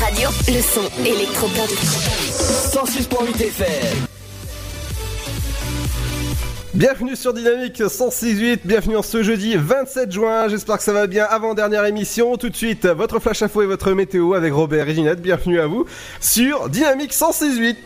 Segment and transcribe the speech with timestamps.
[0.00, 0.28] Radio.
[0.48, 1.68] Le son électropop.
[1.68, 4.06] 106.8 FM.
[6.74, 11.24] Bienvenue sur Dynamique 106.8, bienvenue en ce jeudi 27 juin, j'espère que ça va bien
[11.24, 12.36] avant dernière émission.
[12.36, 15.66] Tout de suite, votre flash info et votre météo avec Robert et Ginette, bienvenue à
[15.66, 15.84] vous
[16.20, 17.76] sur Dynamique 106.8.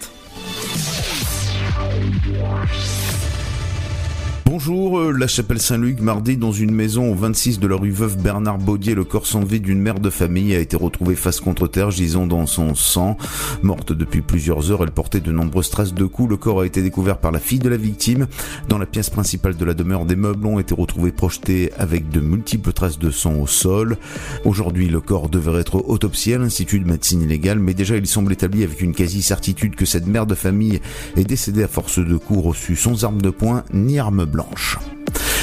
[4.50, 8.16] Bonjour, euh, la chapelle Saint-Luc, mardi, dans une maison au 26 de la rue Veuve
[8.16, 11.68] Bernard Baudier, le corps sans vie d'une mère de famille a été retrouvé face contre
[11.68, 13.18] terre, gisant dans son sang.
[13.62, 16.30] Morte depuis plusieurs heures, elle portait de nombreuses traces de coups.
[16.30, 18.26] Le corps a été découvert par la fille de la victime.
[18.70, 22.20] Dans la pièce principale de la demeure, des meubles ont été retrouvés projetés avec de
[22.20, 23.98] multiples traces de sang au sol.
[24.46, 28.32] Aujourd'hui, le corps devrait être autopsié à l'Institut de médecine illégale, mais déjà il semble
[28.32, 30.80] établi avec une quasi-certitude que cette mère de famille
[31.18, 34.37] est décédée à force de coups reçus sans arme de poing ni arme blanche.
[34.54, 34.97] 白。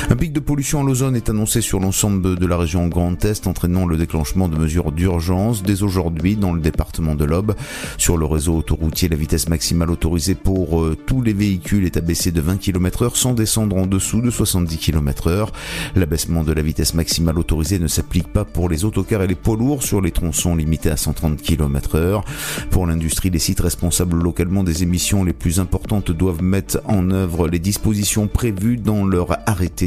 [0.09, 3.47] Un pic de pollution en ozone est annoncé sur l'ensemble de la région Grand Est,
[3.47, 7.55] entraînant le déclenchement de mesures d'urgence dès aujourd'hui dans le département de l'Aube.
[7.97, 12.31] Sur le réseau autoroutier, la vitesse maximale autorisée pour euh, tous les véhicules est abaissée
[12.31, 15.51] de 20 km heure sans descendre en dessous de 70 km heure.
[15.95, 19.57] L'abaissement de la vitesse maximale autorisée ne s'applique pas pour les autocars et les poids
[19.57, 22.23] lourds sur les tronçons limités à 130 km heure.
[22.69, 27.47] Pour l'industrie, les sites responsables localement des émissions les plus importantes doivent mettre en œuvre
[27.47, 29.37] les dispositions prévues dans leur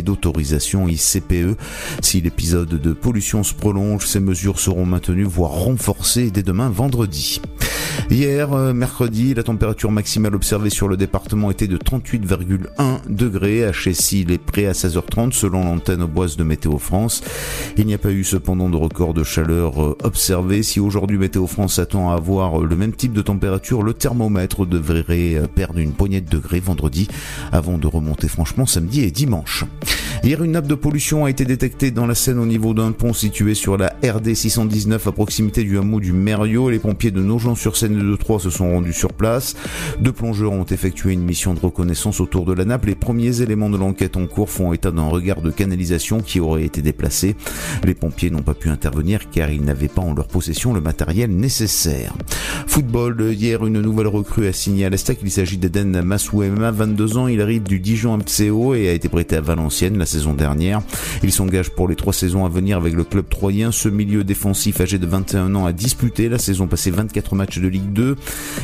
[0.02, 1.58] d'autorisation ICPE.
[2.02, 7.40] Si l'épisode de pollution se prolonge, ces mesures seront maintenues, voire renforcées dès demain vendredi.
[8.10, 13.72] Hier, euh, mercredi, la température maximale observée sur le département était de 38,1 degrés à
[13.72, 17.22] Chessy, les près à 16h30 selon l'antenne boise de Météo France.
[17.76, 20.62] Il n'y a pas eu cependant de record de chaleur euh, observé.
[20.62, 25.34] Si aujourd'hui Météo France s'attend à avoir le même type de température, le thermomètre devrait
[25.34, 27.08] euh, perdre une poignée de degrés vendredi
[27.52, 29.64] avant de remonter franchement samedi et dimanche.
[30.24, 33.12] Hier, une nappe de pollution a été détectée dans la Seine au niveau d'un pont
[33.12, 36.70] situé sur la RD 619 à proximité du hameau du Mériot.
[36.70, 39.54] Les pompiers de Nogent-sur-Seine et de Troyes se sont rendus sur place.
[40.00, 42.86] Deux plongeurs ont effectué une mission de reconnaissance autour de la nappe.
[42.86, 46.64] Les premiers éléments de l'enquête en cours font état d'un regard de canalisation qui aurait
[46.64, 47.36] été déplacé.
[47.84, 51.30] Les pompiers n'ont pas pu intervenir car ils n'avaient pas en leur possession le matériel
[51.30, 52.14] nécessaire.
[52.66, 55.18] Football, hier, une nouvelle recrue a signé à l'Estac.
[55.22, 57.28] Il s'agit d'Eden Masouema, 22 ans.
[57.28, 60.80] Il arrive du Dijon MCO et a été prêté à Valenciennes la saison dernière.
[61.22, 63.72] Il s'engage pour les trois saisons à venir avec le club troyen.
[63.72, 67.68] Ce milieu défensif âgé de 21 ans a disputé la saison passée 24 matchs de
[67.68, 68.16] Ligue 2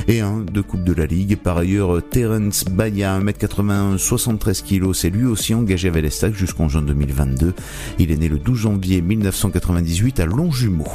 [0.09, 1.37] et un de Coupe de la Ligue.
[1.37, 6.83] Par ailleurs, Terence Baya, 1m80, 73 kg, s'est lui aussi engagé avec l'Estac jusqu'en juin
[6.83, 7.55] 2022.
[7.99, 10.89] Il est né le 12 janvier 1998 à Longjumeau.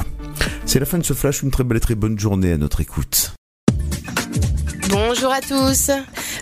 [0.66, 2.80] C'est la fin de ce flash, une très belle et très bonne journée à notre
[2.80, 3.34] écoute.
[4.90, 5.90] Bonjour à tous.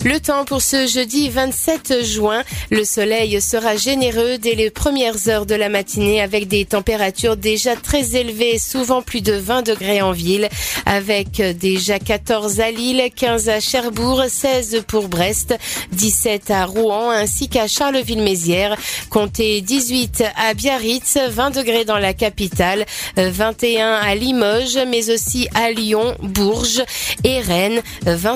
[0.04, 2.44] Le temps pour ce jeudi 27 juin.
[2.70, 7.76] Le soleil sera généreux dès les premières heures de la matinée avec des températures déjà
[7.76, 10.48] très élevées, souvent plus de 20 degrés en ville,
[10.86, 15.54] avec déjà 14 à Lille, 15 à Cherbourg, 16 pour Brest,
[15.92, 18.76] 17 à Rouen ainsi qu'à Charleville-Mézières.
[19.10, 22.86] Comptez 18 à Biarritz, 20 degrés dans la capitale,
[23.16, 26.82] 21 à Limoges, mais aussi à Lyon, Bourges
[27.24, 27.82] et Rennes,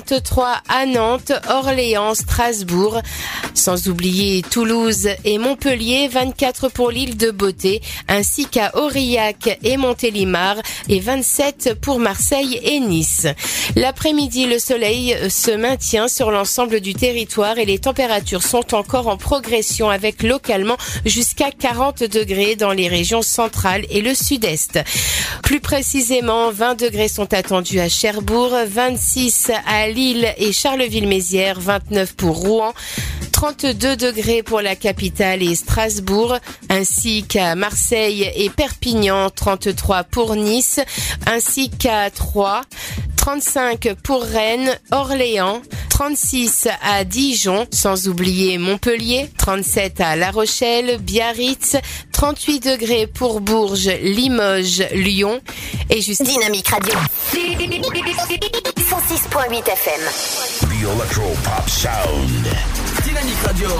[0.08, 3.00] 23 à Nantes, Orléans, Strasbourg,
[3.54, 10.56] sans oublier Toulouse et Montpellier, 24 pour l'île de Beauté, ainsi qu'à Aurillac et Montélimar
[10.88, 13.28] et 27 pour Marseille et Nice.
[13.76, 19.16] L'après-midi, le soleil se maintient sur l'ensemble du territoire et les températures sont encore en
[19.16, 24.80] progression avec localement jusqu'à 40 degrés dans les régions centrales et le sud-est.
[25.42, 32.36] Plus précisément, 20 degrés sont attendus à Cherbourg, 26 à Lille et Charleville-Mézières, 29 pour
[32.36, 32.72] Rouen,
[33.32, 36.38] 32 degrés pour la capitale et Strasbourg,
[36.70, 40.80] ainsi qu'à Marseille et Perpignan, 33 pour Nice,
[41.26, 42.62] ainsi qu'à Troyes,
[43.16, 45.60] 35 pour Rennes, Orléans,
[45.90, 51.76] 36 à Dijon, sans oublier Montpellier, 37 à La Rochelle, Biarritz,
[52.22, 55.40] 38 degrés pour Bourges, Limoges, Lyon
[55.90, 56.94] et juste Dynamique Radio.
[57.32, 60.00] 106.8 FM.
[60.60, 62.46] The Electro Pop Sound.
[63.04, 63.70] Dynamique Radio.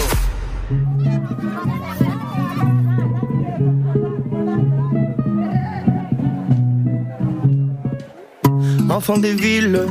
[8.91, 9.87] Enfant des villes,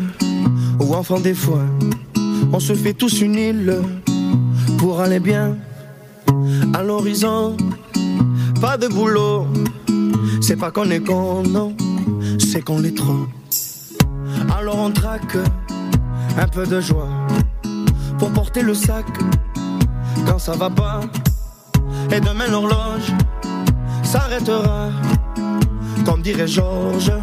[0.82, 1.70] ou enfant des foins.
[2.52, 3.82] On se fait tous une île
[4.78, 5.56] pour aller bien
[6.74, 7.56] à l'horizon.
[8.62, 9.48] Pas de boulot,
[10.40, 11.76] c'est pas qu'on est con, non,
[12.38, 13.26] c'est qu'on l'est trop.
[14.56, 15.36] Alors on traque
[16.38, 17.10] un peu de joie
[18.20, 19.06] pour porter le sac
[20.28, 21.02] quand ça va pas.
[22.12, 23.12] Et demain l'horloge
[24.04, 24.90] s'arrêtera.
[26.06, 27.14] Comme dirait Georges,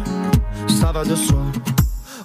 [0.67, 1.41] ça va de soi.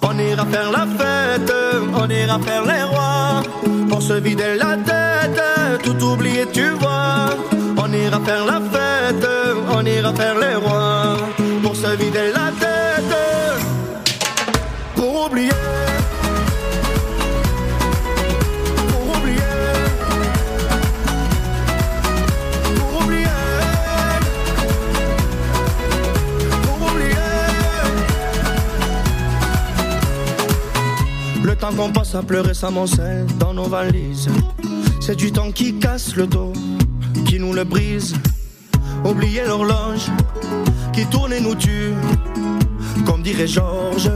[0.01, 1.53] On ira faire la fête,
[1.93, 3.43] on ira faire les rois.
[3.89, 5.41] Pour se vider la tête,
[5.83, 7.29] tout oublier, tu vois.
[7.77, 9.27] On ira faire la fête,
[9.71, 11.17] on ira faire les rois.
[11.61, 13.15] Pour se vider la tête,
[14.95, 15.49] pour oublier.
[18.87, 19.41] Pour oublier.
[22.77, 23.27] Pour oublier.
[26.63, 27.15] Pour oublier.
[31.43, 34.29] Le temps qu'on passe à pleurer s'amoncelle dans nos valises.
[35.01, 36.53] C'est du temps qui casse le dos,
[37.23, 38.15] qui nous le brise.
[39.03, 40.09] Oublier l'horloge
[40.93, 41.93] qui tourne et nous tue.
[43.05, 44.11] Comme dirait Georges,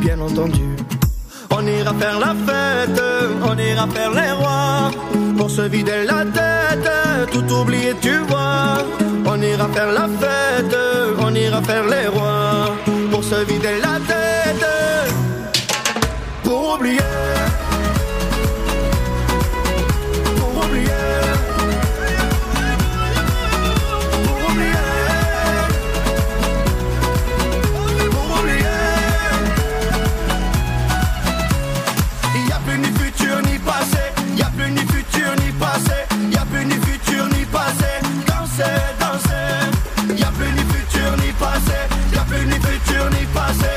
[0.00, 0.76] bien entendu.
[1.50, 3.02] On ira faire la fête,
[3.42, 4.90] on ira faire les rois.
[5.36, 6.90] Pour se vider la tête,
[7.32, 8.84] tout oublier, tu vois.
[9.26, 10.76] On ira faire la fête,
[11.20, 12.76] on ira faire les rois.
[13.10, 14.66] Pour se vider la tête,
[16.42, 16.98] pour oublier.
[42.38, 43.72] Plus ni futur ni passé,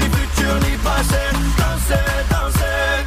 [0.00, 1.22] ni futur ni passé.
[1.58, 3.04] Danser, danser.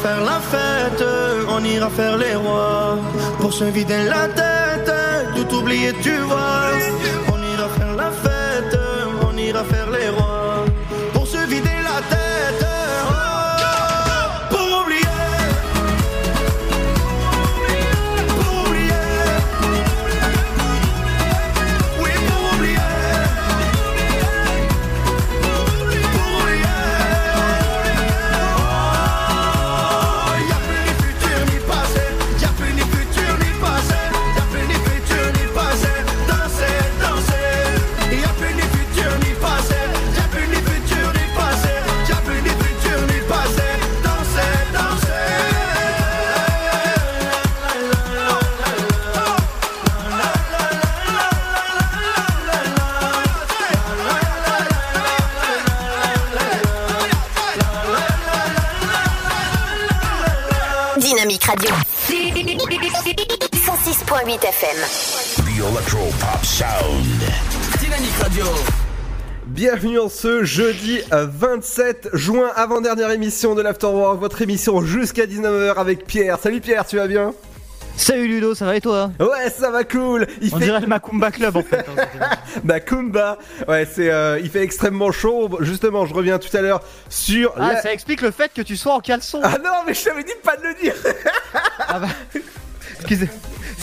[0.00, 1.04] Faire la fête,
[1.48, 2.98] on ira faire les rois
[3.40, 4.92] Pour se vider la tête,
[5.34, 6.77] tout oublier tu vois
[70.20, 76.38] ce jeudi euh, 27 juin, avant-dernière émission de l'Afterwork, votre émission jusqu'à 19h avec Pierre.
[76.42, 77.32] Salut Pierre, tu vas bien?
[77.96, 79.12] Salut Ludo, ça va et toi?
[79.20, 81.86] Ouais, ça va cool Il On fait dirait le Macumba Club en fait.
[82.64, 83.38] bah Kumba.
[83.68, 85.50] Ouais, c'est euh, il fait extrêmement chaud.
[85.60, 88.76] Justement, je reviens tout à l'heure sur Ah, la- ça explique le fait que tu
[88.76, 89.40] sois en caleçon.
[89.44, 90.94] Ah non, mais je t'avais dit de pas de le dire.
[91.86, 92.08] Ah bah,
[92.98, 93.28] excusez.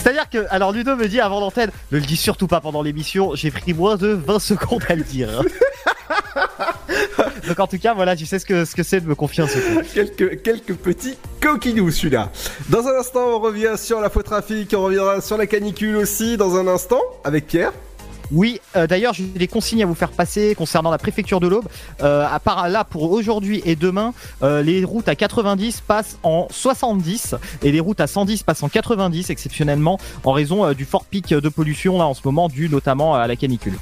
[0.06, 3.34] C'est-à-dire que, alors Ludo me dit avant l'antenne, ne le dis surtout pas pendant l'émission,
[3.34, 5.42] j'ai pris moins de 20 secondes à le dire.
[7.48, 9.44] Donc en tout cas, voilà, tu sais ce que ce que c'est de me confier
[9.48, 9.84] secret.
[9.92, 12.30] quelques quelques petits coquinous celui-là.
[12.68, 16.36] Dans un instant, on revient sur la faux trafic, on reviendra sur la canicule aussi
[16.36, 17.72] dans un instant avec Pierre.
[18.32, 21.66] Oui, euh, d'ailleurs, j'ai des consignes à vous faire passer concernant la préfecture de l'Aube.
[22.02, 26.48] Euh, à part là, pour aujourd'hui et demain, euh, les routes à 90 passent en
[26.50, 31.28] 70 et les routes à 110 passent en 90 exceptionnellement en raison du fort pic
[31.28, 33.74] de pollution là en ce moment dû notamment à la canicule.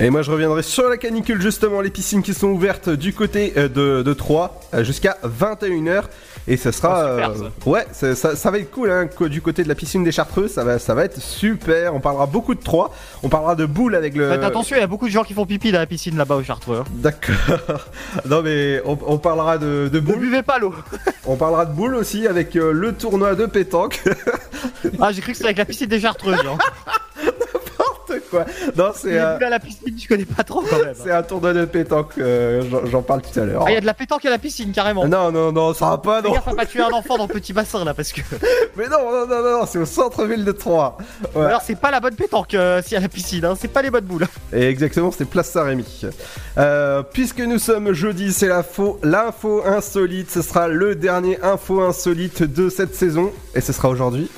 [0.00, 3.52] Et moi je reviendrai sur la canicule justement, les piscines qui sont ouvertes du côté
[3.56, 6.04] euh, de, de Troyes euh, jusqu'à 21h.
[6.46, 7.04] Et ce sera...
[7.04, 9.74] Oh, super, euh, ouais, ça, ça- ça va être cool hein, du côté de la
[9.74, 11.94] piscine des Chartreux, ça va, ça va être super.
[11.94, 12.90] On parlera beaucoup de Troyes,
[13.22, 14.30] on parlera de boules avec le...
[14.30, 16.36] Faites attention, il y a beaucoup de gens qui font pipi dans la piscine là-bas
[16.36, 16.78] au Chartreux.
[16.78, 16.84] hein.
[16.92, 17.34] D'accord.
[18.30, 20.74] non mais on, on parlera de, de Ne boules, buvez pas l'eau.
[21.26, 24.02] on parlera de boules aussi avec le tournoi de pétanque.
[25.00, 26.34] Ah, j'ai cru que c'était avec la piscine des Chartreux.
[26.42, 26.58] genre.
[28.08, 28.44] N'importe quoi.
[28.76, 30.94] Non, c'est un, à la piscine, je connais pas trop quand même.
[30.94, 32.12] c'est un tournoi de pétanque.
[32.18, 33.64] euh, j'en- parle tout à l'heure.
[33.66, 35.06] Ah, il y a de la pétanque à la piscine carrément.
[35.06, 36.34] Non, non, non, ça va pas, non.
[36.34, 38.20] à pas tuer un enfant dans le petit bassin là parce que.
[38.76, 40.96] Mais non, non, non, non, c'est au centre-ville de Troyes.
[41.34, 41.46] Ouais.
[41.46, 43.54] Alors c'est pas la bonne pétanque euh, si à la piscine, hein.
[43.58, 44.26] c'est pas les bonnes boules.
[44.52, 46.02] Et exactement, c'était Place Saint-Rémy.
[46.58, 50.30] Euh, puisque nous sommes jeudi, c'est l'info, l'info insolite.
[50.30, 53.32] Ce sera le dernier info insolite de cette saison.
[53.54, 54.28] Et ce sera aujourd'hui.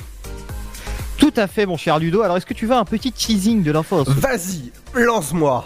[1.33, 2.21] Tout à fait mon cher Ludo.
[2.23, 5.65] Alors est-ce que tu veux un petit teasing de l'info Vas-y, lance-moi.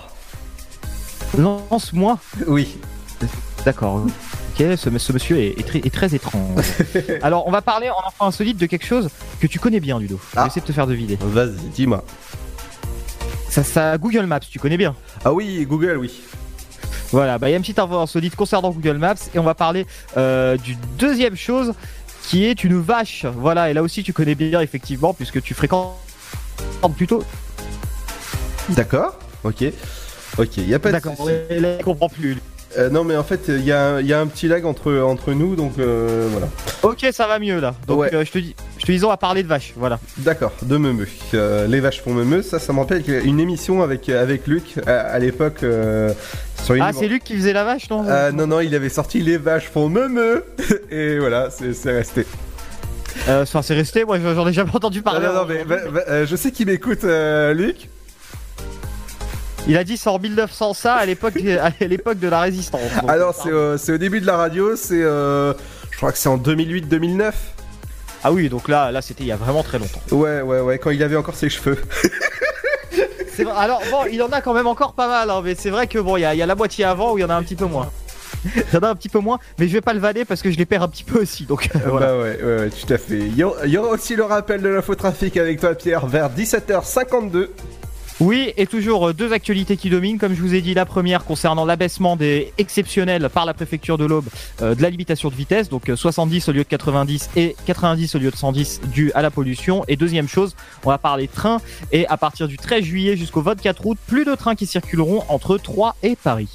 [1.37, 2.19] Lance-moi.
[2.47, 2.77] Oui.
[3.65, 3.95] D'accord.
[4.05, 6.63] Ok, ce, ce monsieur est, est très, est très étrange.
[7.23, 10.19] Alors on va parler en info insolite de quelque chose que tu connais bien Ludo.
[10.31, 10.47] Je vais Ah.
[10.47, 11.17] essayer de te faire deviner.
[11.19, 12.03] Vas-y, dis-moi.
[13.49, 14.95] Ça, ça Google Maps, tu connais bien.
[15.23, 16.11] Ah oui, Google, oui.
[17.11, 19.55] Voilà, bah il y a une petite info insolite concernant Google Maps et on va
[19.55, 19.85] parler
[20.17, 21.73] euh, du deuxième chose
[22.27, 23.25] qui est une vache.
[23.37, 25.95] Voilà, et là aussi tu connais bien effectivement puisque tu fréquentes
[26.95, 27.23] plutôt.
[28.69, 29.17] D'accord.
[29.43, 29.63] Ok.
[30.37, 31.13] Ok, y a pas de D'accord,
[31.49, 32.37] là, je comprends plus.
[32.77, 34.91] Euh, non, mais en fait, il y, a un- y a un petit lag entre,
[34.99, 36.47] entre nous, donc euh, voilà.
[36.83, 37.73] Ok, ça va mieux là.
[37.87, 38.13] Donc Ouais.
[38.13, 39.71] euh, je te dis, je te dis, on va parler de vache.
[39.77, 39.97] Voilà.
[40.17, 41.07] D'accord, de Meumeux.
[41.35, 44.99] Euh, les vaches font Meumeux, ça, ça me rappelle une émission avec, avec Luc à,
[44.99, 45.63] à l'époque
[46.65, 46.75] sur.
[46.81, 49.37] Ah, c'est Luc qui faisait la vache, non Euh, non, non, il avait sorti Les
[49.37, 50.43] vaches font Meumeux
[50.91, 52.25] Et voilà, c'est c'est resté.
[53.29, 54.03] Euh, Enfin, c'est resté.
[54.03, 55.25] Moi, j'en ai jamais entendu parler.
[55.27, 57.89] non, non, mais va- va- euh, je sais qu'il m'écoute, euh, Luc.
[59.67, 62.81] Il a dit c'est en 1900 ça à l'époque, de la résistance.
[63.01, 63.31] Donc, Ah non,
[63.77, 65.01] c'est au début de la radio, c'est.
[65.01, 65.53] euh,
[65.91, 67.31] je crois que c'est en 2008-2009.
[68.23, 70.01] Ah oui, donc là, là, c'était il y a vraiment très longtemps.
[70.11, 71.77] Ouais, ouais, ouais, quand il avait encore ses cheveux.
[73.55, 75.99] Alors bon, il en a quand même encore pas mal, hein, mais c'est vrai que
[75.99, 77.65] bon, il y, a- la moitié avant où il y en a un petit peu
[77.65, 77.89] moins.
[78.45, 80.43] Il y en a un petit peu moins, mais je vais pas le vanner parce
[80.43, 81.45] que je les perds un petit peu aussi.
[81.45, 82.07] Donc euh, voilà.
[82.07, 83.17] Bah ouais, ouais, ouais, tout à fait.
[83.17, 86.29] Il y, aura, il y aura aussi le rappel de l'infotrafic avec toi, Pierre, vers
[86.29, 87.47] 17h52.
[88.21, 90.17] Oui, et toujours euh, deux actualités qui dominent.
[90.17, 94.05] Comme je vous ai dit, la première concernant l'abaissement des exceptionnels par la préfecture de
[94.05, 94.27] l'Aube
[94.61, 98.15] euh, de la limitation de vitesse, donc euh, 70 au lieu de 90 et 90
[98.15, 99.83] au lieu de 110 dû à la pollution.
[99.89, 100.55] Et deuxième chose,
[100.85, 101.57] on va parler train.
[101.91, 105.57] Et à partir du 13 juillet jusqu'au 24 août, plus de trains qui circuleront entre
[105.57, 106.47] Troyes et Paris.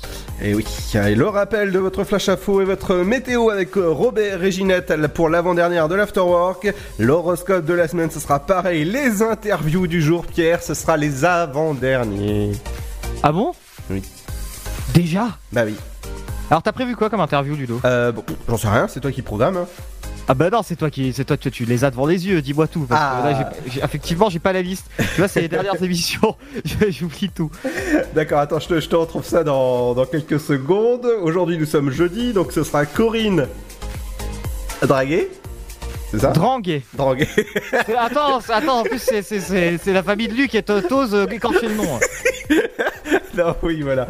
[0.42, 0.64] Et oui,
[0.94, 5.28] et le rappel de votre flash info et votre météo avec euh, Robert Réginette pour
[5.28, 6.72] l'avant-dernière de l'Afterwork.
[6.98, 8.86] L'horoscope de la semaine, ce sera pareil.
[8.86, 12.52] Les interviews du jour, Pierre, ce sera les avant-derniers.
[13.24, 13.52] Ah bon?
[13.90, 14.02] Oui.
[14.94, 15.36] Déjà?
[15.52, 15.74] Bah oui.
[16.48, 17.80] Alors t'as prévu quoi comme interview, Ludo?
[17.84, 19.56] Euh, bon, j'en sais rien, c'est toi qui programme.
[19.56, 19.66] hein.
[20.28, 22.40] Ah bah non, c'est toi qui, c'est toi, tu, tu les as devant les yeux.
[22.40, 22.86] Dis-moi tout.
[22.88, 23.30] Parce que Ah.
[23.32, 24.86] là, j'ai- j'ai- effectivement, j'ai pas la liste.
[24.96, 26.36] Tu vois, c'est les dernières émissions.
[26.64, 27.50] Je- J'oublie tout.
[28.14, 31.06] D'accord, attends, je te, je te retrouve ça dans, dans quelques secondes.
[31.22, 33.48] Aujourd'hui, nous sommes jeudi, donc ce sera Corinne
[34.86, 35.28] Draguet.
[36.10, 36.82] C'est ça Drangué.
[37.86, 38.80] C'est- Attends, attends.
[38.80, 41.84] En plus, c'est, la famille de Luc et t'oses euh, écorcher le nom.
[43.36, 44.08] non, oui, voilà.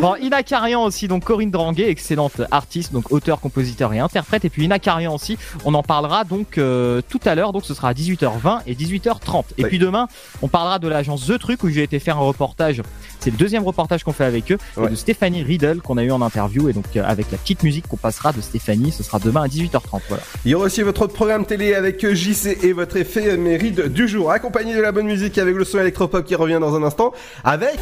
[0.00, 4.44] Bon, Ina Karian aussi, donc Corinne Dranguet, excellente artiste, donc auteur, compositeur et interprète.
[4.44, 7.74] Et puis Ina Karian aussi, on en parlera donc euh, tout à l'heure, donc ce
[7.74, 9.44] sera à 18h20 et 18h30.
[9.58, 9.68] Et Oui.
[9.68, 10.06] puis demain,
[10.42, 12.82] on parlera de l'agence The Truc où j'ai été faire un reportage.
[13.18, 14.90] C'est le deuxième reportage qu'on fait avec eux, et Ouais.
[14.90, 16.68] de Stéphanie Riedel qu'on a eu en interview.
[16.68, 19.48] Et donc euh, avec la petite musique qu'on passera de Stéphanie, ce sera demain à
[19.48, 20.00] 18h30.
[20.08, 20.22] Voilà.
[20.44, 24.30] Il y aura aussi votre programme télé avec JC et votre effet mérite du jour,
[24.30, 27.12] accompagné de la bonne musique avec le son électropop qui revient dans un instant,
[27.44, 27.80] avec...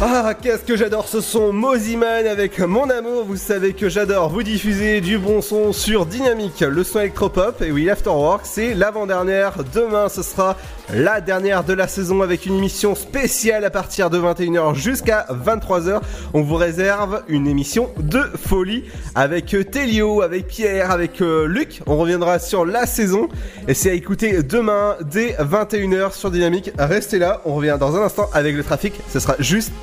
[0.00, 3.24] Ah, qu'est-ce que j'adore ce son Moziman avec Mon Amour.
[3.24, 7.60] Vous savez que j'adore vous diffuser du bon son sur Dynamique, le son électropop.
[7.62, 9.64] Et oui, l'Afterwork, c'est l'avant-dernière.
[9.74, 10.56] Demain, ce sera
[10.94, 16.00] la dernière de la saison avec une émission spéciale à partir de 21h jusqu'à 23h.
[16.32, 18.84] On vous réserve une émission de folie
[19.16, 21.82] avec euh, Télio, avec Pierre, avec euh, Luc.
[21.86, 23.28] On reviendra sur la saison
[23.66, 26.70] et c'est à écouter demain dès 21h sur Dynamique.
[26.78, 28.94] Restez là, on revient dans un instant avec le trafic.
[29.10, 29.72] Ce sera juste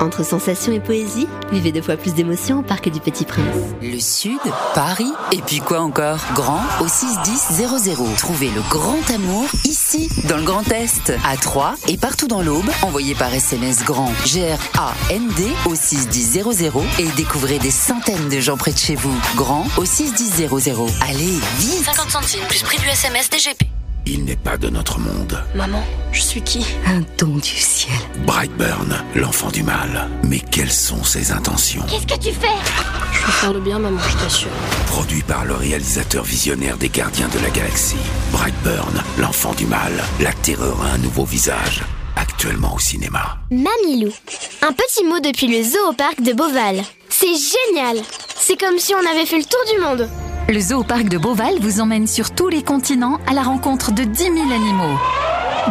[0.00, 3.44] Entre sensations et poésie, vivez deux fois plus d'émotions au Parc du Petit Prince.
[3.80, 4.40] Le Sud,
[4.74, 6.18] Paris, et puis quoi encore?
[6.34, 8.16] Grand au 61000.
[8.16, 12.68] Trouvez le grand amour ici, dans le Grand Est, à Troyes et partout dans l'Aube.
[12.82, 16.42] Envoyez par SMS grand G-R-A-N-D au 61000
[16.98, 19.16] et découvrez des centaines de gens près de chez vous.
[19.36, 20.48] Grand au 61000.
[21.08, 23.81] Allez, vite 50 centimes plus prix du SMS DGP.
[24.06, 25.42] Il n'est pas de notre monde.
[25.54, 25.82] Maman,
[26.12, 26.64] je suis qui?
[26.86, 27.92] Un don du ciel.
[28.26, 30.08] Brightburn, l'enfant du mal.
[30.24, 31.82] Mais quelles sont ses intentions?
[31.88, 32.48] Qu'est-ce que tu fais?
[33.12, 34.50] Je veux faire le bien, maman, je t'assure.
[34.86, 37.96] Produit par le réalisateur visionnaire des Gardiens de la Galaxie.
[38.32, 39.92] Brightburn, l'enfant du mal.
[40.20, 41.82] La terreur a un nouveau visage.
[42.16, 43.38] Actuellement au cinéma.
[43.50, 44.12] Mamilou.
[44.62, 46.82] Un petit mot depuis le zoo au parc de Beauval.
[47.08, 48.02] C'est génial
[48.38, 50.08] C'est comme si on avait fait le tour du monde.
[50.48, 53.92] Le zoo au parc de Beauval vous emmène sur tous les continents à la rencontre
[53.92, 54.98] de 10 000 animaux.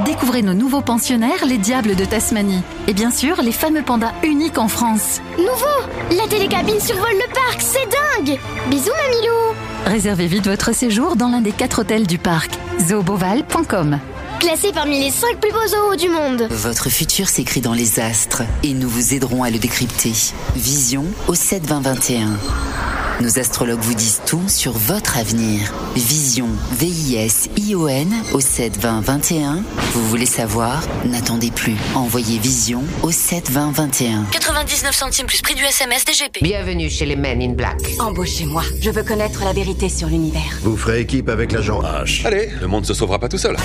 [0.05, 2.63] Découvrez nos nouveaux pensionnaires, les diables de Tasmanie.
[2.87, 5.21] Et bien sûr, les fameux pandas uniques en France.
[5.37, 11.27] Nouveau La télécabine survole le parc, c'est dingue Bisous Mamilou Réservez vite votre séjour dans
[11.29, 12.51] l'un des quatre hôtels du parc.
[12.79, 13.99] zooboval.com
[14.39, 16.47] Classé parmi les 5 plus beaux zoos du monde.
[16.49, 20.13] Votre futur s'écrit dans les astres et nous vous aiderons à le décrypter.
[20.55, 22.29] Vision au 7 20 21.
[23.19, 25.71] Nos astrologues vous disent tout sur votre avenir.
[25.95, 26.47] Vision,
[26.79, 29.63] V-I-S-I-O-N au 7 20 21.
[29.93, 30.81] Vous voulez savoir?
[31.05, 31.75] N'attendez plus.
[31.93, 34.23] Envoyez Vision au 7 20 21.
[34.31, 36.41] 99 centimes plus prix du SMS DGP.
[36.41, 37.79] Bienvenue chez les Men in Black.
[37.99, 38.63] Embauchez-moi.
[38.81, 40.41] Je veux connaître la vérité sur l'univers.
[40.63, 42.25] Vous ferez équipe avec l'agent H.
[42.25, 43.55] Allez, le monde se sauvera pas tout seul.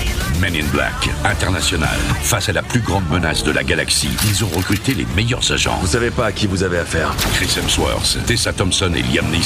[0.40, 1.96] Men in Black, international.
[2.22, 5.78] Face à la plus grande menace de la galaxie, ils ont recruté les meilleurs agents.
[5.80, 7.14] Vous savez pas à qui vous avez affaire.
[7.34, 9.45] Chris Hemsworth, Tessa Thompson et Liam Neeson.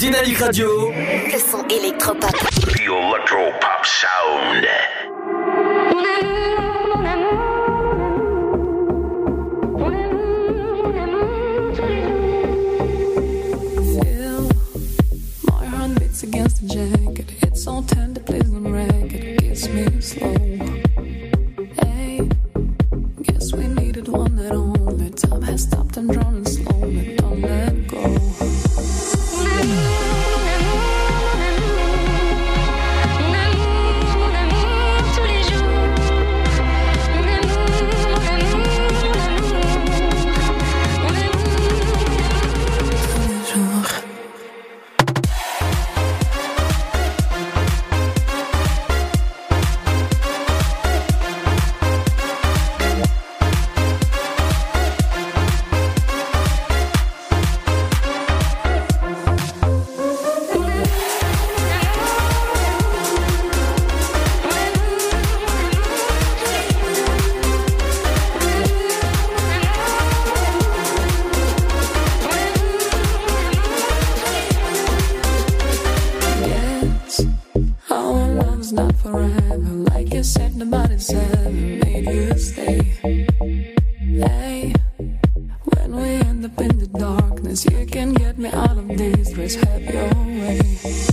[0.00, 0.90] Dynamique Radio.
[0.90, 2.30] Le son électropop.
[2.30, 4.66] The Electro Pop Sound.
[14.02, 14.48] Feel
[15.42, 17.26] my heart beats against the jacket.
[17.42, 19.40] It's so tender, please don't wreck it.
[19.40, 20.34] Kiss me slow.
[21.82, 22.26] Hey,
[23.20, 27.16] guess we needed one that only time has stopped and drawn slowly.
[27.16, 28.29] Don't let go.
[87.00, 89.32] Darkness, you can get me out of this.
[89.32, 91.09] Just have your way.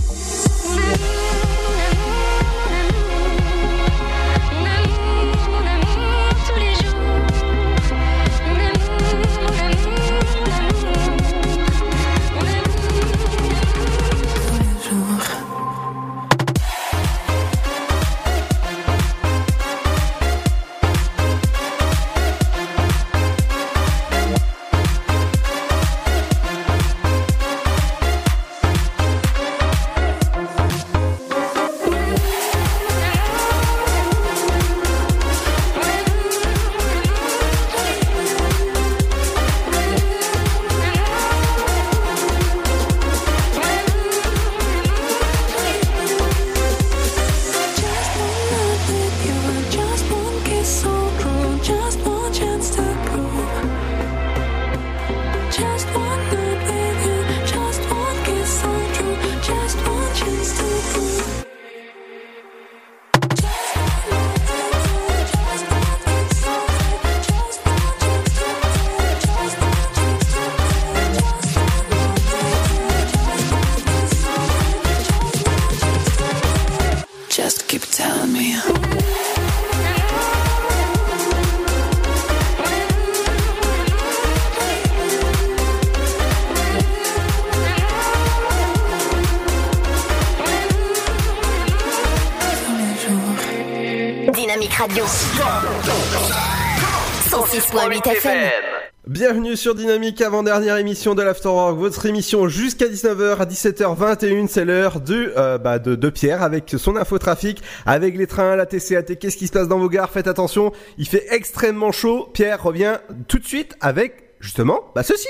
[99.58, 105.32] Sur Dynamique, avant-dernière émission de l'Afterwork, votre émission jusqu'à 19h, à 17h21, c'est l'heure de,
[105.36, 109.48] euh, bah, de, de Pierre avec son infotrafic, avec les trains, la TCAT, qu'est-ce qui
[109.48, 113.46] se passe dans vos gares, faites attention, il fait extrêmement chaud, Pierre revient tout de
[113.46, 115.28] suite avec, justement, bah ceci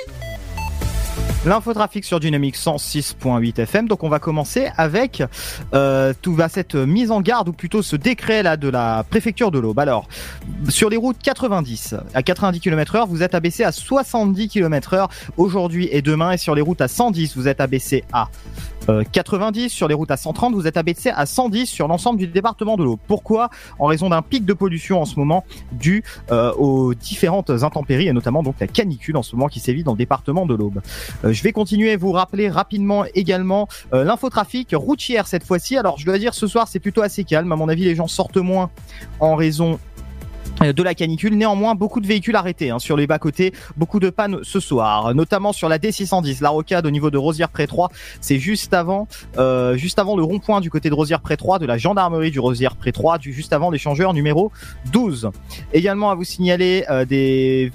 [1.47, 3.87] L'infotrafic sur Dynamique 106.8 FM.
[3.87, 5.23] Donc on va commencer avec
[5.73, 9.53] euh, tout va cette mise en garde ou plutôt ce décret là de la préfecture
[9.53, 9.79] de l'Aube.
[9.79, 10.09] Alors
[10.69, 16.03] sur les routes 90 à 90 km/h, vous êtes abaissé à 70 km/h aujourd'hui et
[16.03, 16.33] demain.
[16.33, 18.29] Et sur les routes à 110, vous êtes abaissé à
[18.89, 22.27] euh, 90 sur les routes à 130, vous êtes abaissé à 110 sur l'ensemble du
[22.27, 23.01] département de l'Aube.
[23.07, 23.51] Pourquoi?
[23.79, 28.13] En raison d'un pic de pollution en ce moment dû euh, aux différentes intempéries et
[28.13, 30.81] notamment donc la canicule en ce moment qui sévit dans le département de l'Aube.
[31.25, 35.77] Euh, je vais continuer à vous rappeler rapidement également euh, l'infotrafic routière cette fois-ci.
[35.77, 37.51] Alors je dois dire ce soir c'est plutôt assez calme.
[37.53, 38.71] À mon avis les gens sortent moins
[39.21, 40.03] en raison euh,
[40.61, 41.37] de la canicule.
[41.37, 45.53] Néanmoins, beaucoup de véhicules arrêtés hein, sur les bas-côtés, beaucoup de pannes ce soir, notamment
[45.53, 47.89] sur la D610, la rocade au niveau de Rosière-Pré-3.
[48.21, 52.31] C'est juste avant, euh, juste avant le rond-point du côté de Rosière-Pré-3, de la gendarmerie
[52.31, 54.51] du Rosière-Pré-3, du juste avant l'échangeur numéro
[54.93, 55.31] 12.
[55.73, 57.05] Également à vous signaler euh,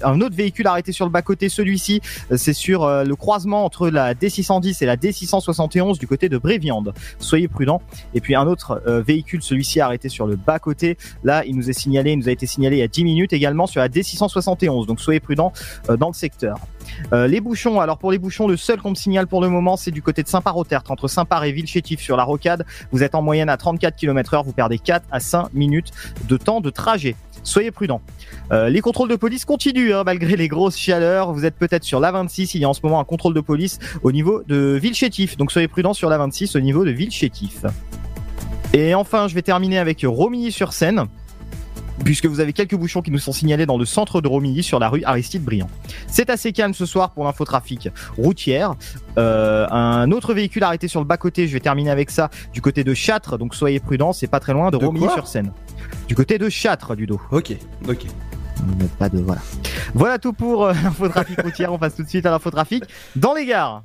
[0.02, 3.88] un autre véhicule arrêté sur le bas-côté, celui-ci, euh, c'est sur euh, le croisement entre
[3.88, 6.94] la D610 et la D671 du côté de Bréviande.
[7.18, 7.82] Soyez prudents.
[8.14, 10.96] Et puis un autre euh, véhicule, celui-ci arrêté sur le bas-côté.
[11.22, 13.32] Là, il nous est signalé, il nous a été signalé il y a 10 minutes
[13.32, 14.86] également sur la D671.
[14.86, 15.52] Donc soyez prudents
[15.88, 16.58] euh, dans le secteur.
[17.12, 19.76] Euh, les bouchons, alors pour les bouchons, le seul qu'on me signale pour le moment,
[19.76, 22.64] c'est du côté de Saint-Par-au-Tertre, entre Saint-Par et Villechétif sur la rocade.
[22.92, 25.90] Vous êtes en moyenne à 34 km heure, vous perdez 4 à 5 minutes
[26.28, 27.16] de temps de trajet.
[27.42, 28.00] Soyez prudents.
[28.52, 31.32] Euh, les contrôles de police continuent hein, malgré les grosses chaleurs.
[31.32, 32.54] Vous êtes peut-être sur la 26.
[32.54, 35.36] Il y a en ce moment un contrôle de police au niveau de Villechétif.
[35.36, 37.64] Donc soyez prudents sur la 26 au niveau de Villechétif.
[38.72, 41.04] Et enfin, je vais terminer avec Romilly-sur-Seine
[42.04, 44.78] puisque vous avez quelques bouchons qui nous sont signalés dans le centre de Romilly sur
[44.78, 45.68] la rue Aristide Briand.
[46.06, 48.74] C'est assez calme ce soir pour l'infotrafic routière.
[49.18, 52.84] Euh, un autre véhicule arrêté sur le bas-côté, je vais terminer avec ça, du côté
[52.84, 55.52] de Châtres, donc soyez prudents, c'est pas très loin de, De Romilly quoi sur Seine.
[56.08, 57.20] Du côté de Châtres, du dos.
[57.30, 57.56] Ok,
[57.88, 58.06] ok.
[58.98, 59.40] Pas de voilà.
[59.94, 61.72] Voilà tout pour euh, l'infotrafic routière.
[61.72, 62.84] On passe tout de suite à l'infotrafic
[63.16, 63.82] dans les gares.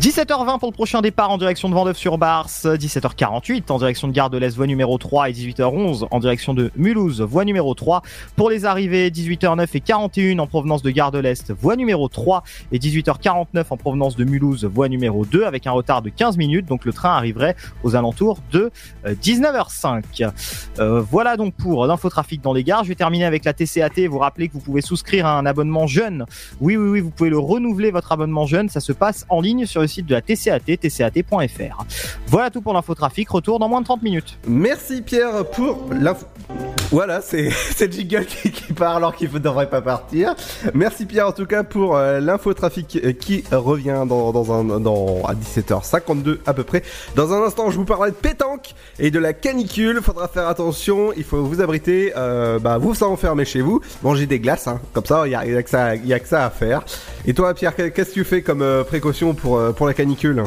[0.00, 4.38] 17h20 pour le prochain départ en direction de Vendœuvre-sur-Bars, 17h48 en direction de Gare de
[4.38, 8.02] l'Est, voie numéro 3 et 18h11 en direction de Mulhouse, voie numéro 3.
[8.36, 12.44] Pour les arrivées, 18h09 et 41 en provenance de Gare de l'Est, voie numéro 3
[12.70, 16.66] et 18h49 en provenance de Mulhouse, voie numéro 2 avec un retard de 15 minutes.
[16.66, 18.70] Donc le train arriverait aux alentours de
[19.04, 20.30] euh, 19h05.
[20.78, 22.84] Euh, voilà donc pour l'infotrafic dans les gares.
[22.84, 24.06] Je vais terminer avec la TCAT.
[24.08, 26.24] Vous rappelez que vous pouvez souscrire à un abonnement jeune.
[26.60, 28.68] Oui, oui, oui, vous pouvez le renouveler votre abonnement jeune.
[28.68, 31.84] Ça se passe en ligne sur site de la TCAT, tcat.fr.
[32.26, 33.28] Voilà tout pour l'infotrafic.
[33.28, 34.38] Retour dans moins de 30 minutes.
[34.46, 36.26] Merci Pierre pour l'info.
[36.90, 40.34] Voilà, c'est le jingle qui, part alors qu'il ne devrait pas partir.
[40.72, 45.22] Merci Pierre en tout cas pour euh, l'infotrafic euh, qui revient dans, dans un, dans,
[45.24, 46.82] à 17h52 à peu près.
[47.14, 50.00] Dans un instant, je vous parlerai de pétanque et de la canicule.
[50.02, 54.40] Faudra faire attention, il faut vous abriter, euh, bah, vous s'enfermer chez vous, manger des
[54.40, 54.80] glaces, hein.
[54.94, 55.58] comme ça il y a, il y a
[56.16, 56.84] a que ça à faire.
[57.26, 60.44] Et toi Pierre, qu'est-ce que tu fais comme précaution pour, la canicule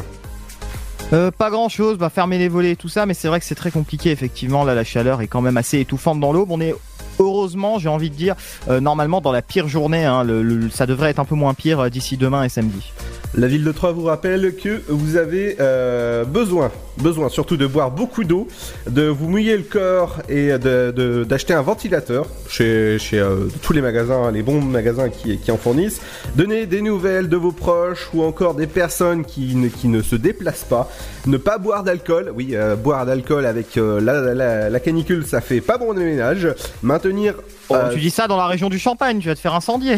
[1.12, 3.44] Euh, pas grand chose, bah, fermer les volets et tout ça, mais c'est vrai que
[3.46, 4.64] c'est très compliqué effectivement.
[4.64, 6.50] Là, la chaleur est quand même assez étouffante dans l'aube.
[6.50, 6.74] On est
[7.18, 8.34] heureusement, j'ai envie de dire,
[8.68, 10.04] euh, normalement dans la pire journée.
[10.04, 10.26] hein.
[10.72, 12.92] Ça devrait être un peu moins pire euh, d'ici demain et samedi.
[13.34, 17.90] La ville de Troyes vous rappelle que vous avez euh, besoin, besoin surtout de boire
[17.90, 18.46] beaucoup d'eau,
[18.90, 24.30] de vous mouiller le corps et d'acheter un ventilateur chez, chez euh, tous les magasins,
[24.30, 26.02] les bons magasins qui, qui en fournissent.
[26.36, 30.14] Donner des nouvelles de vos proches ou encore des personnes qui ne, qui ne se
[30.16, 30.90] déplacent pas.
[31.26, 32.32] Ne pas boire d'alcool.
[32.34, 36.48] Oui, euh, boire d'alcool avec la, la- la canicule, ça fait pas bon ménage.
[36.82, 37.36] Maintenir.
[37.70, 39.96] euh, Tu dis ça dans la région du Champagne, tu vas te faire incendier.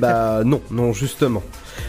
[0.00, 1.42] bah non, non justement.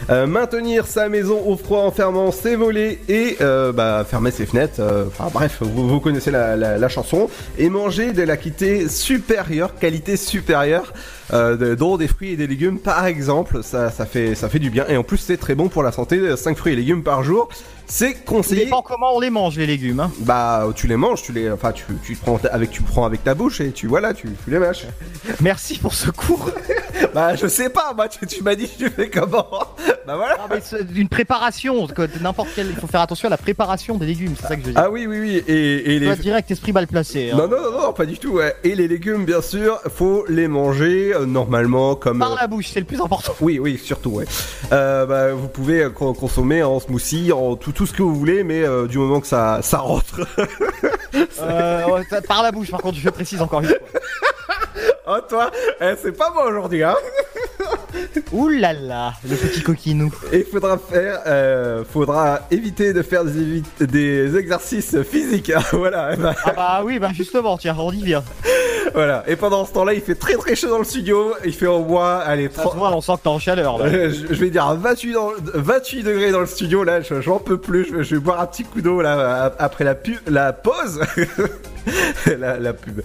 [0.09, 4.45] Euh, maintenir sa maison au froid en fermant ses volets et euh, bah, fermer ses
[4.45, 4.79] fenêtres.
[4.79, 7.29] euh, Enfin bref, vous, connaissez la chanson.
[7.57, 10.93] Et manger de la qualité supérieure, qualité supérieure,
[11.33, 13.63] euh, dont des fruits et des légumes par exemple.
[13.63, 14.85] Ça, ça, fait, ça fait du bien.
[14.87, 16.35] Et en plus c'est très bon pour la santé.
[16.35, 17.49] 5 fruits et légumes par jour.
[17.89, 18.65] C'est Ça conseillé.
[18.65, 20.01] dépend comment on les mange les légumes.
[20.01, 20.11] hein.
[20.19, 23.33] Bah tu les manges, tu les, enfin tu, tu prends avec, tu prends avec ta
[23.33, 24.85] bouche et tu voilà, tu, tu les mâches.
[25.41, 26.49] Merci pour ce cours.
[27.13, 29.47] bah je sais pas, moi tu, tu m'as dit tu fais comment?
[30.07, 30.37] Bah voilà.
[30.37, 30.55] Non,
[30.95, 31.85] une préparation,
[32.21, 32.67] n'importe quelle.
[32.69, 34.81] Il faut faire attention à la préparation des légumes, c'est ça que je veux dire.
[34.81, 35.43] Ah oui, oui, oui.
[35.49, 36.15] Et, et les.
[36.15, 37.31] direct, esprit mal placé.
[37.31, 37.35] hein.
[37.37, 38.29] Non, non, non, non, pas du tout.
[38.35, 38.55] Ouais.
[38.63, 42.19] Et les légumes, bien sûr, faut les manger normalement comme.
[42.19, 43.33] Par la bouche, c'est le plus important.
[43.41, 44.25] Oui, oui, surtout, ouais.
[44.71, 48.15] Euh, bah, vous pouvez euh, con- consommer en smoothie, en tout, tout ce que vous
[48.15, 50.21] voulez, mais euh, du moment que ça, ça rentre.
[51.39, 53.77] Euh, par la bouche, par contre, je précise encore une fois.
[55.07, 55.51] oh, toi,
[55.81, 56.95] eh, c'est pas moi aujourd'hui, hein.
[58.31, 60.11] Ouh là là, le petit coquinou.
[60.31, 65.49] Et faudra faire, euh, faudra éviter de faire des, exercices physiques.
[65.49, 68.23] hein, voilà, ben, Ah bah oui, bah justement, tiens, on y vient.
[68.93, 69.23] Voilà.
[69.27, 71.33] Et pendant ce temps-là, il fait très très chaud dans le studio.
[71.45, 73.77] Il fait au moins, allez, Ça se voit, on sent que t'es en chaleur.
[73.77, 73.85] Là.
[73.85, 77.39] Euh, je, je vais dire 28, dans- 28 degrés dans le studio là, je- j'en
[77.39, 80.19] peux plus, je, vais- je vais boire un petit coup d'eau là après la, pu-
[80.27, 81.01] la pause.
[82.39, 83.01] la, la pub.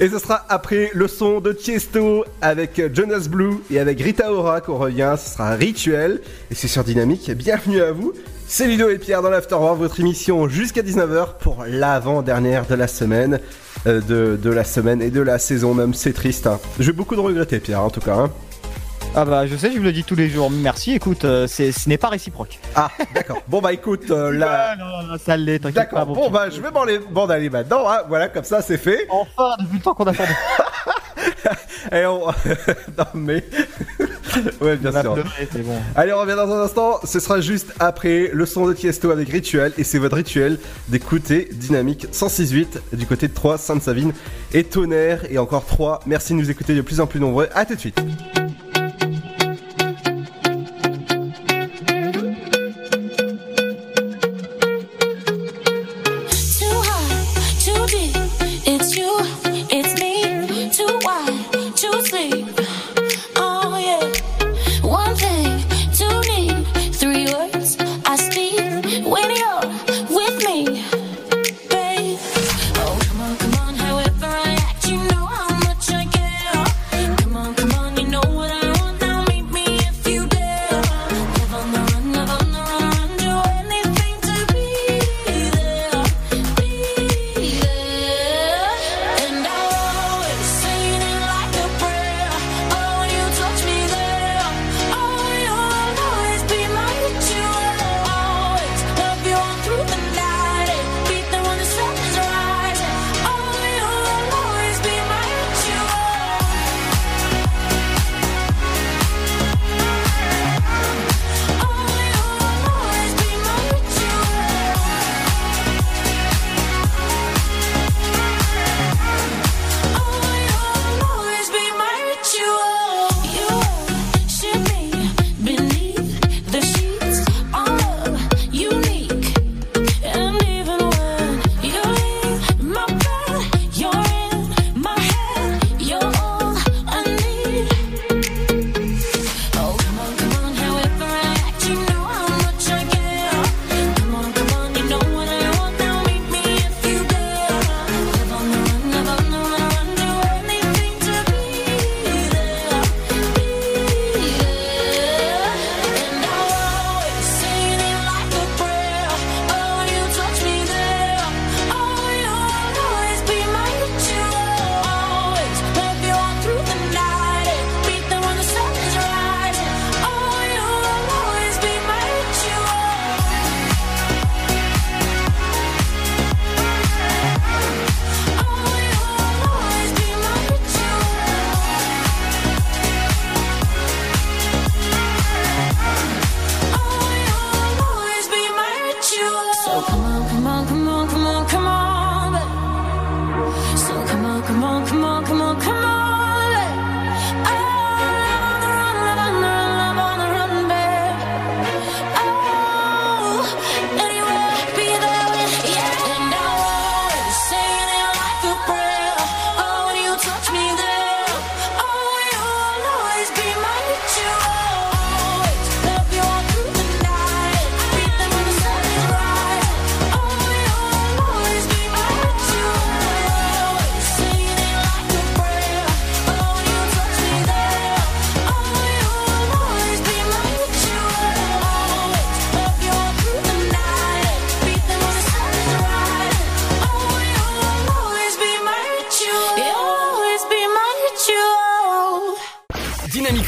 [0.00, 4.60] Et ce sera après le son de Tiesto avec Jonas Blue et avec Rita Ora
[4.60, 7.30] qu'on revient, ce sera un rituel et c'est sur Dynamique.
[7.32, 8.12] Bienvenue à vous.
[8.46, 13.40] C'est Ludo et Pierre dans l'Afterworld, votre émission jusqu'à 19h pour l'avant-dernière de la semaine.
[13.86, 16.46] Euh, de, de la semaine et de la saison même, c'est triste.
[16.46, 16.58] hein.
[16.78, 18.14] J'ai beaucoup de regretter Pierre en tout cas.
[18.14, 18.30] hein.
[19.16, 20.50] Ah bah je sais, je me le dis tous les jours.
[20.50, 22.58] Merci, écoute, euh, ce n'est pas réciproque.
[22.74, 23.40] Ah, d'accord.
[23.46, 24.70] Bon bah écoute, euh, là...
[24.72, 26.00] Ah, non, non, non, ça l'est, t'inquiète pas.
[26.00, 27.98] D'accord, bon bah je vais m'en aller, bon, maintenant, hein.
[28.08, 29.06] voilà, comme ça c'est fait.
[29.08, 30.04] Enfin, depuis le temps qu'on.
[31.92, 32.26] Et on...
[32.98, 33.44] non mais...
[34.60, 35.14] ouais, bien sûr.
[35.14, 35.76] pleuré, c'est bon.
[35.94, 39.28] Allez, on revient dans un instant, ce sera juste après le son de Tiesto avec
[39.28, 44.12] Rituel, et c'est votre rituel d'écouter Dynamique 106.8 du côté de 3, Sainte-Savine
[44.52, 46.00] et Tonnerre, et encore 3.
[46.06, 48.00] Merci de nous écouter de plus en plus nombreux, à tout de suite.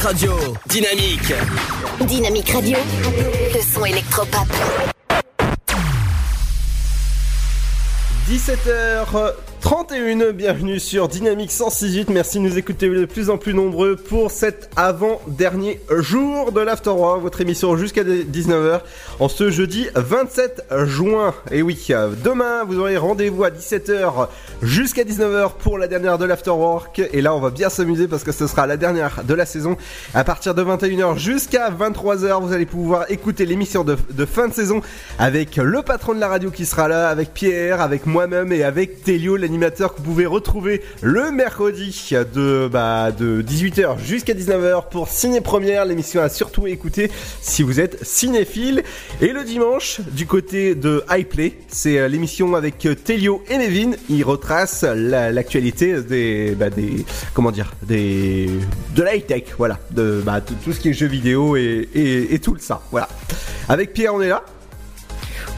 [0.07, 0.39] Radio.
[0.67, 1.35] Dynamique.
[2.03, 2.79] Dynamique Radio,
[3.53, 4.47] le son électropop.
[9.67, 12.11] 17h31, bienvenue sur Dynamique 168.
[12.11, 16.93] Merci de nous écouter de plus en plus nombreux pour cet avant-dernier jour de l'After
[17.21, 18.83] votre émission jusqu'à 19h
[19.19, 21.35] en ce jeudi 27 juin.
[21.51, 21.89] Et oui,
[22.23, 24.29] demain vous aurez rendez-vous à 17h
[24.63, 27.03] jusqu'à 19h pour la dernière de l'Afterwork.
[27.13, 29.77] Et là, on va bien s'amuser parce que ce sera la dernière de la saison.
[30.15, 34.55] À partir de 21h jusqu'à 23h, vous allez pouvoir écouter l'émission de, de fin de
[34.55, 34.81] saison
[35.19, 39.03] avec le patron de la radio qui sera là, avec Pierre, avec moi-même et avec
[39.03, 45.09] Telio, l'animateur que vous pouvez retrouver le mercredi de, bah, de 18h jusqu'à 19h pour
[45.09, 48.83] Ciné Première, l'émission à surtout écouter si vous êtes cinéphile.
[49.23, 53.93] Et le dimanche, du côté de iPlay, c'est euh, l'émission avec euh, Telio et Nevin.
[54.11, 58.49] Ils retracent la- l'actualité des, bah, des, comment dire, des,
[58.95, 62.39] de la high-tech, voilà, bah, de tout ce qui est jeux vidéo et, et, et
[62.39, 63.09] tout ça, voilà.
[63.69, 64.45] Avec Pierre, on est là.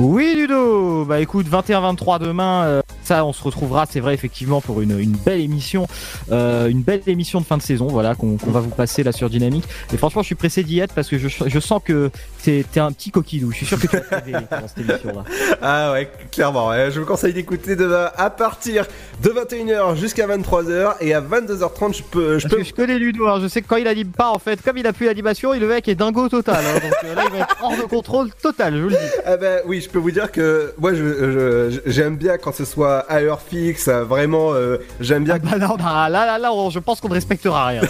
[0.01, 4.81] Oui Ludo, bah écoute 21-23 demain, euh, ça on se retrouvera c'est vrai effectivement pour
[4.81, 5.89] une, une belle émission,
[6.31, 9.29] euh, une belle émission de fin de saison voilà qu'on va vous passer là sur
[9.29, 9.65] Dynamique.
[9.93, 12.13] Et franchement je suis pressé d'y être parce que je, je sens que
[12.45, 15.25] t'es un petit coquillou, je suis sûr que tu vas te dans cette émission là.
[15.61, 16.69] Ah ouais, clairement.
[16.69, 16.93] ouais.
[16.93, 18.87] Je vous conseille d'écouter demain à partir
[19.21, 22.61] de 21h jusqu'à 23h et à 22h30, je peux, je Parce peux.
[22.61, 24.79] que je connais Ludo, hein, je sais que quand il anime pas en fait, comme
[24.79, 26.65] il a plus l'animation, le mec est dingo total.
[26.65, 26.75] hein.
[26.75, 29.13] donc euh, là il va être hors de contrôle total, je vous le dis.
[29.27, 32.64] Ah bah oui, je peux vous dire que moi je, je- j'aime bien quand ce
[32.64, 36.70] soit à heure fixe, vraiment euh, j'aime bien Bah non, bah, là, là, là, on-
[36.70, 37.81] je pense qu'on ne respectera rien.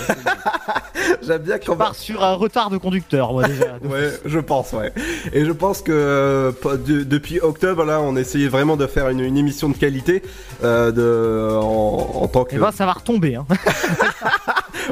[1.23, 3.79] j'aime bien quand On part sur un retard de conducteur, moi déjà.
[3.85, 4.93] Ouais, je pense, ouais.
[5.33, 6.53] Et je pense que euh,
[6.87, 10.23] de- depuis octobre, là, on essayait vraiment de faire une, une émission de qualité
[10.65, 12.57] euh, de, en, en tant que.
[12.57, 13.37] Et bah ça va retomber.
[13.37, 13.47] Hein.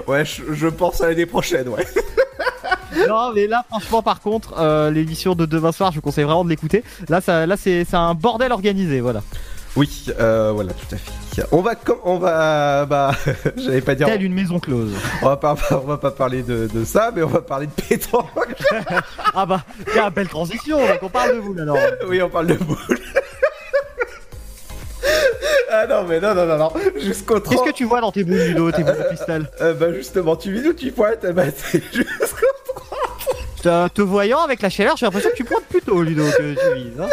[0.07, 1.85] Ouais, je, je pense à l'année prochaine, ouais.
[3.09, 6.45] Non, mais là, franchement, par contre, euh, l'émission de demain soir, je vous conseille vraiment
[6.45, 6.85] de l'écouter.
[7.09, 9.23] Là, ça, là, c'est, c'est un bordel organisé, voilà.
[9.77, 11.45] Oui, euh, voilà, tout à fait.
[11.53, 11.73] On va,
[12.05, 13.11] on va, bah,
[13.57, 14.07] j'allais pas dire.
[14.07, 14.93] Telle une maison close.
[15.23, 17.73] On va pas, on va pas parler de, de ça, mais on va parler de
[17.73, 18.27] pétanque.
[19.35, 20.79] ah bah, tiens, belle transition.
[20.79, 21.75] Donc on parle de vous là, non
[22.09, 22.77] oui, on parle de boule.
[25.71, 26.73] Ah non, mais non, non, non, non.
[26.97, 27.55] Jusqu'au 30.
[27.55, 30.37] Qu'est-ce que tu vois dans tes boules, Ludo, tes boules de cristal Euh, bah justement,
[30.37, 32.47] tu vis où tu pointes Bah c'est jusqu'au
[33.63, 36.75] Te, te voyant avec la chaleur, j'ai l'impression que tu pointes plutôt, Ludo, que tu
[36.75, 36.93] vises.
[37.01, 37.09] Hein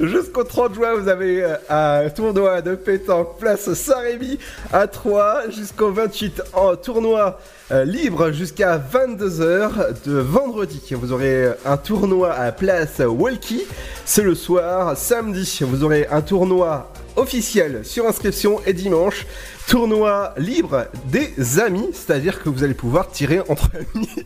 [0.00, 4.38] Jusqu'au 30 juin, vous avez euh, un tournoi de pétanque place Saint-Rémy
[4.72, 7.38] à 3 jusqu'au 28 en tournoi
[7.70, 10.82] euh, libre jusqu'à 22h de vendredi.
[10.92, 13.62] Vous aurez un tournoi à place Walkie,
[14.04, 14.96] c'est le soir.
[14.96, 19.26] Samedi, vous aurez un tournoi officiel sur inscription et dimanche,
[19.68, 24.08] tournoi libre des amis, c'est-à-dire que vous allez pouvoir tirer entre amis.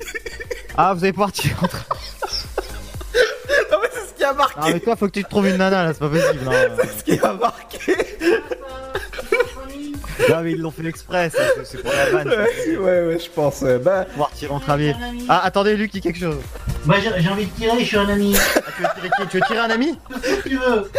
[0.80, 1.86] Ah, vous allez pouvoir tirer entre.
[3.72, 4.60] non mais c'est ce qui a marqué.
[4.62, 6.48] Ah, mais toi, faut que tu te trouves une nana là, c'est pas possible.
[6.48, 6.68] hein.
[6.80, 7.96] C'est ce qui a marqué.
[10.28, 12.28] Non, mais ils l'ont fait exprès, ça, c'est- c'est pour la vanne.
[12.28, 13.62] Ouais, ouais, ouais, je pense.
[13.84, 14.92] Bah, Pouvoir tirer entre amis.
[15.28, 16.36] Ah, attendez, Luc, dit quelque chose.
[16.84, 18.34] Moi j'ai j'ai envie de tirer, je suis un ami.
[18.36, 19.26] Ah, tu, veux tirer qui?
[19.28, 19.98] Tu veux tirer un ami?
[20.22, 20.90] Si tu veux.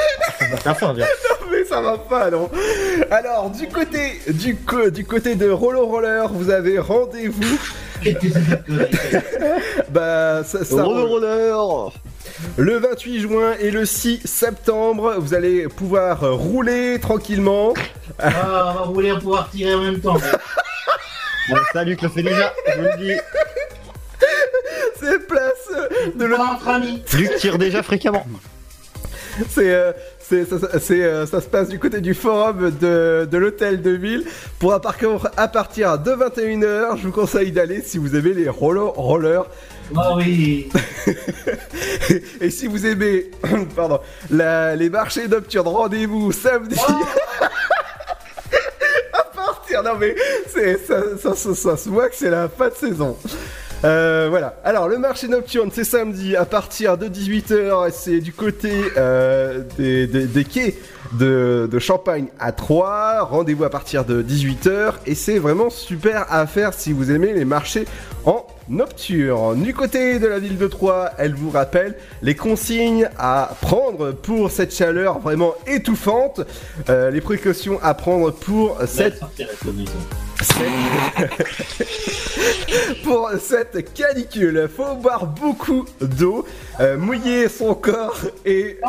[0.63, 1.05] T'as faim, viens.
[1.51, 2.49] mais ça va pas, non.
[3.09, 7.59] Alors, du côté, du, co- du côté de Rollo Roller, vous avez rendez-vous.
[9.89, 11.25] bah, ça, ça Rollo roule.
[11.25, 11.91] roller
[12.57, 17.73] Le 28 juin et le 6 septembre, vous allez pouvoir rouler tranquillement.
[18.17, 20.17] Ah, on va rouler, on va pouvoir tirer en même temps.
[21.49, 23.19] Bon, ça, Luc le fait déjà, je vous le dis.
[24.99, 25.69] C'est place
[26.15, 27.03] de amis.
[27.13, 28.25] Luc tire déjà fréquemment.
[29.49, 33.27] C'est, euh, c'est, ça, ça- c'est, euh, ça se passe du côté du forum de,
[33.29, 34.25] de l'hôtel de ville.
[34.59, 38.49] Pour un parcours à partir de 21h, je vous conseille d'aller si vous aimez les
[38.49, 39.45] roller rollers.
[39.95, 40.69] Ah oui.
[42.41, 43.31] Et si vous aimez,
[43.75, 43.99] pardon,
[44.29, 46.75] la- les marchés nocturnes, rendez-vous samedi.
[49.13, 50.15] à partir, non mais
[50.53, 53.17] c'est, ça, ça, ça- ça se voit que c'est la fin de saison.
[53.85, 54.55] Euh, voilà.
[54.63, 57.91] Alors le marché nocturne c'est samedi à partir de 18h.
[57.91, 60.75] C'est du côté euh, des, quais
[61.13, 63.23] de, de Champagne à 3.
[63.23, 67.45] Rendez-vous à partir de 18h et c'est vraiment super à faire si vous aimez les
[67.45, 67.85] marchés
[68.25, 69.63] en nocturne.
[69.63, 74.51] Du côté de la ville de Troyes, elle vous rappelle les consignes à prendre pour
[74.51, 76.41] cette chaleur vraiment étouffante.
[76.89, 79.19] Euh, les précautions à prendre pour cette
[83.03, 84.69] pour cette canicule.
[84.75, 86.45] Faut boire beaucoup d'eau,
[86.79, 88.79] euh, mouiller son corps et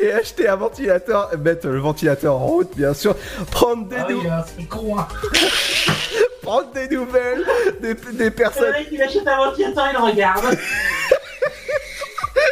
[0.00, 3.14] et acheter un ventilateur, mettre le ventilateur en route bien sûr,
[3.50, 4.98] prendre des Ah nou- oui, là, c'est con.
[4.98, 5.06] hein.
[6.42, 7.44] prendre des nouvelles
[7.80, 8.72] des, des Le personnes.
[8.72, 10.44] mec, il achète un ventilateur, il regarde.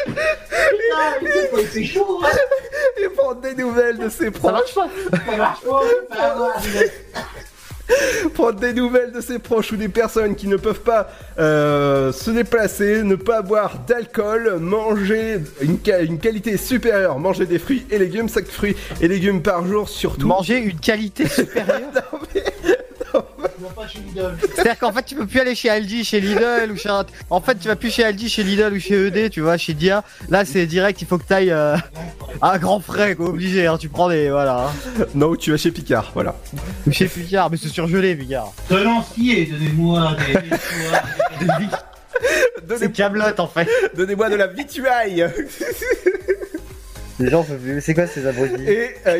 [0.09, 2.29] Putain, chaud, hein
[3.03, 4.53] Et prendre des nouvelles de ses proches.
[4.53, 4.89] marche pas.
[5.27, 5.83] Ça marche pas,
[6.17, 6.35] ça
[8.34, 12.30] prendre des nouvelles de ses proches ou des personnes qui ne peuvent pas euh, se
[12.30, 17.99] déplacer, ne pas boire d'alcool, manger une, qua- une qualité supérieure, manger des fruits et
[17.99, 20.26] légumes, 5 fruits et légumes par jour surtout.
[20.26, 21.91] Manger une qualité supérieure.
[23.59, 24.37] Il va pas chez Lidl.
[24.55, 26.89] C'est-à-dire qu'en fait, tu peux plus aller chez Aldi, chez Lidl ou chez.
[26.89, 29.57] un- En fait, tu vas plus chez Aldi, chez Lidl ou chez ED, tu vois,
[29.57, 30.05] chez Dia.
[30.29, 33.67] Là, c'est direct, il faut que tu ailles à grand frais, quoi, obligé.
[33.67, 34.31] Hein, tu prends des.
[34.31, 34.69] Voilà.
[34.69, 35.05] hein.
[35.15, 36.37] Non, tu vas chez Picard, voilà.
[36.87, 38.53] Ou chez Picard, mais c'est surgelé, Picard.
[38.69, 40.35] Tenancier, donnez-moi des.
[40.35, 41.69] des choix.
[42.79, 43.69] C'est Camelot en fait.
[43.97, 45.25] Donnez-moi de la vituaille
[47.21, 47.81] Les gens peuvent plus.
[47.81, 49.19] C'est quoi ces abrutis et, euh,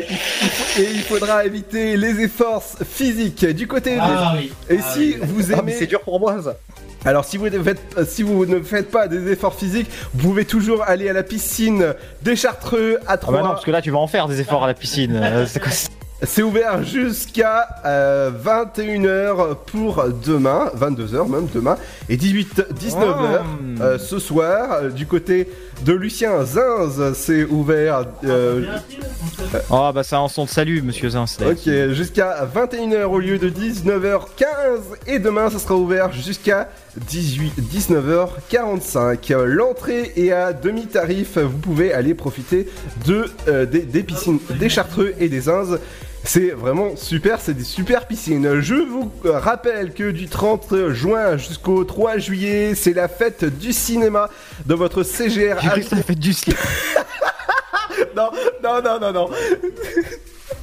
[0.79, 4.39] et il faudra éviter les efforts physiques du côté Ah des...
[4.39, 4.53] oui.
[4.69, 5.17] Et Ah si oui.
[5.21, 5.61] vous Ah, aimez...
[5.65, 6.57] mais c'est dur pour moi ça.
[7.05, 10.45] Alors si vous, ne faites, si vous ne faites pas des efforts physiques, vous pouvez
[10.45, 11.93] toujours aller à la piscine
[12.23, 13.33] des Chartreux à Ah 3.
[13.33, 15.21] bah non, parce que là, tu vas en faire des efforts à la piscine.
[15.47, 15.87] C'est quoi ça
[16.21, 21.77] C'est ouvert jusqu'à euh, 21h pour demain, 22h même demain,
[22.09, 23.81] et 18, 19h Oh.
[23.81, 24.79] euh, ce soir.
[24.83, 25.47] Euh, Du côté
[25.85, 28.65] de Lucien Zinz, c'est ouvert euh,
[29.69, 31.25] Oh bah c'est un son de salut, monsieur Zin.
[31.25, 34.45] c'est- ok, jusqu'à 21h au lieu de 19h15.
[35.07, 36.67] Et demain, ça sera ouvert jusqu'à
[36.97, 39.31] 18, 19h45.
[39.31, 41.37] Euh, L'entrée est à demi-tarif.
[41.37, 42.67] Vous pouvez aller profiter
[43.05, 45.79] de, euh, des, des piscines des Chartreux et des Zinz.
[46.31, 48.59] C'est vraiment super, c'est des super piscines.
[48.61, 54.29] Je vous rappelle que du 30 juin jusqu'au 3 juillet, c'est la fête du cinéma
[54.67, 55.57] de votre CGR.
[55.59, 56.55] J'ai cru que ça fait du slip.
[58.15, 58.29] non,
[58.63, 59.29] non, non, non, non.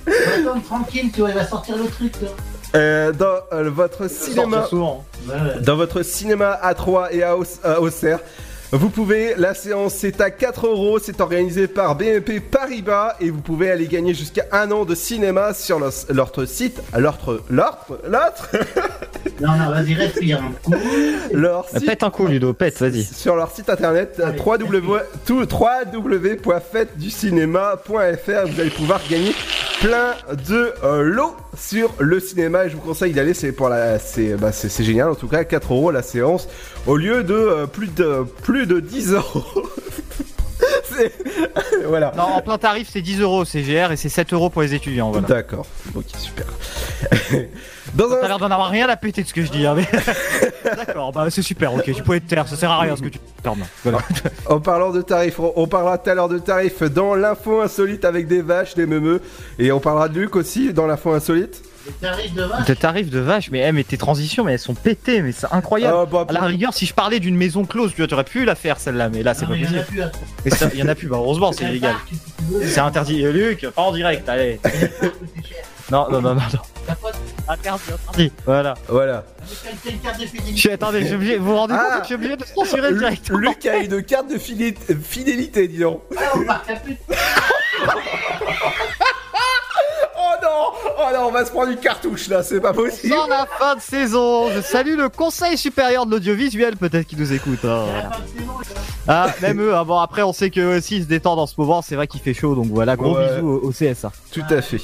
[0.07, 2.29] Attends, tranquille, tu vois, il va sortir le truc là.
[2.77, 5.05] Euh, dans euh, votre cinéma, Sortir souvent.
[5.29, 5.61] Ouais.
[5.63, 8.21] dans votre cinéma à 3 et à, Aus- à Auxerre,
[8.73, 13.41] vous pouvez, la séance c'est à 4 euros, c'est organisé par BNP Paribas et vous
[13.41, 17.17] pouvez aller gagner jusqu'à un an de cinéma sur leur, leur site, leur,
[17.49, 18.33] leur, leur,
[19.41, 20.75] Non, non, vas-y, respire un coup.
[21.33, 23.05] leur Euh, site, Pète un coup, Ludo, pète, vas-y.
[23.05, 29.33] sur leur site internet Allez, www tout- www.fêteducinéma.fr vous allez pouvoir gagner
[29.81, 30.15] plein
[30.49, 31.23] de euh,
[31.57, 35.11] sur le cinéma et je vous conseille d'aller c'est pour la c'est bah, c'est génial
[35.11, 36.49] en tout cas 4 euros la séance
[36.87, 39.69] au lieu de euh, plus de plus de 10 euros
[41.87, 44.75] voilà Non, en plein tarif, c'est 10 euros CGR et c'est 7 euros pour les
[44.75, 45.11] étudiants.
[45.11, 45.27] Voilà.
[45.27, 46.47] d'accord ok super
[47.95, 49.67] dans T'as un l'air d'en avoir rien à péter de ce que je dis.
[49.67, 49.87] Hein, mais...
[50.87, 53.09] D'accord, bah c'est super, ok, tu pouvais te taire, ça sert à rien ce que
[53.09, 53.65] tu fermes.
[53.85, 53.99] Voilà.
[54.47, 58.05] En parlant de tarifs, on, on parlera tout à l'heure de tarifs dans l'info insolite
[58.05, 59.23] avec des vaches, des meumeux.
[59.59, 61.63] Et on parlera de Luc aussi dans l'info insolite.
[62.01, 62.79] Tarifs de vache.
[62.79, 65.97] Tarifs de vache, mais, eh, mais tes transitions, mais elles sont pétées, mais c'est incroyable.
[66.03, 68.45] Ah, bah, À la rigueur, si je parlais d'une maison close, tu vois, t'aurais pu
[68.45, 70.11] la faire celle-là, mais là c'est Non, pas mais il y en a possible.
[70.43, 71.95] plus ça, il y en a plus, bah heureusement, c'est illégal.
[72.63, 73.25] C'est interdit.
[73.25, 74.61] Euh, Luc, pas en direct, allez.
[75.91, 76.95] Non, non, non, non, non.
[77.49, 78.33] Interdit, interdit.
[78.45, 78.75] Voilà.
[78.89, 79.25] Voilà.
[79.49, 81.83] Je suis, attendez, je suis obligé, vous vous rendez Ah.
[81.85, 83.39] compte que je suis obligé de censurer directement.
[83.39, 86.03] Luc a une carte de fidé- fidélité, dis donc.
[86.17, 86.99] Ah, on marque la pute.
[90.47, 93.15] Non Oh non, on va se prendre une cartouche là, c'est pas possible.
[93.15, 97.33] Dans la fin de saison, je salue le Conseil supérieur de l'audiovisuel, peut-être qu'ils nous
[97.33, 97.65] écoutent.
[97.65, 97.85] hein.
[99.09, 101.47] Ah, même eux, ah bon, après on sait que eux aussi ils se détendent en
[101.47, 103.35] ce moment, c'est vrai qu'il fait chaud, donc voilà, gros Ouais.
[103.37, 104.11] bisous au, au CSA.
[104.33, 104.81] Tout à fait.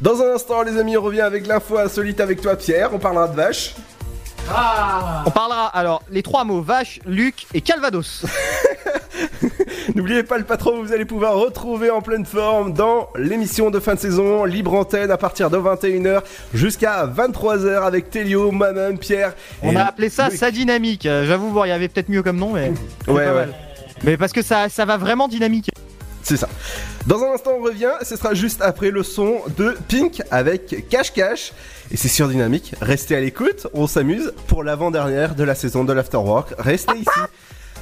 [0.00, 2.90] Dans un instant, les amis, on revient avec l'info insolite avec toi, Pierre.
[2.94, 3.74] On parlera de vaches.
[4.50, 8.24] Ah On parlera alors les trois mots vache, Luc et Calvados.
[9.94, 13.94] N'oubliez pas le patron, vous allez pouvoir retrouver en pleine forme dans l'émission de fin
[13.94, 16.22] de saison, libre antenne à partir de 21h
[16.54, 19.34] jusqu'à 23h avec Télio, moi-même, Pierre.
[19.62, 21.06] On et a appelé ça sa dynamique.
[21.06, 22.72] Euh, J'avoue, il y avait peut-être mieux comme nom, mais.
[23.08, 23.32] Ouais, pas ouais.
[23.32, 23.54] mal.
[24.04, 25.70] Mais parce que ça, ça va vraiment dynamique.
[26.22, 26.48] C'est ça.
[27.06, 27.92] Dans un instant, on revient.
[28.02, 31.52] Ce sera juste après le son de Pink avec Cash Cash.
[31.90, 32.74] Et c'est sur Dynamique.
[32.80, 33.66] Restez à l'écoute.
[33.74, 36.54] On s'amuse pour l'avant-dernière de la saison de l'Afterwork.
[36.58, 37.20] Restez ici.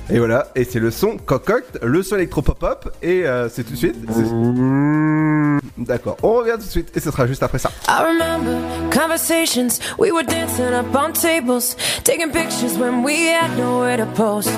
[0.09, 0.48] Et voilà.
[0.57, 2.88] Et c'est le son Cococt, le son électro-pop-up.
[3.03, 3.96] Et euh, c'est tout de suite.
[4.12, 6.16] c'est- D'accord.
[6.22, 6.96] On revient tout de suite.
[6.96, 7.70] Et ce sera juste après ça.
[7.88, 8.59] I remember
[8.92, 14.51] conversations, we were dancing up on tables, taking pictures when we had nowhere to post.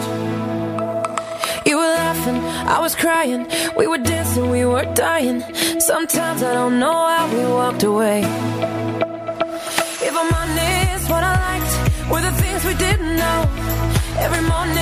[1.65, 3.47] You were laughing, I was crying,
[3.79, 5.43] we were dancing, we were dying.
[5.81, 8.23] Sometimes I don't know how we walked away.
[10.03, 13.49] If I'm honest, what I liked were the things we didn't know.
[14.19, 14.82] Every morning,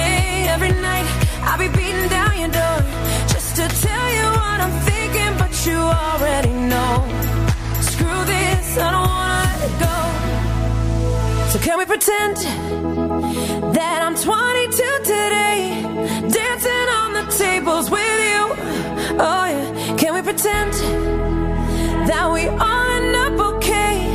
[11.55, 11.87] already can go.
[11.87, 12.37] pretend
[13.75, 15.83] that I'm 22 today,
[16.29, 18.41] dancing on the tables with you?
[19.19, 20.73] Oh yeah, can we pretend
[22.07, 24.07] that we all end up okay?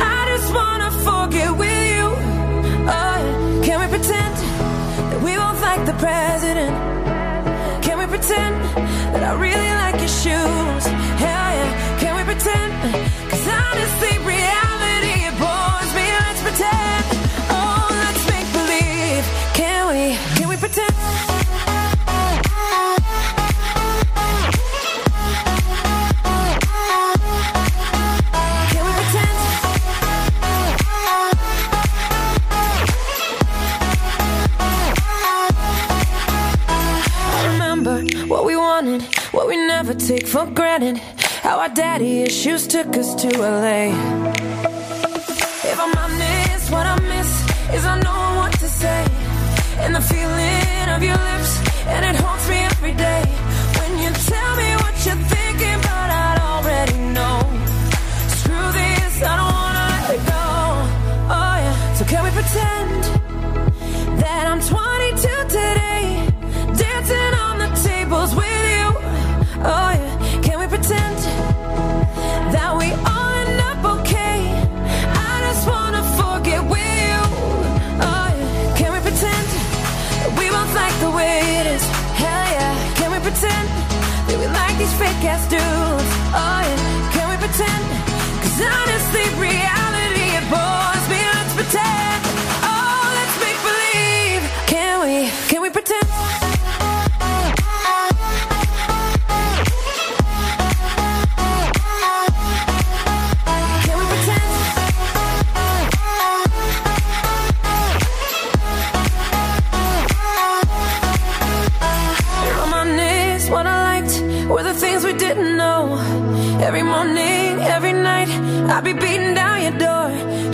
[0.00, 2.06] I just wanna forget with you.
[2.90, 4.34] Oh yeah, can we pretend
[5.10, 6.74] that we both like the president?
[7.84, 8.56] Can we pretend
[9.14, 10.84] that I really like your shoes?
[11.22, 12.72] Hell yeah, can we pretend?
[13.30, 14.18] Cause honestly,
[38.82, 40.98] what we what we never take for granted.
[41.42, 43.90] How our daddy issues took us to LA.
[45.72, 47.30] If I'm honest, what I miss
[47.74, 49.06] is I know what to say.
[49.82, 51.52] And the feeling of your lips,
[51.86, 52.41] and it haunts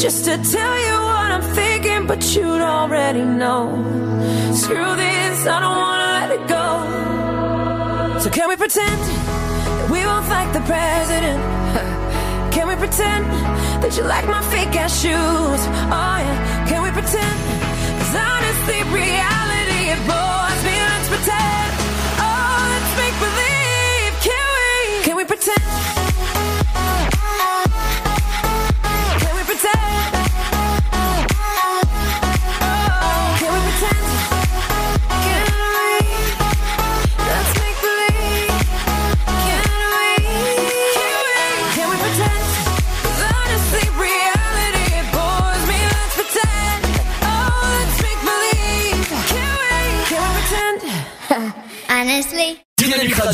[0.08, 3.68] just to tell you what I'm thinking, but you'd already know.
[4.54, 8.18] Screw this, I don't wanna let it go.
[8.18, 11.40] So can we pretend that we both like the president?
[12.54, 13.26] Can we pretend
[13.82, 15.62] that you like my fake ass shoes?
[15.96, 17.38] Oh yeah, can we pretend?
[18.00, 19.37] Cause honestly, reality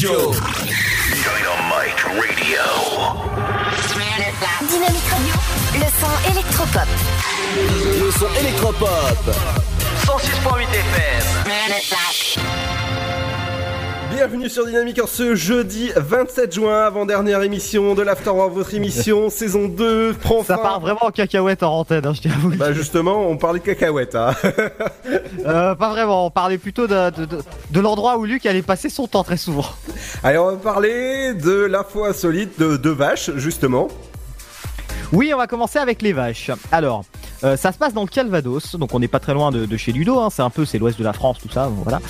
[0.05, 0.32] Radio.
[1.14, 2.64] Dynamite Radio.
[4.68, 5.34] Dynamique Radio,
[5.80, 6.88] le son électropop.
[7.57, 9.18] Le son électropop.
[10.05, 11.24] 106.8 FM.
[14.14, 19.66] Bienvenue sur Dynamique en ce jeudi 27 juin, avant-dernière émission de l'Afterworld, votre émission saison
[19.68, 20.62] 2 prend Ça fin.
[20.62, 22.74] part vraiment en cacahuète en antenne, hein, je tiens à vous le Bah dire.
[22.76, 24.14] justement, on parlait de cacahuètes.
[24.14, 24.32] Hein.
[25.46, 28.88] Euh, pas vraiment, on parlait plutôt de, de, de- de l'endroit où Luc allait passer
[28.88, 29.66] son temps très souvent.
[30.22, 33.88] Allez, on va parler de l'info insolite de, de vaches, justement.
[35.12, 36.50] Oui, on va commencer avec les vaches.
[36.72, 37.04] Alors,
[37.44, 39.76] euh, ça se passe dans le Calvados, donc on n'est pas très loin de, de
[39.76, 42.00] chez Ludo, hein, c'est un peu, c'est l'ouest de la France, tout ça, voilà.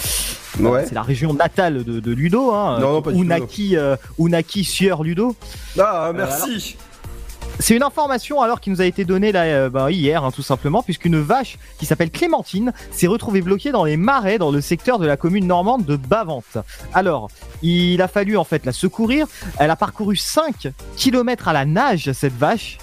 [0.61, 0.85] Ouais.
[0.87, 5.03] C'est la région natale de, de Ludo, hein, Non, où naquit, euh, où naquit Sieur
[5.03, 5.35] Ludo.
[5.79, 6.77] Ah, merci.
[7.61, 10.43] C'est une information alors qui nous a été donnée là, euh, ben, hier, hein, tout
[10.43, 14.99] simplement, puisqu'une vache qui s'appelle Clémentine s'est retrouvée bloquée dans les marais dans le secteur
[14.99, 16.59] de la commune normande de Bavante.
[16.93, 17.31] Alors,
[17.63, 19.27] il a fallu en fait la secourir.
[19.59, 22.79] Elle a parcouru 5 km à la nage, cette vache.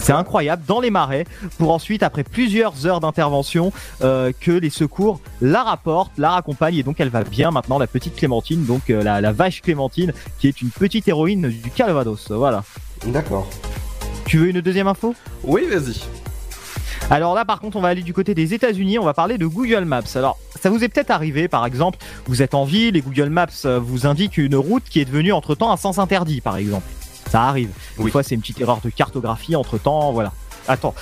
[0.00, 1.24] C'est incroyable, dans les marais,
[1.58, 3.72] pour ensuite, après plusieurs heures d'intervention,
[4.02, 7.86] euh, que les secours la rapportent, la raccompagnent, et donc elle va bien maintenant, la
[7.86, 12.30] petite Clémentine, donc euh, la, la vache Clémentine, qui est une petite héroïne du Calvados.
[12.30, 12.64] Voilà.
[13.06, 13.48] D'accord.
[14.26, 15.14] Tu veux une deuxième info?
[15.44, 16.00] Oui, vas-y.
[17.08, 18.98] Alors là, par contre, on va aller du côté des États-Unis.
[18.98, 20.02] On va parler de Google Maps.
[20.16, 23.46] Alors, ça vous est peut-être arrivé, par exemple, vous êtes en ville et Google Maps
[23.64, 26.86] euh, vous indique une route qui est devenue entre-temps un sens interdit, par exemple.
[27.30, 27.70] Ça arrive.
[27.98, 30.12] Des fois, c'est une petite erreur de cartographie entre-temps.
[30.12, 30.32] Voilà.
[30.68, 30.94] Attends.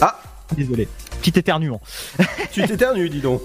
[0.00, 0.20] Ah
[0.56, 0.88] Désolé.
[1.22, 1.80] Petit éternuement.
[2.52, 3.40] Tu t'éternues, dis donc.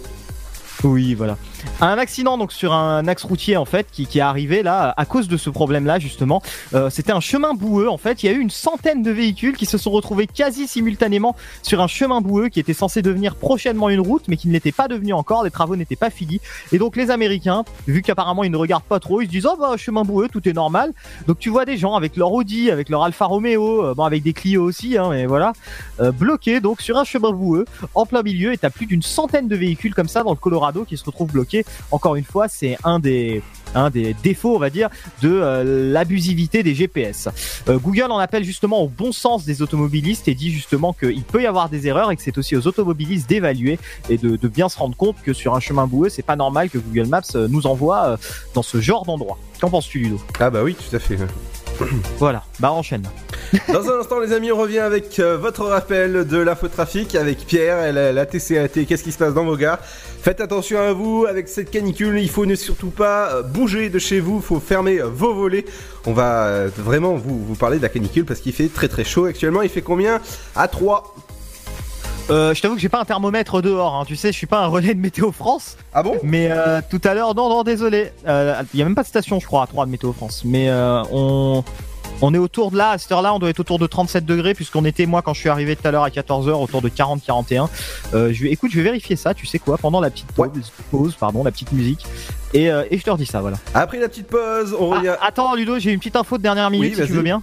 [0.86, 1.38] Oui, voilà.
[1.82, 5.06] Un accident donc sur un axe routier en fait qui, qui est arrivé là à
[5.06, 6.42] cause de ce problème-là justement.
[6.74, 8.24] Euh, C'était un chemin boueux en fait.
[8.24, 11.82] Il y a eu une centaine de véhicules qui se sont retrouvés quasi simultanément sur
[11.82, 14.88] un chemin boueux qui était censé devenir prochainement une route, mais qui ne l'était pas
[14.88, 15.44] devenu encore.
[15.44, 16.40] Les travaux n'étaient pas finis.
[16.72, 19.58] Et donc les Américains, vu qu'apparemment ils ne regardent pas trop, ils se disent oh
[19.60, 20.94] bah chemin boueux, tout est normal.
[21.28, 24.24] Donc tu vois des gens avec leur Audi, avec leur Alfa Romeo, euh, bon avec
[24.24, 25.52] des Clio aussi, hein, mais voilà,
[26.00, 27.66] euh, bloqués donc sur un chemin boueux
[27.96, 28.54] en plein milieu.
[28.54, 31.32] Et t'as plus d'une centaine de véhicules comme ça dans le Colorado qui se retrouvent
[31.32, 31.66] bloqués.
[31.92, 33.42] Encore une fois, c'est un des
[33.76, 34.90] un des défauts, on va dire,
[35.22, 37.30] de euh, l'abusivité des GPS.
[37.68, 41.44] Euh, Google en appelle justement au bon sens des automobilistes et dit justement qu'il peut
[41.44, 43.78] y avoir des erreurs et que c'est aussi aux automobilistes d'évaluer
[44.10, 46.70] et de, de bien se rendre compte que sur un chemin boueux, c'est pas normal
[46.70, 48.18] que Google Maps euh, nous envoie
[48.54, 49.38] dans ce genre d'endroit.
[49.62, 50.20] Qu'en penses-tu, Ludo?
[50.40, 51.18] Ah bah oui, tout à fait.
[52.18, 53.04] Voilà, bah enchaîne.
[53.68, 57.86] Dans un instant, les amis, on revient avec euh, votre rappel de l'infotrafic avec Pierre
[57.86, 58.86] et la, la TCAT.
[58.86, 59.80] Qu'est-ce qui se passe dans vos gares
[60.22, 62.20] Faites attention à vous avec cette canicule.
[62.20, 64.38] Il faut ne surtout pas euh, bouger de chez vous.
[64.38, 65.66] Il faut fermer euh, vos volets.
[66.06, 69.06] On va euh, vraiment vous, vous parler de la canicule parce qu'il fait très très
[69.06, 69.62] chaud actuellement.
[69.62, 70.20] Il fait combien?
[70.56, 71.16] À 3.
[72.30, 74.04] Euh, je t'avoue que j'ai pas un thermomètre dehors, hein.
[74.06, 75.78] tu sais, je suis pas un relais de Météo France.
[75.94, 76.16] Ah bon?
[76.22, 78.12] Mais euh, tout à l'heure, non, non, désolé.
[78.28, 80.44] Euh, Il y a même pas de station, je crois, à 3 de Météo France.
[80.46, 81.64] Mais euh, on,
[82.22, 84.54] on est autour de là, à cette heure-là, on doit être autour de 37 degrés,
[84.54, 87.68] puisqu'on était, moi, quand je suis arrivé tout à l'heure à 14h, autour de 40-41.
[88.14, 90.72] Euh, je vais, écoute, je vais vérifier ça, tu sais quoi, pendant la petite pause,
[90.92, 92.06] pause pardon, la petite musique.
[92.54, 93.58] Et, euh, et je te redis ça, voilà.
[93.74, 95.16] Après la petite pause, on revient.
[95.22, 97.42] Ah, attends, Ludo, j'ai une petite info de dernière minute, Oui, si tu veux bien.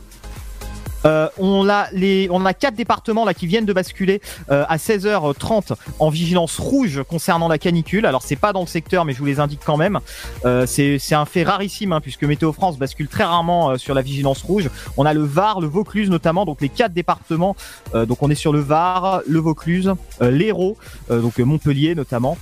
[1.06, 4.76] Euh, on a les, on a quatre départements là qui viennent de basculer euh, à
[4.76, 8.06] 16h30 en vigilance rouge concernant la canicule.
[8.06, 10.00] Alors c'est pas dans le secteur, mais je vous les indique quand même.
[10.44, 14.02] Euh, c'est un fait rarissime hein, puisque Météo France bascule très rarement euh, sur la
[14.02, 14.68] vigilance rouge.
[14.96, 17.56] On a le Var, le Vaucluse notamment, donc les quatre départements.
[17.94, 20.76] Donc on est sur le Var, le Vaucluse, l'Hérault,
[21.10, 22.36] donc Montpellier notamment.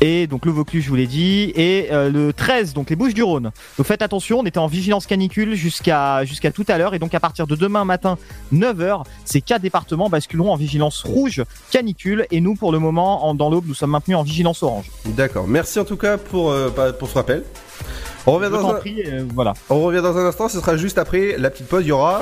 [0.00, 3.12] Et donc le Vaucluse, je vous l'ai dit, et euh, le 13, donc les Bouches
[3.12, 3.50] du Rhône.
[3.76, 7.14] Donc faites attention, on était en vigilance canicule jusqu'à jusqu'à tout à l'heure, et donc
[7.14, 8.16] à partir de demain matin
[8.54, 13.34] 9h, ces quatre départements basculeront en vigilance rouge canicule, et nous pour le moment, en,
[13.34, 14.90] dans l'aube, nous sommes maintenus en vigilance orange.
[15.04, 15.46] D'accord.
[15.46, 17.44] Merci en tout cas pour, euh, bah, pour ce rappel.
[18.26, 18.74] On revient, dans un...
[18.74, 19.54] prie, euh, voilà.
[19.70, 21.84] on revient dans un instant, ce sera juste après la petite pause.
[21.84, 22.20] Il y aura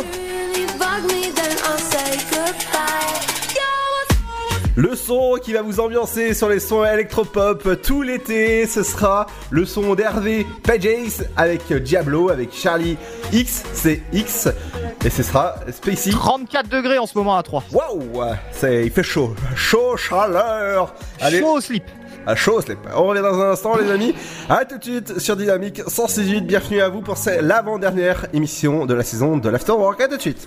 [4.78, 8.64] le son qui va vous ambiancer sur les sons électropop tout l'été.
[8.68, 12.96] Ce sera le son d'Hervé Pages avec Diablo, avec Charlie
[13.32, 14.46] X, c'est X.
[15.04, 16.10] Et ce sera Spacey.
[16.10, 17.64] 34 degrés en ce moment à 3.
[17.72, 18.22] Waouh
[18.52, 19.34] c'est Il fait chaud.
[19.56, 20.94] Chaud, chaleur.
[21.20, 21.40] Allez.
[21.40, 21.82] Chaud au slip.
[22.24, 22.78] À chaud au slip.
[22.94, 24.14] On revient dans un instant, les amis.
[24.48, 26.42] À tout de suite sur Dynamique 168.
[26.46, 30.00] Bienvenue à vous pour cette- l'avant-dernière émission de la saison de l'Afterwork.
[30.00, 30.46] À tout de suite.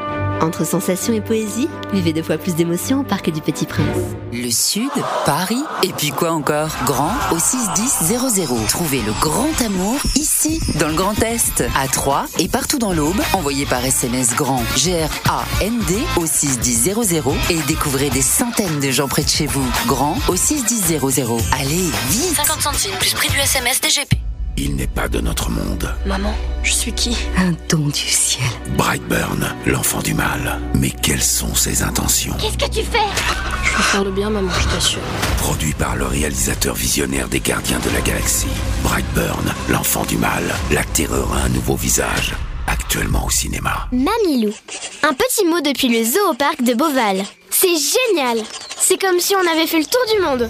[0.41, 3.85] Entre sensations et poésie, vivez deux fois plus d'émotions au Parc du Petit Prince.
[4.33, 4.89] Le Sud,
[5.23, 6.69] Paris, et puis quoi encore?
[6.85, 8.67] Grand au 61000.
[8.67, 13.21] Trouvez le grand amour ici, dans le Grand Est, à Troyes et partout dans l'Aube.
[13.33, 16.95] Envoyez par SMS grand G-R-A-N-D au 61000
[17.51, 19.65] et découvrez des centaines de gens près de chez vous.
[19.85, 20.99] Grand au 61000.
[21.59, 24.30] Allez, vite 50 centimes plus prix du SMS DGP.
[24.57, 25.93] Il n'est pas de notre monde.
[26.05, 26.33] Maman,
[26.63, 27.17] je suis qui?
[27.37, 28.43] Un don du ciel.
[28.77, 30.59] Brightburn, l'enfant du mal.
[30.75, 32.35] Mais quelles sont ses intentions?
[32.39, 32.99] Qu'est-ce que tu fais?
[33.63, 34.99] Je veux faire le bien, maman, je t'assure.
[35.37, 38.47] Produit par le réalisateur visionnaire des Gardiens de la Galaxie.
[38.83, 40.43] Brightburn, l'enfant du mal.
[40.71, 42.33] La terreur a un nouveau visage.
[42.67, 43.87] Actuellement au cinéma.
[43.91, 44.53] Mamilou.
[45.03, 47.23] Un petit mot depuis le zoo au parc de Beauval.
[47.49, 48.43] C'est génial
[48.79, 50.49] C'est comme si on avait fait le tour du monde.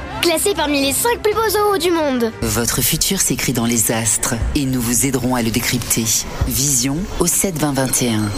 [0.21, 2.31] Classé parmi les 5 plus beaux zoos du monde.
[2.41, 6.05] Votre futur s'écrit dans les astres et nous vous aiderons à le décrypter.
[6.47, 8.29] Vision au 7 20 21.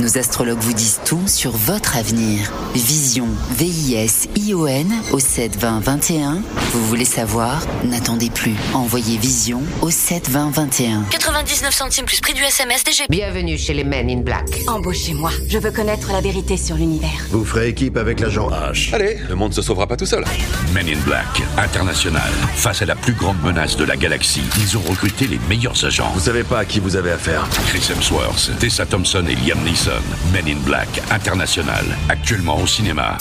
[0.00, 2.52] Nos astrologues vous disent tout sur votre avenir.
[2.72, 6.42] Vision, V-I-S-I-O-N au 7 20 21.
[6.72, 7.66] Vous voulez savoir?
[7.82, 8.54] N'attendez plus.
[8.74, 11.02] Envoyez Vision au 7 20 21.
[11.10, 13.10] 99 centimes plus prix du SMS DGP.
[13.10, 14.46] Bienvenue chez les Men in Black.
[14.68, 15.32] Embauchez-moi.
[15.48, 17.26] Je veux connaître la vérité sur l'univers.
[17.30, 18.94] Vous ferez équipe avec l'agent H.
[18.94, 20.24] Allez, le monde se sauvera pas tout seul.
[20.72, 22.30] Men in Black, international.
[22.54, 26.10] Face à la plus grande menace de la galaxie, ils ont recruté les meilleurs agents.
[26.14, 27.46] Vous savez pas à qui vous avez affaire.
[27.68, 29.90] Chris Hemsworth, Tessa Thompson et Liam Neeson.
[30.32, 31.84] Men in Black, international.
[32.08, 33.18] Actuellement au cinéma.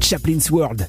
[0.00, 0.88] Chaplin's World.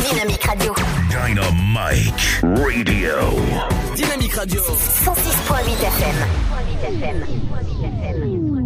[0.00, 0.74] Dynamique Radio.
[1.10, 3.36] Dynamite Radio.
[3.94, 4.62] Dynamique Radio.
[4.62, 6.16] 106.8 FM.
[8.04, 8.61] If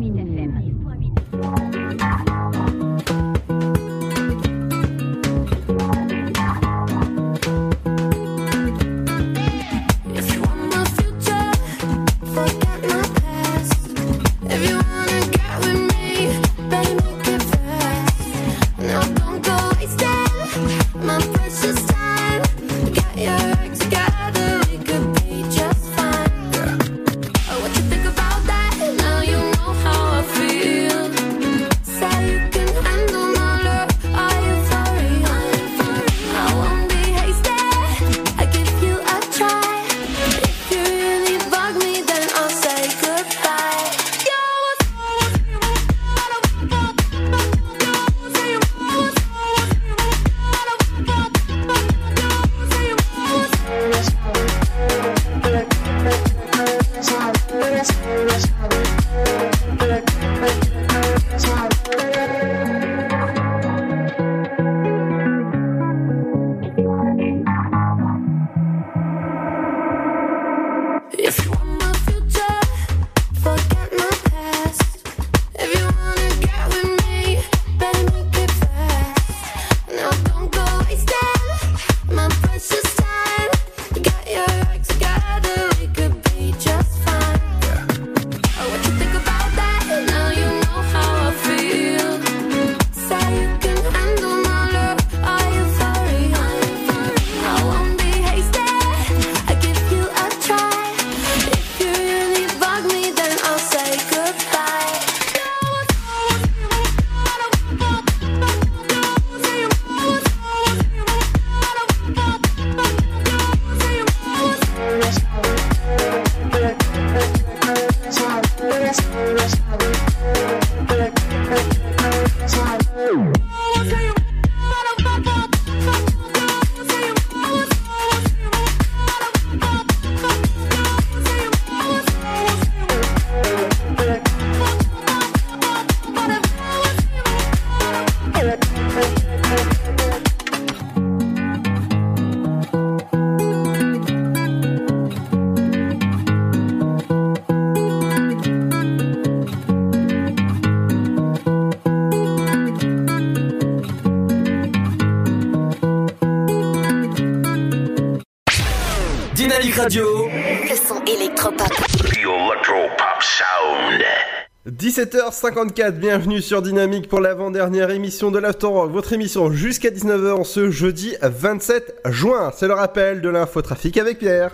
[165.47, 170.70] 17h54, bienvenue sur Dynamique pour l'avant-dernière émission de l'After Rock, votre émission jusqu'à 19h ce
[170.70, 172.51] jeudi 27 juin.
[172.57, 174.51] C'est le rappel de l'infotrafic avec Pierre.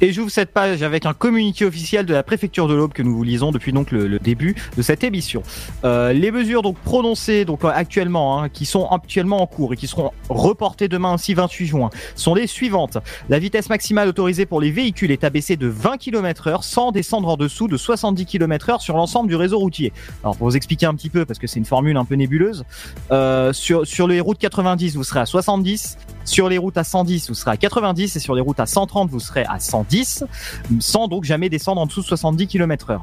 [0.00, 3.16] Et j'ouvre cette page avec un communiqué officiel de la préfecture de l'Aube que nous
[3.16, 5.42] vous lisons depuis donc le, le début de cette émission.
[5.84, 9.76] Euh, les mesures donc prononcées donc euh, actuellement, hein, qui sont actuellement en cours et
[9.76, 12.98] qui seront reportées demain ainsi 28 juin, sont les suivantes.
[13.28, 17.36] La vitesse maximale autorisée pour les véhicules est abaissée de 20 km/h sans descendre en
[17.36, 19.92] dessous de 70 km/h sur l'ensemble du réseau routier.
[20.22, 22.64] Alors pour vous expliquer un petit peu parce que c'est une formule un peu nébuleuse,
[23.10, 27.28] euh, sur sur les routes 90 vous serez à 70, Sur les routes à 110,
[27.28, 30.24] vous serez à 90 et sur les routes à 130, vous serez à 110,
[30.78, 33.02] sans donc jamais descendre en dessous de 70 km heure.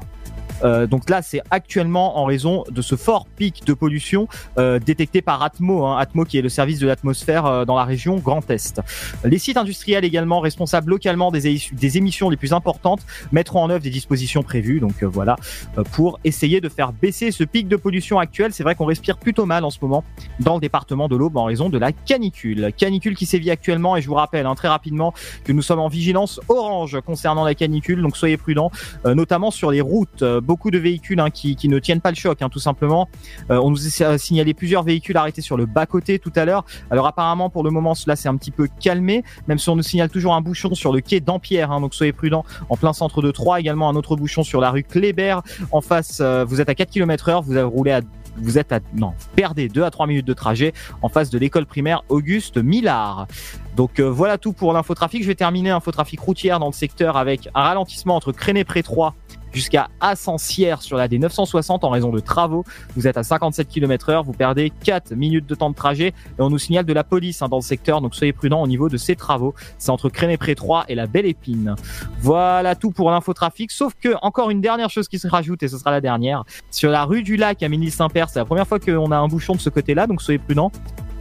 [0.63, 4.27] Euh, donc là, c'est actuellement en raison de ce fort pic de pollution
[4.57, 7.83] euh, détecté par Atmo, hein, Atmo qui est le service de l'atmosphère euh, dans la
[7.83, 8.81] région Grand Est.
[9.23, 13.01] Les sites industriels également responsables localement des, émissions les plus importantes
[13.31, 14.79] mettront en œuvre des dispositions prévues.
[14.79, 15.35] Donc euh, voilà,
[15.77, 18.53] euh, pour essayer de faire baisser ce pic de pollution actuel.
[18.53, 20.03] C'est vrai qu'on respire plutôt mal en ce moment
[20.39, 22.71] dans le département de l'Aube en raison de la canicule.
[22.77, 25.87] Canicule qui sévit actuellement et je vous rappelle hein, très rapidement que nous sommes en
[25.87, 28.01] vigilance orange concernant la canicule.
[28.01, 28.71] Donc soyez prudents,
[29.05, 30.23] euh, notamment sur les routes.
[30.45, 33.09] Beaucoup de véhicules hein, qui, qui ne tiennent pas le choc, hein, tout simplement.
[33.49, 36.65] Euh, on nous a signalé plusieurs véhicules arrêtés sur le bas côté tout à l'heure.
[36.89, 39.83] Alors apparemment pour le moment cela s'est un petit peu calmé, même si on nous
[39.83, 41.71] signale toujours un bouchon sur le quai d'Ampierre.
[41.71, 43.59] Hein, donc soyez prudents en plein centre de Troyes.
[43.59, 45.37] Également un autre bouchon sur la rue Kléber.
[45.71, 48.01] En face, euh, vous êtes à 4 km heure, vous avez roulé à
[48.37, 51.65] vous êtes à non, perdez 2 à 3 minutes de trajet en face de l'école
[51.65, 53.27] primaire Auguste Millard.
[53.75, 55.23] Donc euh, voilà tout pour l'infotrafic.
[55.23, 59.15] Je vais terminer l'infotrafic routière dans le secteur avec un ralentissement entre Créné-Pré 3
[59.55, 62.63] jusqu'à Ascensière sur la D960 en raison de travaux.
[62.95, 66.13] Vous êtes à 57 km heure, vous perdez 4 minutes de temps de trajet et
[66.39, 68.89] on nous signale de la police hein, dans le secteur, donc soyez prudents au niveau
[68.89, 69.55] de ces travaux.
[69.77, 71.75] C'est entre Créné-Pré 3 et la Belle Épine.
[72.19, 75.77] Voilà tout pour l'infotrafic, sauf que encore une dernière chose qui se rajoute et ce
[75.77, 76.43] sera la dernière.
[76.69, 79.53] Sur la rue du Lac à Ménil-Saint-Père, c'est la première fois qu'on a un bouchon
[79.53, 80.71] de ce côté-là, donc soyez prudents.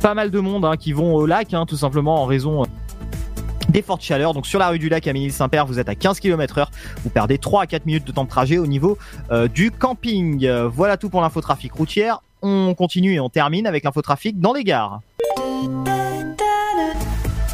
[0.01, 2.65] Pas mal de monde hein, qui vont au lac, hein, tout simplement en raison
[3.75, 4.33] des fortes chaleurs.
[4.33, 6.71] Donc sur la rue du lac à Ménil-Saint-Père, vous êtes à 15 km heure.
[7.03, 8.97] Vous perdez 3 à 4 minutes de temps de trajet au niveau
[9.31, 10.49] euh, du camping.
[10.73, 12.21] Voilà tout pour l'infotrafic routière.
[12.41, 15.01] On continue et on termine avec l'infotrafic dans les gares.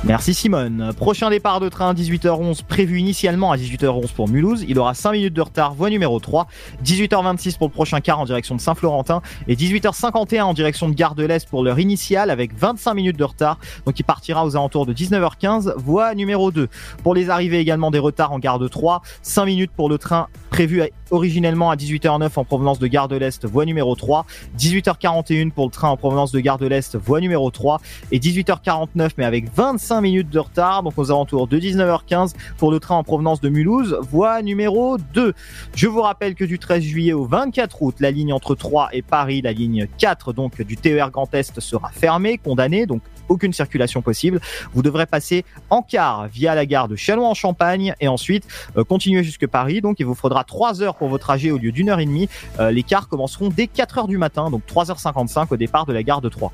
[0.03, 0.93] Merci Simone.
[0.97, 4.65] Prochain départ de train 18h11 prévu initialement à 18h11 pour Mulhouse.
[4.67, 6.47] Il aura 5 minutes de retard, voie numéro 3.
[6.83, 11.15] 18h26 pour le prochain car en direction de Saint-Florentin et 18h51 en direction de Gare
[11.15, 13.59] de l'Est pour l'heure initiale avec 25 minutes de retard.
[13.85, 16.69] Donc il partira aux alentours de 19h15, voie numéro 2.
[17.03, 20.29] Pour les arrivées également des retards en Gare de 3, 5 minutes pour le train
[20.49, 24.25] prévu originellement à 18h09 en provenance de Gare de l'Est, voie numéro 3.
[24.59, 27.81] 18h41 pour le train en provenance de Gare de l'Est, voie numéro 3.
[28.13, 32.79] Et 18h49 mais avec 25 minutes de retard, donc aux alentours de 19h15 pour le
[32.79, 35.35] train en provenance de Mulhouse, voie numéro 2.
[35.75, 39.03] Je vous rappelle que du 13 juillet au 24 août, la ligne entre Troyes et
[39.03, 44.03] Paris, la ligne 4 donc du TER Grand Est sera fermée, condamnée, donc aucune circulation
[44.03, 44.41] possible.
[44.73, 49.47] Vous devrez passer en car via la gare de Châlons-en-Champagne et ensuite euh, continuer jusque
[49.47, 49.81] Paris.
[49.81, 52.29] Donc il vous faudra 3 heures pour vos trajets au lieu d'une heure et demie.
[52.61, 56.03] Euh, les cars commenceront dès 4 heures du matin, donc 3h55 au départ de la
[56.03, 56.53] gare de Troyes.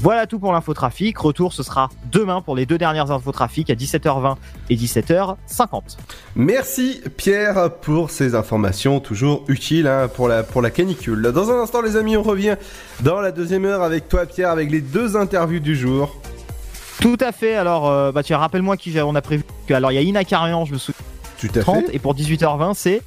[0.00, 1.18] Voilà tout pour l'infotrafic.
[1.18, 4.36] Retour, ce sera demain pour les deux dernières infotrafics à 17h20
[4.70, 5.96] et 17h50.
[6.36, 11.22] Merci Pierre pour ces informations toujours utiles hein, pour, la, pour la canicule.
[11.22, 12.56] Dans un instant les amis, on revient
[13.00, 16.16] dans la deuxième heure avec toi Pierre avec les deux interviews du jour.
[17.00, 17.54] Tout à fait.
[17.54, 19.44] Alors, euh, bah tiens, rappelle-moi qui on a prévu.
[19.70, 21.04] Alors, il y a Ina Carian, je me souviens.
[21.40, 21.94] Tout à 30 fait.
[21.94, 23.02] et pour 18h20, c'est.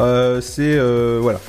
[0.00, 1.40] Euh, c'est euh, voilà.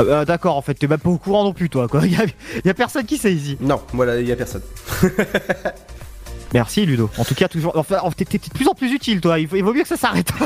[0.00, 1.88] Euh, euh, D'accord, en fait, t'es même pas au courant non plus, toi.
[1.88, 2.02] Quoi.
[2.06, 3.56] Il y, a, il y a personne qui sait ici.
[3.60, 4.62] Non, voilà, il y a personne.
[6.52, 7.08] Merci Ludo.
[7.16, 7.76] En tout cas, toujours.
[7.76, 9.38] Enfin, t'es de plus en plus utile, toi.
[9.38, 10.30] Il, faut- il vaut mieux que ça s'arrête.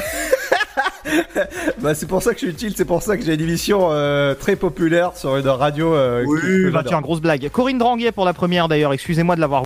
[1.80, 3.88] Bah c'est pour ça que je suis utile, c'est pour ça que j'ai une émission
[3.92, 5.94] euh, très populaire sur une radio.
[5.94, 7.48] euh, que bah tiens, grosse blague.
[7.50, 8.92] Corinne Dranguet pour la première d'ailleurs.
[8.92, 9.64] Excusez-moi de l'avoir.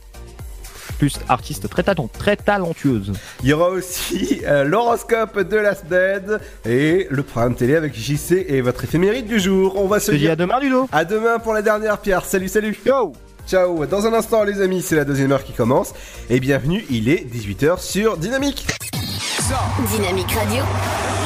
[0.98, 3.12] Plus artiste très, talent- très talentueuse.
[3.44, 8.44] Il y aura aussi euh, l'horoscope de la semaine et le programme télé avec JC
[8.48, 9.74] et votre éphéméride du jour.
[9.76, 10.88] On va se dire à demain, Ludo.
[10.90, 12.24] à demain pour la dernière Pierre.
[12.24, 12.76] Salut, salut.
[12.84, 13.12] Ciao.
[13.46, 13.86] Ciao.
[13.86, 15.94] Dans un instant, les amis, c'est la deuxième heure qui commence.
[16.30, 18.66] Et bienvenue, il est 18h sur Dynamique.
[19.96, 20.62] Dynamique Radio.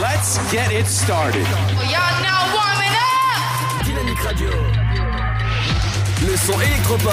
[0.01, 1.47] Let's get it started.
[1.81, 3.85] Y'all now warming up!
[3.85, 4.49] Dynamique Radio.
[6.29, 7.13] Le son électropop.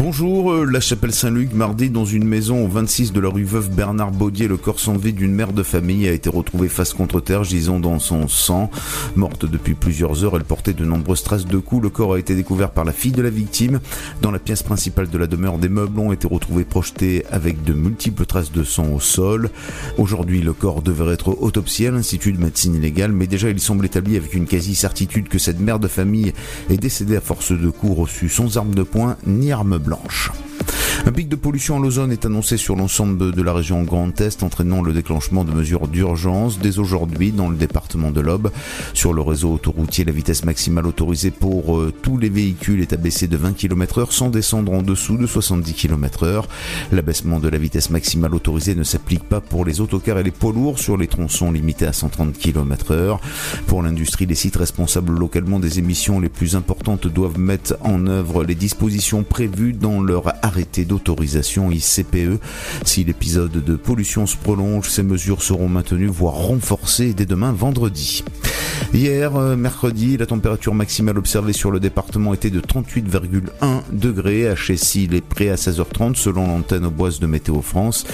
[0.00, 3.74] Bonjour, euh, la chapelle Saint-Luc, mardi dans une maison au 26 de la rue Veuve
[3.74, 7.20] Bernard Baudier, le corps sans vie d'une mère de famille a été retrouvé face contre
[7.20, 8.70] terre, gisant dans son sang.
[9.16, 11.82] Morte depuis plusieurs heures, elle portait de nombreuses traces de coups.
[11.82, 13.80] Le corps a été découvert par la fille de la victime.
[14.22, 17.72] Dans la pièce principale de la demeure, des meubles ont été retrouvés projetés avec de
[17.72, 19.50] multiples traces de sang au sol.
[19.98, 23.86] Aujourd'hui, le corps devrait être autopsié à l'Institut de médecine légale, mais déjà il semble
[23.86, 26.34] établi avec une quasi-certitude que cette mère de famille
[26.70, 29.87] est décédée à force de coups reçus sans arme de poing ni arme blanche.
[31.06, 34.42] Un pic de pollution à l'ozone est annoncé sur l'ensemble de la région Grand Est,
[34.42, 38.50] entraînant le déclenchement de mesures d'urgence dès aujourd'hui dans le département de l'Aube.
[38.92, 43.26] Sur le réseau autoroutier, la vitesse maximale autorisée pour euh, tous les véhicules est abaissée
[43.26, 46.48] de 20 km heure sans descendre en dessous de 70 km heure.
[46.92, 50.52] L'abaissement de la vitesse maximale autorisée ne s'applique pas pour les autocars et les poids
[50.52, 53.20] lourds sur les tronçons limités à 130 km heure.
[53.66, 58.44] Pour l'industrie, les sites responsables localement des émissions les plus importantes doivent mettre en œuvre
[58.44, 62.40] les dispositions prévues dans leur arrêté d'autorisation ICPE.
[62.84, 68.24] Si l'épisode de pollution se prolonge, ces mesures seront maintenues, voire renforcées dès demain vendredi.
[68.94, 74.56] Hier, euh, mercredi, la température maximale observée sur le département était de 38,1 degrés à
[74.56, 78.06] Chessy, les près à 16h30 selon l'antenne boise de Météo France.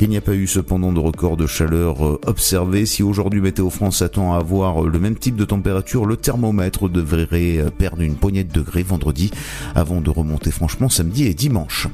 [0.00, 2.84] Il n'y a pas eu cependant de record de chaleur euh, observé.
[2.84, 7.58] Si aujourd'hui Météo France attend à avoir le même type de température, le thermomètre devrait
[7.58, 9.30] euh, perdre une poignée de degrés vendredi
[9.74, 11.88] avant de remonter franchement samedi et dimanche.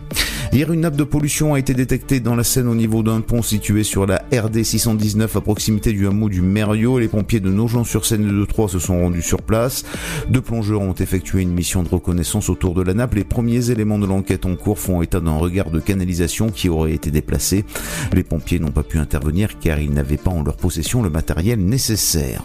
[0.55, 3.43] Hier, une nappe de pollution a été détectée dans la Seine au niveau d'un pont
[3.43, 7.01] situé sur la RD 619 à proximité du hameau du Mériot.
[7.01, 9.85] Les pompiers de Nogent-sur-Seine de Troyes se sont rendus sur place.
[10.29, 13.17] Deux plongeurs ont effectué une mission de reconnaissance autour de la nappe.
[13.17, 16.93] Les premiers éléments de l'enquête en cours font état d'un regard de canalisation qui aurait
[16.93, 17.65] été déplacé.
[18.13, 21.59] Les pompiers n'ont pas pu intervenir car ils n'avaient pas en leur possession le matériel
[21.59, 22.45] nécessaire.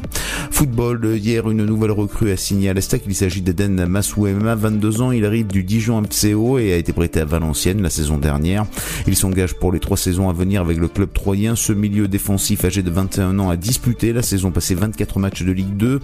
[0.49, 3.03] Football, hier, une nouvelle recrue a signé à l'Estac.
[3.05, 5.11] Il s'agit d'Eden Masouema, 22 ans.
[5.11, 8.65] Il arrive du Dijon MCO et a été prêté à Valenciennes saison dernière.
[9.07, 11.55] Il s'engage pour les trois saisons à venir avec le club troyen.
[11.55, 15.51] Ce milieu défensif âgé de 21 ans a disputé la saison passée 24 matchs de
[15.51, 15.99] Ligue 2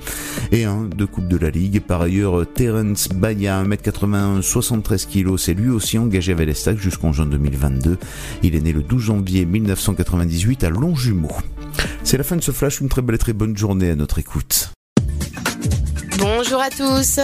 [0.51, 1.81] et un de Coupe de la Ligue.
[1.81, 7.25] Par ailleurs, Terence Baya, 1m81, 73 kg, s'est lui aussi engagé avec l'Estac jusqu'en juin
[7.27, 7.97] 2022.
[8.43, 11.31] Il est né le 12 janvier 1998 à Longjumeau.
[12.03, 14.19] C'est la fin de ce flash, une très belle et très bonne journée à notre
[14.19, 14.71] écoute.
[16.17, 17.19] Bonjour à tous.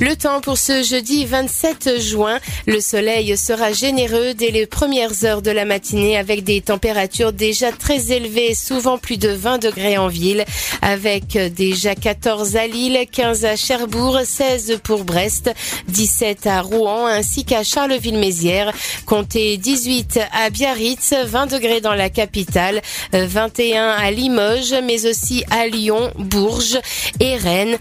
[0.00, 2.38] Le temps pour ce jeudi 27 juin.
[2.66, 7.70] Le soleil sera généreux dès les premières heures de la matinée avec des températures déjà
[7.70, 10.46] très élevées, souvent plus de 20 degrés en ville,
[10.80, 15.52] avec déjà 14 à Lille, 15 à Cherbourg, 16 pour Brest,
[15.88, 18.72] 17 à Rouen ainsi qu'à Charleville-Mézières.
[19.04, 22.80] Comptez 18 à Biarritz, 20 degrés dans la capitale,
[23.12, 26.80] 21 à Limoges, mais aussi à Lyon, Bourges
[27.18, 27.76] et Rennes,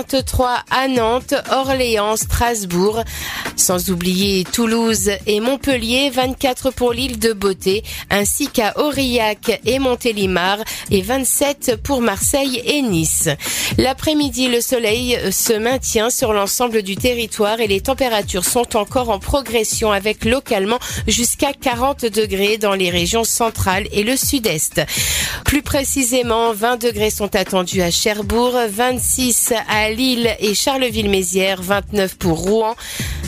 [0.00, 3.04] 23 à Nantes, Orléans, Strasbourg,
[3.54, 10.56] sans oublier Toulouse et Montpellier, 24 pour l'île de Beauté, ainsi qu'à Aurillac et Montélimar
[10.90, 13.28] et 27 pour Marseille et Nice.
[13.76, 19.18] L'après-midi, le soleil se maintient sur l'ensemble du territoire et les températures sont encore en
[19.18, 24.80] progression avec localement jusqu'à 40 degrés dans les régions centrales et le sud-est.
[25.44, 32.38] Plus précisément, 20 degrés sont attendus à Cherbourg, 26 à Lille et Charleville-Mézières, 29 pour
[32.38, 32.74] Rouen,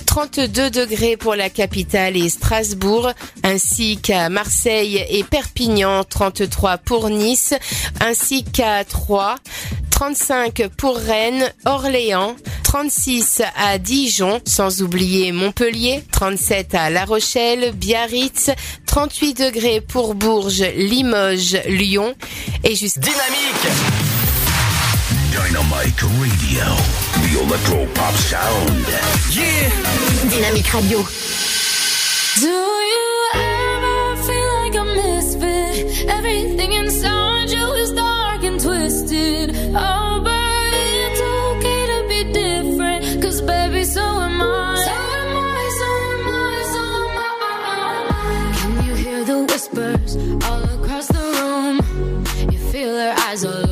[0.07, 7.55] 32 degrés pour la capitale et Strasbourg, ainsi qu'à Marseille et Perpignan, 33 pour Nice,
[8.01, 9.37] ainsi qu'à Troyes,
[9.91, 18.51] 35 pour Rennes, Orléans, 36 à Dijon, sans oublier Montpellier, 37 à La Rochelle, Biarritz,
[18.87, 22.15] 38 degrés pour Bourges, Limoges, Lyon
[22.65, 24.22] et juste Dynamique
[25.43, 26.67] Dynamite Radio,
[27.19, 28.87] the electro pop sound.
[29.35, 29.71] Yeah
[30.31, 31.03] Dynamique Radio.
[32.39, 32.55] Do
[32.93, 36.09] you ever feel like a misfit?
[36.09, 39.51] Everything inside you is dark and twisted.
[39.75, 40.75] Oh, but
[41.11, 43.21] it's okay to be different.
[43.21, 44.77] Cause baby, so am I.
[44.87, 47.31] So am I, so am I, so am I.
[47.35, 48.59] Oh, oh, oh.
[48.61, 50.15] Can you hear the whispers
[50.47, 51.77] all across the room?
[52.53, 53.72] You feel their eyes all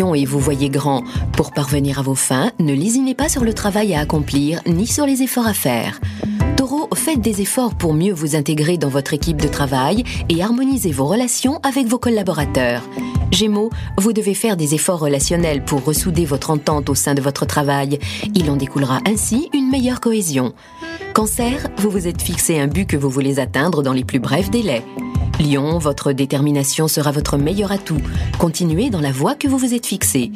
[0.00, 1.04] et vous voyez grand.
[1.32, 5.04] Pour parvenir à vos fins, ne lésinez pas sur le travail à accomplir ni sur
[5.06, 6.00] les efforts à faire.
[6.56, 10.90] Taureau, faites des efforts pour mieux vous intégrer dans votre équipe de travail et harmoniser
[10.90, 12.82] vos relations avec vos collaborateurs.
[13.30, 17.46] Gémeaux, vous devez faire des efforts relationnels pour ressouder votre entente au sein de votre
[17.46, 17.98] travail.
[18.34, 20.54] Il en découlera ainsi une meilleure cohésion.
[21.14, 24.50] Cancer, vous vous êtes fixé un but que vous voulez atteindre dans les plus brefs
[24.50, 24.82] délais.
[25.40, 28.00] Lion, votre détermination sera votre meilleur atout.
[28.38, 30.32] Continuez dans la voie que vous vous êtes fixée.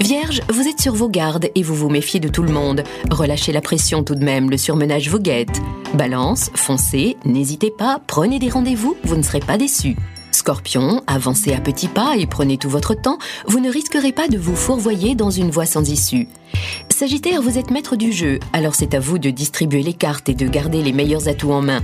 [0.00, 2.82] Vierge, vous êtes sur vos gardes et vous vous méfiez de tout le monde.
[3.10, 5.60] Relâchez la pression tout de même, le surmenage vous guette.
[5.94, 9.96] Balance, foncez, n'hésitez pas, prenez des rendez-vous, vous ne serez pas déçus.
[10.30, 14.38] Scorpion, avancez à petits pas et prenez tout votre temps, vous ne risquerez pas de
[14.38, 16.28] vous fourvoyer dans une voie sans issue.
[16.88, 20.34] Sagittaire, vous êtes maître du jeu, alors c'est à vous de distribuer les cartes et
[20.34, 21.82] de garder les meilleurs atouts en main.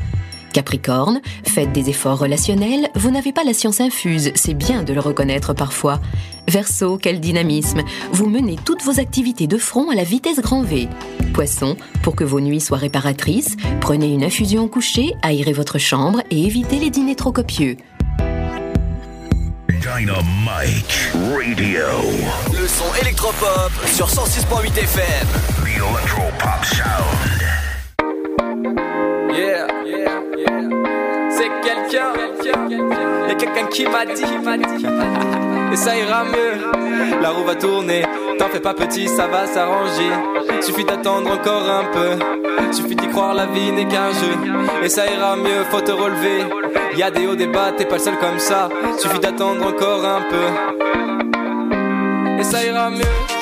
[0.54, 1.20] Capricorne,
[1.54, 5.54] faites des efforts relationnels, vous n'avez pas la science infuse, c'est bien de le reconnaître
[5.54, 6.00] parfois.
[6.48, 10.88] Verseau, quel dynamisme, vous menez toutes vos activités de front à la vitesse grand V.
[11.32, 16.22] Poisson, pour que vos nuits soient réparatrices, prenez une infusion au coucher, aérez votre chambre
[16.32, 17.76] et évitez les dîners trop copieux.
[19.68, 21.86] Dynamite Radio.
[22.52, 25.28] Le son électropop sur 106.8 FM.
[25.62, 27.43] The Electropop Sound.
[33.70, 33.86] Qui
[35.72, 37.20] et ça ira mieux.
[37.20, 38.02] La roue va tourner,
[38.38, 40.10] t'en fais pas petit, ça va s'arranger.
[40.60, 42.10] Suffit d'attendre encore un peu,
[42.72, 44.36] suffit d'y croire, la vie n'est qu'un jeu.
[44.82, 46.44] Et ça ira mieux, faut te relever.
[46.96, 48.68] Y a des hauts, des bas, t'es pas le seul comme ça.
[48.98, 50.46] Suffit d'attendre encore un peu,
[52.38, 53.33] et ça ira mieux.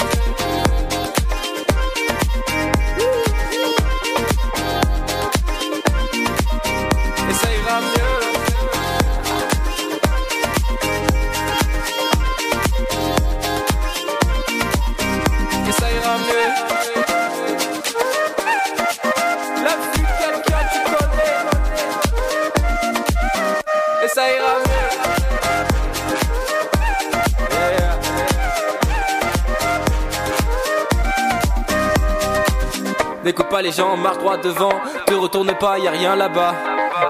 [33.63, 34.73] Les gens, marche droit devant.
[35.07, 36.55] Te retourne pas, y a rien là-bas.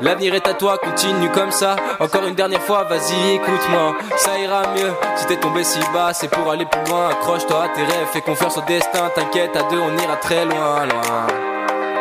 [0.00, 1.76] L'avenir est à toi, continue comme ça.
[1.98, 3.94] Encore une dernière fois, vas-y, écoute-moi.
[4.16, 6.12] Ça ira mieux si t'es tombé si bas.
[6.12, 7.08] C'est pour aller plus loin.
[7.10, 9.10] Accroche-toi à tes rêves, fais confiance au destin.
[9.14, 11.26] T'inquiète, à deux, on ira très loin, loin.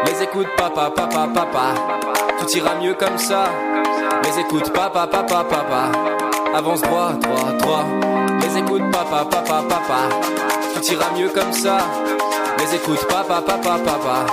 [0.06, 1.74] Les écoute, papa, papa, papa.
[2.40, 3.46] Tout ira mieux comme ça.
[4.24, 5.92] Les écoute, papa, papa, papa.
[6.54, 7.86] Avance droit, droit, droit.
[8.42, 10.16] Les écoute, papa, papa, papa.
[10.74, 11.78] Tout ira mieux comme ça.
[12.62, 14.26] Les écoute, papa, papa, papa.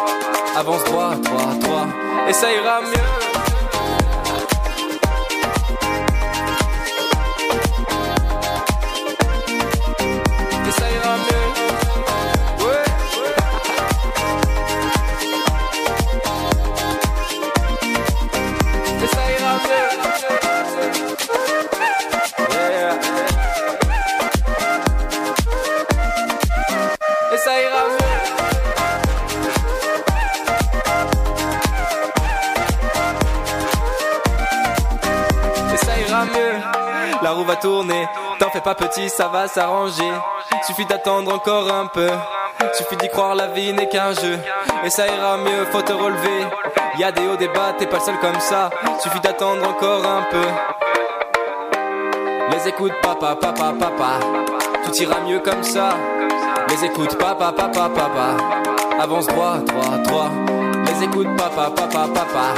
[0.55, 1.87] Avance droit, droit, droit.
[2.29, 3.18] Et ça ira mieux.
[37.60, 38.06] Tourner,
[38.39, 40.12] t'en fais pas petit, ça va s'arranger.
[40.66, 42.09] Suffit d'attendre encore un peu.
[42.74, 44.39] Suffit d'y croire, la vie n'est qu'un jeu.
[44.85, 46.47] Et ça ira mieux, faut te relever.
[46.98, 48.70] Y des hauts, des bas, t'es pas seul comme ça.
[49.01, 50.47] Suffit d'attendre encore un peu.
[52.51, 54.18] Les écoute, papa, papa, papa.
[54.85, 55.90] Tout ira mieux comme ça.
[56.68, 58.36] Les écoute, papa, papa, papa.
[59.01, 60.30] Avance droit, droit, droit.
[60.86, 62.55] Les écoute, papa, papa, papa.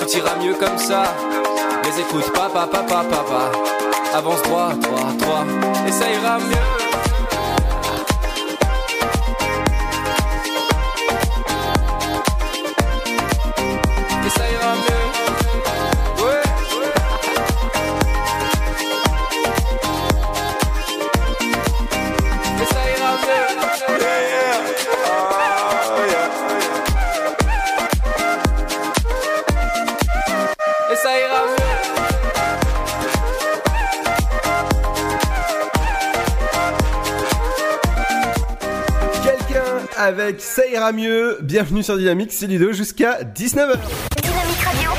[0.00, 1.02] Tout ira mieux comme ça.
[1.84, 3.87] Les écoute, papa, papa, papa.
[4.14, 5.44] Avance droit, droit, droit.
[5.86, 6.77] Et ça ira mieux.
[40.20, 41.38] Avec Ça ira mieux.
[41.42, 43.78] Bienvenue sur Dynamique, c'est Ludo jusqu'à 19h.
[44.22, 44.90] Dynamique Radio.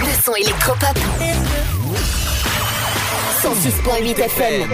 [0.00, 0.98] Le son électropop.
[3.42, 4.70] 106.8 FM.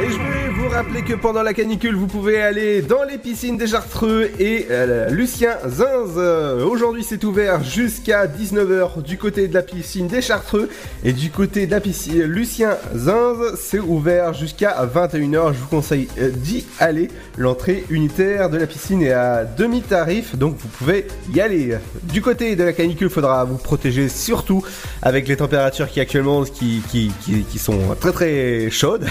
[0.00, 3.56] Et je vais vous rappeler que pendant la canicule, vous pouvez aller dans les piscines
[3.56, 6.14] des Chartreux et euh, Lucien Zinz.
[6.16, 10.68] Euh, Aujourd'hui, c'est ouvert jusqu'à 19h du côté de la piscine des Chartreux
[11.04, 15.54] et du côté de la piscine Lucien Zinz, c'est ouvert jusqu'à 21h.
[15.54, 17.08] Je vous conseille euh, d'y aller.
[17.38, 21.78] L'entrée unitaire de la piscine est à demi-tarif, donc vous pouvez y aller.
[22.02, 24.62] Du côté de la canicule, faudra vous protéger surtout
[25.00, 29.06] avec les températures qui actuellement qui, qui, sont très très chaudes.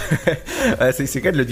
[0.91, 1.46] C'est cas de le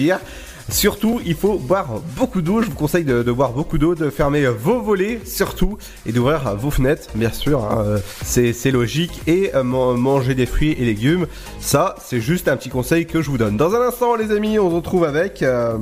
[0.68, 2.62] Surtout, il faut boire beaucoup d'eau.
[2.64, 5.78] Je vous conseille de, boire beaucoup d'eau, de fermer vos volets surtout
[6.08, 7.64] et d'ouvrir vos fenêtres, bien sûr.
[7.64, 9.22] hein, euh, c'est logique.
[9.28, 11.28] Et euh, man- manger des fruits et légumes,
[11.60, 13.58] ça, c'est juste un petit conseil que je vous donne.
[13.58, 15.44] Dans un instant, les amis, on se retrouve avec.
[15.44, 15.78] euh,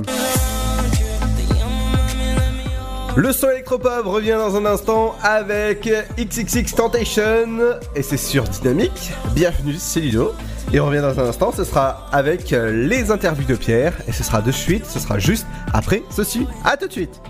[3.16, 5.88] Le son électropop revient dans un instant avec
[6.18, 7.46] XXX Tentation
[7.94, 9.12] et c'est sur Dynamique.
[9.36, 10.32] Bienvenue, c'est Ludo.
[10.72, 14.12] Et on revient dans un instant, ce sera avec euh, les interviews de Pierre et
[14.12, 16.46] ce sera de suite, ce sera juste après ceci.
[16.64, 17.20] À tout de suite.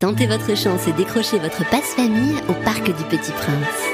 [0.00, 3.93] Tentez votre chance et décrochez votre passe-famille au Parc du Petit Prince.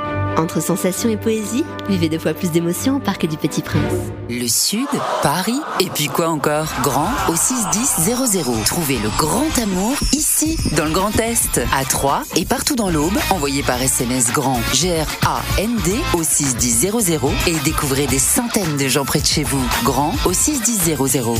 [0.37, 3.93] Entre sensations et poésie, vivez deux fois plus d'émotions au Parc du Petit Prince.
[4.29, 4.87] Le Sud,
[5.21, 8.63] Paris, et puis quoi encore Grand au 61000.
[8.65, 13.17] Trouvez le grand amour ici, dans le Grand Est, à Troyes et partout dans l'Aube.
[13.29, 19.27] Envoyez par SMS grand G-R-A-N-D au 61000 et découvrez des centaines de gens près de
[19.27, 19.63] chez vous.
[19.83, 20.97] Grand au 61000.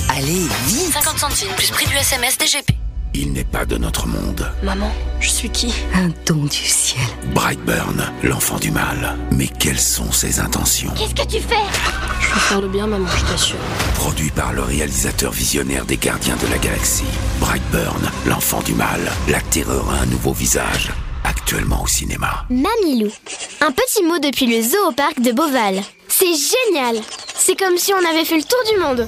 [0.09, 2.71] Allez, vite 50 centimes plus prix du SMS DGP.
[3.13, 4.49] Il n'est pas de notre monde.
[4.63, 4.89] Maman,
[5.19, 5.73] je suis qui?
[5.93, 7.01] Un don du ciel.
[7.33, 9.17] Brightburn, l'enfant du mal.
[9.31, 10.93] Mais quelles sont ses intentions?
[10.97, 11.55] Qu'est-ce que tu fais?
[12.21, 13.57] Je veux faire le bien, maman, je t'assure.
[13.95, 17.03] Produit par le réalisateur visionnaire des Gardiens de la Galaxie.
[17.41, 19.01] Brightburn, l'enfant du mal.
[19.27, 20.89] La terreur a un nouveau visage.
[21.25, 22.45] Actuellement au cinéma.
[22.49, 23.11] Mamilou.
[23.59, 25.81] Un petit mot depuis le zoo au parc de Beauval.
[26.07, 27.01] C'est génial
[27.37, 29.07] C'est comme si on avait fait le tour du monde.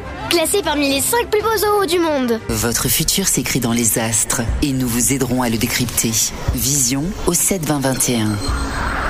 [0.31, 2.39] Classé parmi les 5 plus beaux zoos du monde.
[2.47, 6.11] Votre futur s'écrit dans les astres et nous vous aiderons à le décrypter.
[6.55, 8.29] Vision au 7 20 21.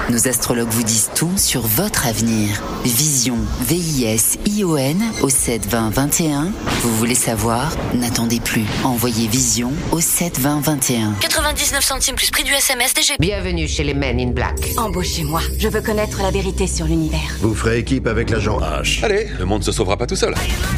[0.10, 2.62] Nos astrologues vous disent tout sur votre avenir.
[2.84, 6.52] Vision, V-I-S-I-O-N au 7 20 21.
[6.82, 7.72] Vous voulez savoir?
[7.94, 8.66] N'attendez plus.
[8.84, 11.14] Envoyez Vision au 7 20 21.
[11.22, 13.22] 99 centimes plus prix du SMS DGP.
[13.22, 14.72] Bienvenue chez les Men in Black.
[14.76, 15.40] Embauchez-moi.
[15.60, 17.38] Je veux connaître la vérité sur l'univers.
[17.40, 19.06] Vous ferez équipe avec l'agent H.
[19.06, 20.34] Allez, le monde se sauvera pas tout seul.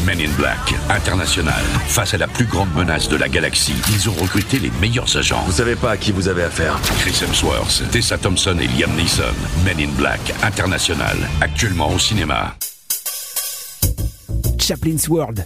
[0.05, 1.63] Men in Black, international.
[1.87, 5.43] Face à la plus grande menace de la galaxie, ils ont recruté les meilleurs agents.
[5.45, 6.79] Vous savez pas à qui vous avez affaire.
[6.99, 9.23] Chris Hemsworth, Tessa Thompson et Liam Neeson.
[9.65, 11.17] Men in Black, international.
[11.41, 12.55] Actuellement au cinéma.
[14.59, 15.45] Chaplin's World.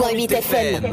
[0.00, 0.80] 106.8 FM.
[0.80, 0.88] Te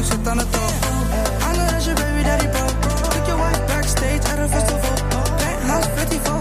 [0.00, 0.74] dick shit on the throat.
[1.44, 2.66] I know that's your baby daddy, bro.
[3.12, 4.96] Took your wife backstage at a festival.
[5.38, 6.39] Penthouse 54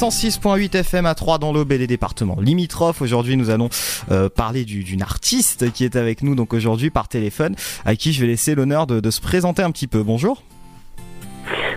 [0.00, 3.02] 106.8 FM à 3 dans l'Aube et les départements limitrophes.
[3.02, 3.68] Aujourd'hui, nous allons
[4.10, 7.54] euh, parler du- d'une artiste qui est avec nous donc aujourd'hui par téléphone,
[7.84, 10.02] à qui je vais laisser l'honneur de, se présenter un petit peu.
[10.02, 10.42] Bonjour.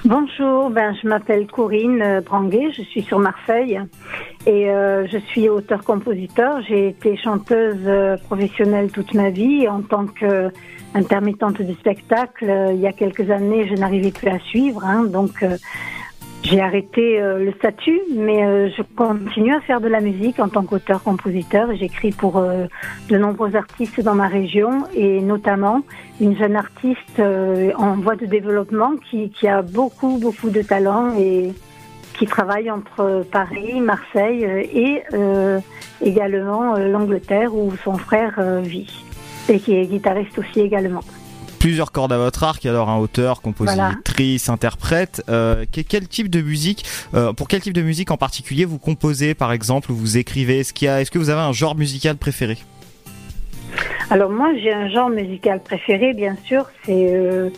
[0.05, 3.77] Bonjour, ben, je m'appelle Corinne euh, Branguet, je suis sur Marseille
[4.45, 6.61] et euh, je suis auteur-compositeur.
[6.65, 12.69] J'ai été chanteuse professionnelle toute ma vie en tant qu'intermittente du spectacle.
[12.73, 15.43] il y a quelques années, je n'arrivais plus à suivre, hein, donc
[16.43, 20.49] j'ai arrêté euh, le statut, mais euh, je continue à faire de la musique en
[20.49, 21.73] tant qu'auteur-compositeur.
[21.75, 22.65] J'écris pour euh,
[23.09, 25.83] de nombreux artistes dans ma région et notamment
[26.19, 31.15] une jeune artiste euh, en voie de développement qui, qui a beaucoup, beaucoup de talent
[31.17, 31.53] et
[32.17, 35.59] qui travaille entre Paris, Marseille euh, et euh,
[36.01, 39.03] également euh, l'Angleterre où son frère euh, vit
[39.49, 41.01] et qui est guitariste aussi également.
[41.63, 45.23] Plusieurs cordes à votre arc, alors un auteur, compositrice, interprète.
[45.29, 46.83] Euh, que- quel type de musique,
[47.13, 50.59] euh, pour quel type de musique en particulier vous composez par exemple, ou vous écrivez?
[50.59, 52.57] Est-ce qu'il que vous avez un genre musical préféré?
[54.09, 57.49] Alors moi, j'ai un genre musical préféré, bien sûr, c'est euh,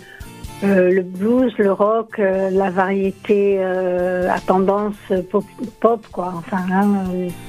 [0.61, 4.93] le blues, le rock, la variété à tendance
[5.31, 5.45] pop,
[5.79, 6.31] pop quoi.
[6.37, 7.05] Enfin, hein,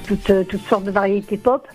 [0.07, 1.67] toutes, toutes sortes de variétés pop.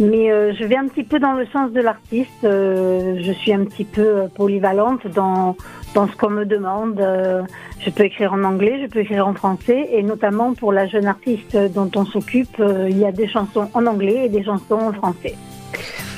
[0.00, 2.44] Mais euh, je vais un petit peu dans le sens de l'artiste.
[2.44, 5.56] euh, je suis un petit peu euh, polyvalente dans
[5.94, 7.00] dans ce qu'on me demande.
[7.00, 7.42] Euh,
[7.80, 11.06] je peux écrire en anglais, je peux écrire en français, et notamment pour la jeune
[11.06, 14.78] artiste dont on s'occupe, euh, il y a des chansons en anglais et des chansons
[14.78, 15.34] en français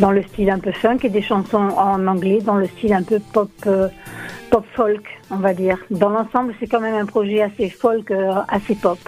[0.01, 3.03] dans le style un peu funk et des chansons en anglais dans le style un
[3.05, 3.89] peu pop euh,
[4.51, 8.13] pop folk on va dire dans l'ensemble c'est quand même un projet assez folk
[8.49, 8.99] assez pop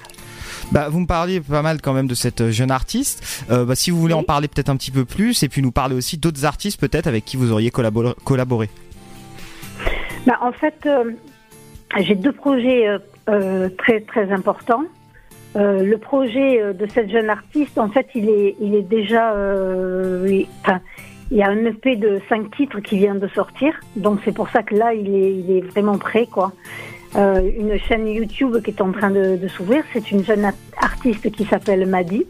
[0.72, 3.44] Bah, vous me parliez pas mal quand même de cette jeune artiste.
[3.50, 5.70] Euh, bah, si vous voulez en parler peut-être un petit peu plus, et puis nous
[5.72, 8.68] parler aussi d'autres artistes peut-être avec qui vous auriez collabor- collaboré.
[10.26, 11.12] Bah, en fait euh,
[12.00, 12.98] j'ai deux projets euh,
[13.28, 14.84] euh, très très importants
[15.56, 19.32] Euh, le projet euh, de cette jeune artiste en fait il est il est déjà
[19.32, 20.80] euh, enfin,
[21.30, 24.48] il y a un EP de cinq titres qui vient de sortir donc c'est pour
[24.50, 26.52] ça que là il est il est vraiment prêt quoi
[27.14, 29.84] Euh, une chaîne YouTube qui est en train de, s'ouvrir.
[29.92, 30.50] C'est une jeune
[30.80, 32.26] artiste qui s'appelle Maddy.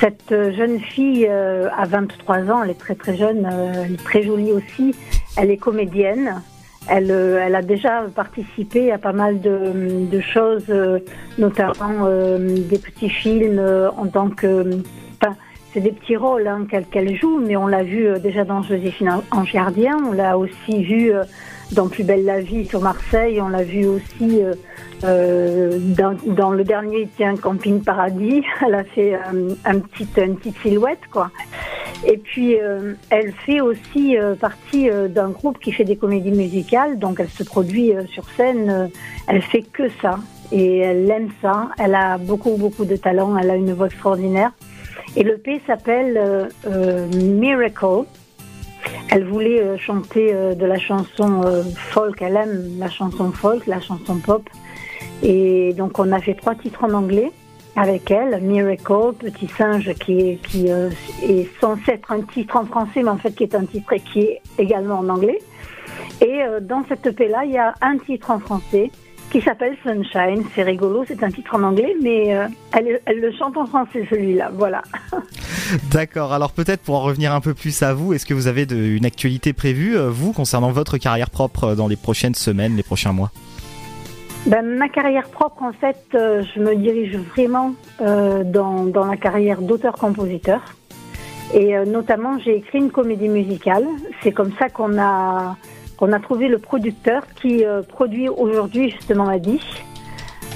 [0.00, 3.94] Cette euh, jeune fille euh, a 23 ans, elle est très très jeune, euh, elle
[3.94, 4.94] est très jolie aussi.
[5.36, 6.42] Elle est comédienne.
[6.88, 10.72] Elle, elle a déjà participé à pas mal de, choses,
[11.38, 13.62] notamment des petits films
[13.96, 14.80] en tant que
[15.22, 15.36] Enfin,
[15.72, 19.52] c'est des petits rôles hein, qu'elle joue, mais on l'a vu déjà dans Joséphine Ange
[19.52, 21.12] Gardien, on l'a aussi vu
[21.72, 24.54] dans Plus belle la vie sur Marseille, on l'a vu aussi euh,
[25.04, 30.36] euh, dans, dans le dernier Tiens Camping Paradis, elle a fait euh, un petit, une
[30.36, 31.30] petite silhouette quoi.
[32.06, 36.98] Et puis euh, elle fait aussi euh, partie d'un groupe qui fait des comédies musicales,
[36.98, 38.90] donc elle se produit sur scène,
[39.28, 40.18] elle fait que ça
[40.52, 44.52] et elle aime ça, elle a beaucoup beaucoup de talent, elle a une voix extraordinaire.
[45.16, 46.48] Et le P s'appelle
[47.14, 48.04] Miracle.
[49.10, 53.66] Elle voulait euh, chanter euh, de la chanson euh, folk, elle aime la chanson folk,
[53.66, 54.48] la chanson pop.
[55.22, 57.30] Et donc on a fait trois titres en anglais
[57.76, 63.02] avec elle, Miracle, Petit singe qui est, qui, est censé être un titre en français,
[63.02, 65.38] mais en fait qui est un titre qui est également en anglais.
[66.20, 68.90] Et dans cette EP-là, il y a un titre en français
[69.30, 70.44] qui s'appelle Sunshine.
[70.54, 74.06] C'est rigolo, c'est un titre en anglais, mais euh, elle, elle le chante en français
[74.10, 74.50] celui-là.
[74.54, 74.82] Voilà.
[75.92, 78.66] D'accord, alors peut-être pour en revenir un peu plus à vous, est-ce que vous avez
[78.66, 82.76] de- une actualité prévue, euh, vous, concernant votre carrière propre euh, dans les prochaines semaines,
[82.76, 83.30] les prochains mois?
[84.46, 89.16] Ben, ma carrière propre, en fait, euh, je me dirige vraiment euh, dans, dans la
[89.16, 90.60] carrière d'auteur-compositeur.
[91.52, 93.84] Et notamment, j'ai écrit une comédie musicale.
[94.22, 95.56] C'est comme ça qu'on a,
[96.00, 99.84] qu'on a trouvé le producteur qui euh, produit aujourd'hui justement la.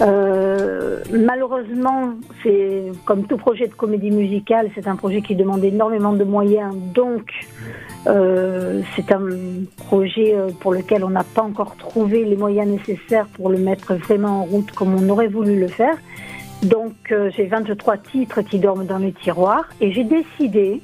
[0.01, 6.15] Euh, malheureusement, c'est comme tout projet de comédie musicale, c'est un projet qui demande énormément
[6.15, 6.75] de moyens.
[6.95, 7.31] Donc,
[8.07, 9.23] euh, c'est un
[9.77, 13.95] projet euh, pour lequel on n'a pas encore trouvé les moyens nécessaires pour le mettre
[13.95, 15.97] vraiment en route comme on aurait voulu le faire.
[16.63, 20.81] Donc, j'ai 23 titres qui dorment dans les tiroirs et j'ai décidé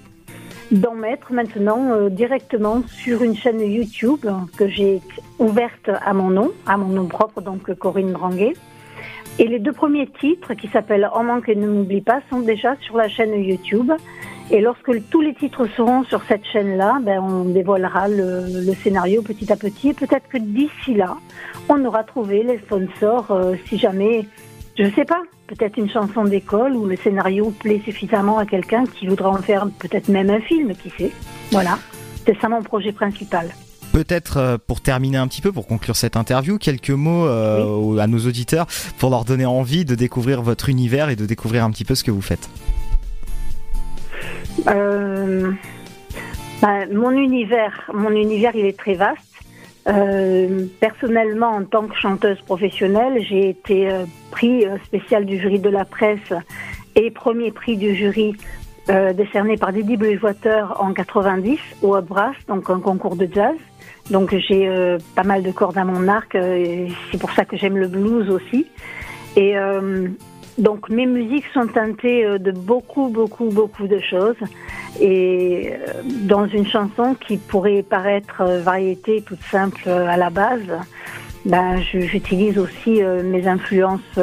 [0.70, 4.26] d'en mettre maintenant euh, directement sur une chaîne YouTube
[4.56, 5.00] que j'ai
[5.38, 8.54] ouverte à mon nom, à mon nom propre, donc Corinne Dranguet.
[9.38, 12.76] Et les deux premiers titres, qui s'appellent En manque et ne m'oublie pas, sont déjà
[12.82, 13.90] sur la chaîne YouTube.
[14.50, 19.50] Et lorsque tous les titres seront sur cette chaîne-là, ben, on dévoilera le, scénario petit
[19.52, 19.90] à petit.
[19.90, 21.16] Et peut-être que d'ici là,
[21.68, 24.26] on aura trouvé les sponsors, euh, si jamais,
[24.76, 28.84] je ne sais pas, peut-être une chanson d'école où le scénario plaît suffisamment à quelqu'un
[28.86, 31.12] qui voudra en faire peut-être même un film, qui sait.
[31.50, 31.78] Voilà,
[32.24, 33.50] c'est ça mon projet principal.
[33.92, 38.06] Peut-être euh, pour terminer un petit peu, pour conclure cette interview, quelques mots euh, à
[38.06, 38.66] nos auditeurs
[38.98, 42.04] pour leur donner envie de découvrir votre univers et de découvrir un petit peu ce
[42.04, 42.48] que vous faites.
[44.68, 45.50] Euh,
[46.62, 49.29] bah, mon univers, mon univers, il est très vaste.
[49.88, 55.58] Euh, personnellement, en tant que chanteuse professionnelle, j'ai été euh, prix euh, spécial du jury
[55.58, 56.32] de la presse
[56.94, 58.34] et premier prix du jury
[59.14, 63.54] décerné par Didi Bridgewater en 90 au Brass, donc un concours de jazz.
[64.10, 64.68] Donc j'ai
[65.14, 68.66] pas mal de cordes à mon arc, c'est pour ça que j'aime le blues aussi.
[69.36, 69.54] Et
[70.60, 74.36] donc mes musiques sont teintées euh, de beaucoup, beaucoup, beaucoup de choses.
[75.00, 80.60] Et euh, dans une chanson qui pourrait paraître euh, variété toute simple à la base,
[81.46, 84.18] ben, j'utilise aussi mes influences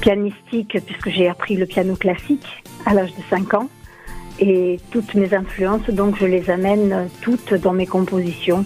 [0.00, 2.46] pianistiques puisque j'ai appris le piano classique
[2.86, 3.68] à l'âge de 5 ans.
[4.38, 8.64] Et toutes mes influences, donc je les amène toutes dans mes compositions.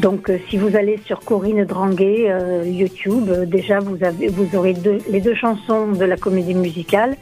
[0.00, 4.56] Donc, euh, si vous allez sur Corinne Dranguet euh, YouTube, euh, déjà vous avez, vous
[4.56, 7.16] aurez deux- les deux chansons de la comédie musicale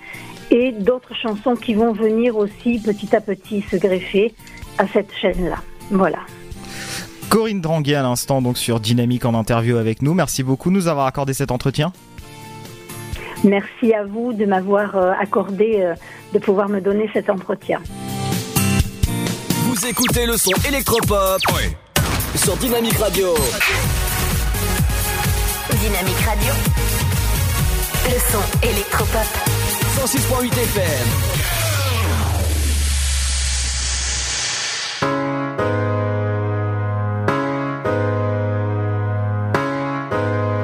[0.50, 4.32] et d'autres chansons qui vont venir aussi petit à petit se greffer
[4.78, 5.56] à cette chaîne-là.
[5.90, 6.18] Voilà.
[7.30, 10.14] Corinne Dranguet à l'instant, donc sur Dynamique en interview avec nous.
[10.14, 11.92] Merci beaucoup de nous avoir accordé cet entretien.
[13.44, 15.92] Merci à vous de m'avoir accordé
[16.32, 17.80] de pouvoir me donner cet entretien.
[19.64, 21.38] Vous écoutez le son électropop
[22.34, 23.34] sur Dynamique Radio.
[25.70, 26.52] Dynamique Radio.
[28.06, 29.26] Le son électropop.
[29.96, 31.08] 106.8 FM.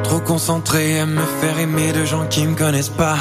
[0.04, 3.18] Trop concentré à me faire aimer de gens qui me connaissent pas.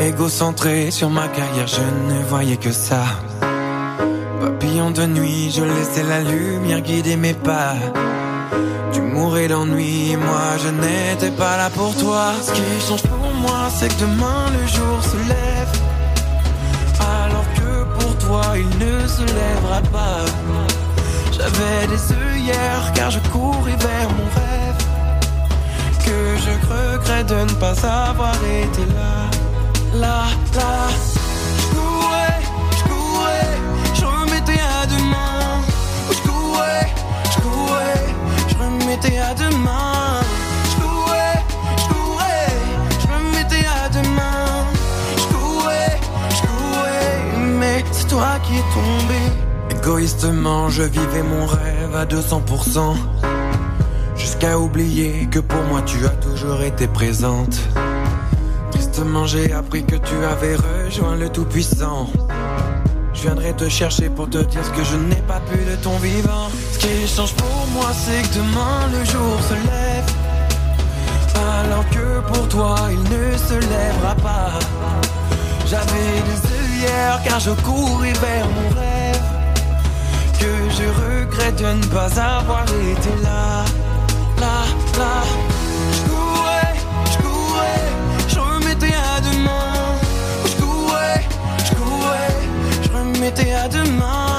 [0.00, 3.04] Égocentré sur ma carrière, je ne voyais que ça.
[4.40, 7.74] Papillon de nuit, je laissais la lumière guider mes pas.
[8.90, 12.32] Tu mourais d'ennui, moi je n'étais pas là pour toi.
[12.42, 15.72] Ce qui change pour moi, c'est que demain le jour se lève.
[17.22, 20.24] Alors que pour toi, il ne se lèvera pas.
[21.32, 24.80] J'avais des œillères car je courais vers mon rêve.
[26.06, 27.74] Que je regrette de ne pas
[28.08, 30.88] avoir été là, là, là.
[38.90, 40.20] Je remettais à demain.
[40.64, 41.44] Je courais,
[41.76, 42.46] je courais,
[43.00, 44.64] je remettais à demain.
[45.16, 46.00] Je courais,
[46.30, 49.78] je courais, toi qui es tombé.
[49.78, 52.96] Égoïstement, je vivais mon rêve à 200%.
[54.16, 57.60] Jusqu'à oublier que pour moi tu as toujours été présente.
[58.72, 62.10] Tristement, j'ai appris que tu avais rejoint le Tout-Puissant.
[63.20, 65.94] Je viendrai te chercher pour te dire ce que je n'ai pas pu de ton
[65.98, 66.48] vivant.
[66.72, 70.10] Ce qui change pour moi, c'est que demain le jour se lève.
[71.60, 74.52] Alors que pour toi, il ne se lèvera pas.
[75.66, 79.22] J'avais des œillères car je courais vers mon rêve.
[80.38, 83.64] Que je regrette de ne pas avoir été là,
[84.40, 84.64] là,
[84.98, 85.59] là.
[93.30, 94.29] Remettais à demain.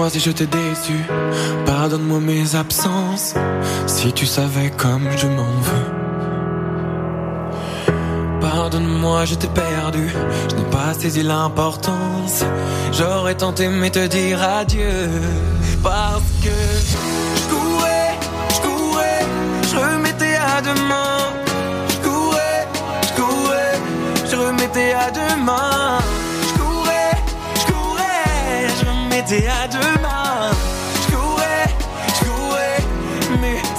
[0.00, 1.04] Pardonne-moi si je t'ai déçu,
[1.66, 3.34] pardonne-moi mes absences,
[3.86, 5.90] si tu savais comme je m'en veux.
[8.40, 10.08] Pardonne-moi, je t'ai perdu,
[10.48, 12.44] je n'ai pas saisi l'importance.
[12.92, 15.10] J'aurais tenté mais te dire adieu,
[15.82, 16.56] parce que
[16.90, 18.14] je courais,
[18.54, 19.22] je courais,
[19.70, 21.18] je remettais à demain.
[21.90, 22.66] Je courais,
[23.06, 23.78] je courais,
[24.30, 25.98] je remettais à demain.
[26.48, 27.16] Je courais,
[27.60, 29.79] je courais, je remettais à demain.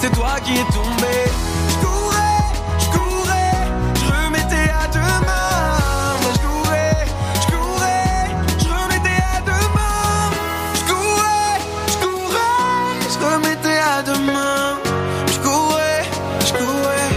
[0.02, 1.16] C'est toi qui es tombé.
[1.70, 2.42] Je courais,
[2.80, 3.62] je courais,
[4.00, 5.78] je remettais à demain.
[6.34, 7.06] Je courais,
[7.42, 8.26] je courais,
[8.58, 10.16] je remettais à demain.
[10.74, 11.54] Je courais,
[11.92, 14.80] je courais, je remettais à demain.
[15.28, 16.04] Je courais,
[16.48, 17.14] je courais,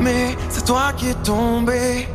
[0.00, 2.08] mais c'est toi qui es tombé.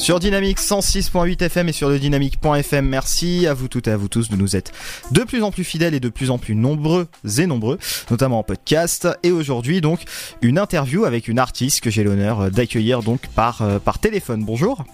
[0.00, 4.08] Sur Dynamique 106.8 FM et sur le dynamique.fm, merci à vous toutes et à vous
[4.08, 4.72] tous de nous être
[5.10, 7.06] de plus en plus fidèles et de plus en plus nombreux
[7.38, 7.78] et nombreux,
[8.10, 9.06] notamment en podcast.
[9.22, 10.00] Et aujourd'hui, donc,
[10.40, 14.42] une interview avec une artiste que j'ai l'honneur d'accueillir donc par, euh, par téléphone.
[14.42, 14.86] Bonjour.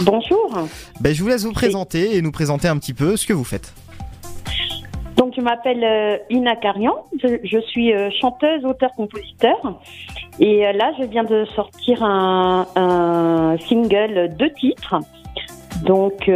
[0.00, 0.68] Bonjour.
[1.00, 3.44] Ben, je vous laisse vous présenter et nous présenter un petit peu ce que vous
[3.44, 3.72] faites.
[5.20, 7.04] Donc, je m'appelle euh, Ina Carian.
[7.22, 9.78] Je, suis euh, chanteuse, auteur, compositeur.
[10.38, 14.94] Et euh, là, je viens de sortir un, single de titres.
[15.84, 16.30] Donc,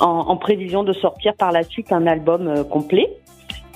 [0.00, 3.10] en, prévision de sortir par la suite un album complet.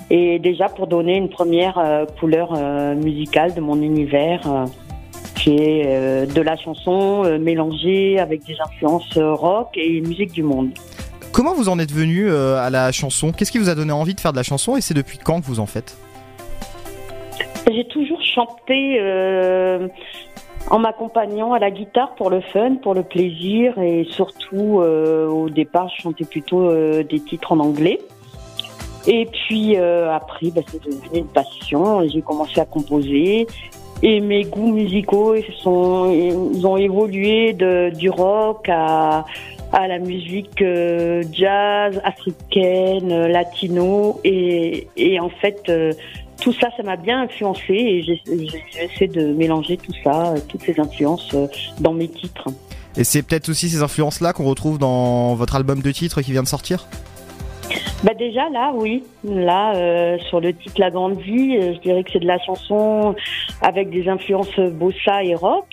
[0.09, 2.55] Et déjà pour donner une première couleur
[2.97, 4.41] musicale de mon univers,
[5.37, 10.71] qui est de la chanson mélangée avec des influences rock et musique du monde.
[11.33, 13.31] Comment vous en êtes venu euh, à la chanson?
[13.31, 15.41] Qu'est-ce qui vous a donné envie de faire de la chanson et c'est depuis quand
[15.41, 15.97] que vous en faites?
[17.71, 19.87] J'ai toujours chanté euh,
[20.71, 25.49] en m'accompagnant à la guitare pour le fun, pour le plaisir et surtout euh, au
[25.49, 28.01] départ je chantais plutôt des titres en anglais.
[29.07, 33.47] Et puis après bah, c'est devenu une passion, j'ai commencé à composer.
[34.03, 39.25] Et mes goûts musicaux ils sont, ils ont évolué de, du rock à,
[39.73, 45.93] à la musique euh, jazz, africaine, euh, latino et, et en fait euh,
[46.41, 51.37] tout ça, ça m'a bien influencé et j'essaie de mélanger tout ça, toutes ces influences
[51.81, 52.47] dans mes titres.
[52.97, 56.43] Et c'est peut-être aussi ces influences-là qu'on retrouve dans votre album de titres qui vient
[56.43, 56.87] de sortir?
[58.03, 62.11] Bah déjà là, oui, là euh, sur le titre La Grande Vie, je dirais que
[62.11, 63.15] c'est de la chanson
[63.61, 65.67] avec des influences bossa et rock.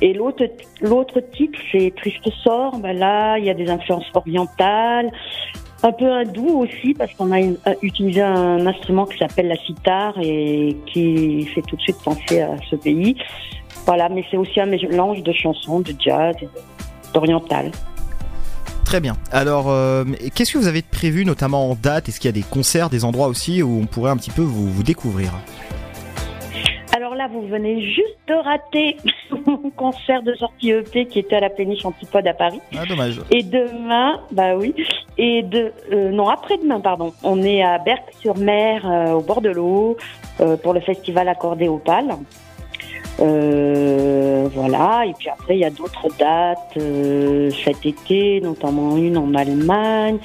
[0.00, 0.44] Et l'autre
[0.80, 2.78] l'autre titre c'est Triste sort.
[2.78, 5.10] Bah là, il y a des influences orientales,
[5.82, 10.14] un peu hindou aussi parce qu'on a a utilisé un instrument qui s'appelle la sitar
[10.20, 13.16] et qui fait tout de suite penser à ce pays.
[13.86, 16.36] Voilà, mais c'est aussi un mélange de chansons, de jazz,
[17.12, 17.72] d'oriental.
[18.84, 19.16] Très bien.
[19.32, 20.04] Alors, euh,
[20.34, 22.08] qu'est-ce que vous avez prévu, notamment en date?
[22.08, 24.42] Est-ce qu'il y a des concerts, des endroits aussi où on pourrait un petit peu
[24.42, 25.32] vous, découvrir?
[27.22, 28.96] Là, vous venez juste de rater
[29.46, 32.60] mon concert de sortie EP qui était à la Péniche Antipode à Paris.
[32.76, 33.20] Ah, dommage.
[33.30, 34.74] Et demain, bah oui,
[35.18, 39.96] et de, euh, non, après-demain, pardon, on est à Berck-sur-Mer, euh, au bord de l'eau,
[40.40, 42.16] euh, pour le festival Accordé Opale.
[43.20, 46.78] Euh, voilà, et puis après, il y a d'autres dates
[47.64, 50.18] cet été, notamment une en Allemagne.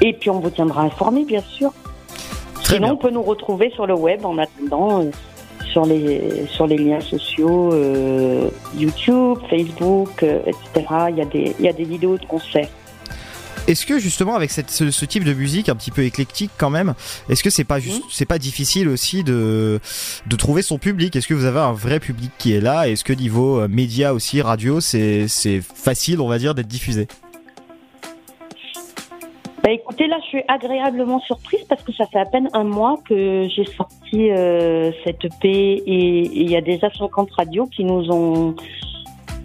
[0.00, 1.72] Et puis, on vous tiendra informé, bien sûr.
[2.64, 5.02] Sinon, on peut nous retrouver sur le web en attendant,
[5.72, 10.86] sur, les, sur les liens sociaux, euh, YouTube, Facebook, euh, etc.
[11.10, 12.68] Il y, a des, il y a des vidéos de concerts.
[13.66, 16.70] Est-ce que justement avec cette, ce, ce type de musique un petit peu éclectique quand
[16.70, 16.94] même,
[17.28, 19.78] est-ce que c'est pas juste, c'est pas difficile aussi de
[20.26, 21.14] de trouver son public?
[21.14, 22.88] Est-ce que vous avez un vrai public qui est là?
[22.88, 27.08] Est-ce que niveau euh, média aussi, radio, c'est c'est facile, on va dire, d'être diffusé?
[29.68, 32.96] Bah écoutez, là, je suis agréablement surprise parce que ça fait à peine un mois
[33.06, 38.10] que j'ai sorti euh, cette EP et il y a déjà 50 radios qui nous
[38.10, 38.56] ont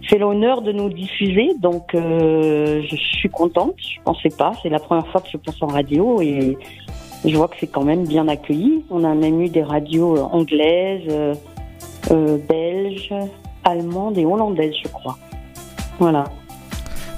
[0.08, 1.50] fait l'honneur de nous diffuser.
[1.60, 3.74] Donc, euh, je suis contente.
[3.76, 4.52] Je pensais pas.
[4.62, 6.56] C'est la première fois que je pense en radio et
[7.26, 8.82] je vois que c'est quand même bien accueilli.
[8.88, 11.36] On a même eu des radios euh, anglaises,
[12.10, 13.12] euh, belges,
[13.62, 15.18] allemandes et hollandaises, je crois.
[15.98, 16.24] Voilà.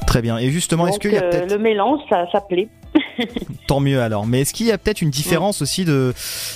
[0.08, 0.38] Très bien.
[0.38, 2.66] Et justement, est-ce qu'il y a peut-être le mélange, ça, ça plaît.
[3.66, 4.26] Tant mieux alors.
[4.26, 6.14] Mais est-ce qu'il y a peut-être une différence aussi de,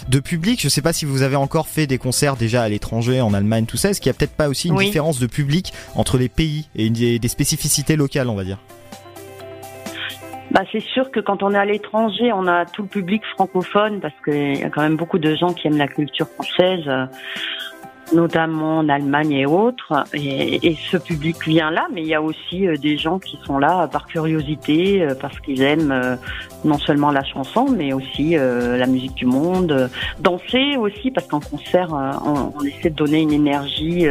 [0.08, 0.60] de public?
[0.62, 3.66] Je sais pas si vous avez encore fait des concerts déjà à l'étranger, en Allemagne,
[3.66, 3.90] tout ça.
[3.90, 4.86] Est-ce qu'il y a peut-être pas aussi une Oui.
[4.86, 8.58] différence de public entre les pays et des, des spécificités locales, on va dire?
[10.52, 14.00] Bah, c'est sûr que quand on est à l'étranger, on a tout le public francophone
[14.00, 16.84] parce qu'il y a quand même beaucoup de gens qui aiment la culture française,
[18.12, 20.04] notamment en Allemagne et autres.
[20.14, 23.38] Et, et ce public vient là, mais il y a aussi euh, des gens qui
[23.44, 26.16] sont là par curiosité, euh, parce qu'ils aiment euh,
[26.64, 29.90] non seulement la chanson, mais aussi la musique du monde.
[30.20, 34.06] Danser aussi, parce qu'en concert, on, on essaie de donner une énergie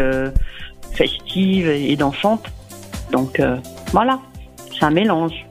[0.93, 2.45] festive et dansante.
[3.11, 3.41] Donc
[3.91, 4.19] voilà,
[4.71, 5.45] c'est un mélange.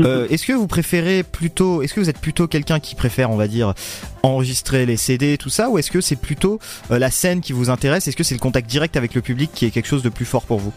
[0.00, 3.36] Euh, Est-ce que vous préférez plutôt, est-ce que vous êtes plutôt quelqu'un qui préfère, on
[3.36, 3.74] va dire,
[4.22, 6.58] enregistrer les CD, tout ça, ou est-ce que c'est plutôt
[6.90, 8.06] euh, la scène qui vous intéresse?
[8.08, 10.24] Est-ce que c'est le contact direct avec le public qui est quelque chose de plus
[10.24, 10.72] fort pour vous?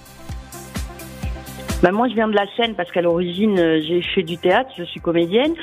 [1.84, 4.70] Bah moi, je viens de la scène parce qu'à l'origine, euh, j'ai fait du théâtre,
[4.78, 5.54] je suis comédienne.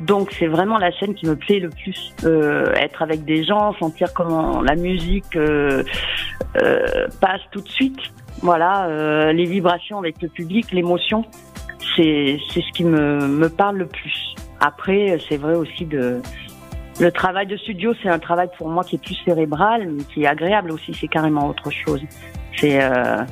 [0.00, 2.14] Donc, c'est vraiment la scène qui me plaît le plus.
[2.76, 5.38] Être avec des gens, sentir comment la musique
[7.20, 7.98] passe tout de suite.
[8.42, 11.24] Voilà, les vibrations avec le public, l'émotion,
[11.96, 14.34] c'est c'est ce qui me, me parle le plus.
[14.60, 16.20] Après, c'est vrai aussi de...
[17.00, 20.22] Le travail de studio, c'est un travail pour moi qui est plus cérébral, mais qui
[20.22, 20.94] est agréable aussi.
[20.94, 22.00] C'est carrément autre chose.
[22.56, 22.82] C'est...
[22.82, 23.24] Euh,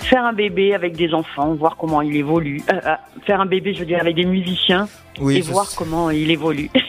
[0.00, 2.62] faire un bébé avec des enfants, voir comment il évolue.
[2.70, 2.94] Euh, euh,
[3.26, 4.88] faire un bébé, je veux dire, avec des musiciens
[5.20, 6.70] Oui, et voir comment il évolue.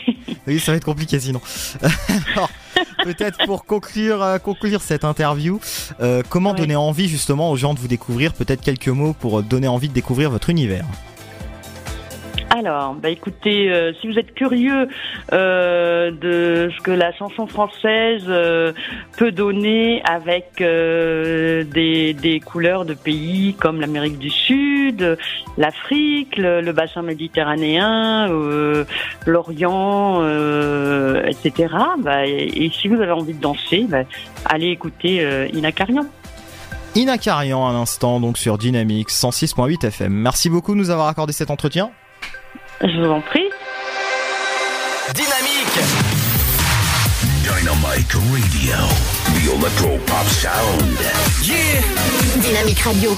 [0.47, 1.39] Oui, ça va être compliqué sinon.
[3.03, 5.59] Peut-être pour conclure, conclure cette interview,
[5.99, 8.33] euh, comment donner envie justement aux gens de vous découvrir?
[8.33, 10.85] Peut-être quelques mots pour donner envie de découvrir votre univers.
[12.53, 14.89] Alors, bah écoutez, euh, si vous êtes curieux
[15.31, 18.73] euh, de ce que la chanson française euh,
[19.15, 25.17] peut donner avec des, couleurs de pays comme l'Amérique du Sud,
[25.57, 28.27] l'Afrique, le, bassin méditerranéen,
[29.25, 30.21] l'Orient,
[31.25, 31.73] etc.
[31.99, 34.03] Bah, et, si vous avez envie de danser, bah,
[34.43, 36.05] allez écouter Ina Karian.
[36.95, 40.11] Ina à l'instant, donc sur Dynamics 106.8 FM.
[40.11, 41.91] Merci beaucoup de nous avoir accordé cet entretien.
[42.83, 43.49] Je vous en prie.
[45.13, 45.79] Dynamique
[47.43, 48.75] Dynamite Radio,
[49.35, 50.97] the electro pop sound.
[51.43, 51.81] Yeah
[52.41, 53.11] Dynamique Radio.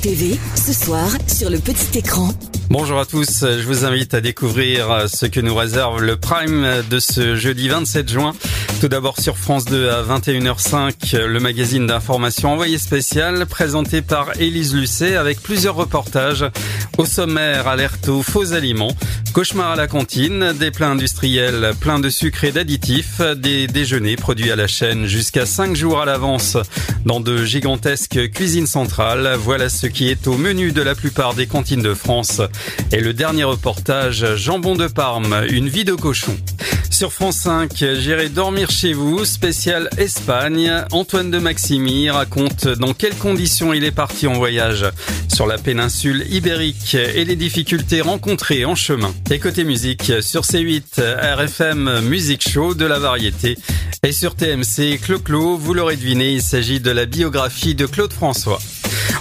[0.00, 2.30] TV, ce soir, sur le petit écran.
[2.70, 6.98] Bonjour à tous, je vous invite à découvrir ce que nous réserve le prime de
[7.00, 8.32] ce jeudi 27 juin.
[8.80, 14.74] Tout d'abord sur France 2 à 21h05, le magazine d'information envoyé spécial présenté par Élise
[14.74, 16.46] Lucet avec plusieurs reportages.
[16.96, 18.94] Au sommaire, alerte aux faux aliments,
[19.32, 24.50] cauchemar à la cantine, des plats industriels pleins de sucre et d'additifs, des déjeuners produits
[24.50, 26.56] à la chaîne jusqu'à 5 jours à l'avance
[27.04, 29.36] dans de gigantesques cuisines centrales.
[29.38, 32.40] Voilà ce qui est au menu de la plupart des cantines de France.
[32.92, 36.36] Et le dernier reportage, jambon de Parme, une vie de cochon.
[37.00, 40.70] Sur France 5, j'irai dormir chez vous, spécial Espagne.
[40.92, 44.84] Antoine de Maximi raconte dans quelles conditions il est parti en voyage
[45.26, 49.14] sur la péninsule ibérique et les difficultés rencontrées en chemin.
[49.30, 53.56] Et côté musique, sur C8, RFM Music Show de la variété.
[54.02, 58.58] Et sur TMC, Clo-Clo, vous l'aurez deviné, il s'agit de la biographie de Claude François.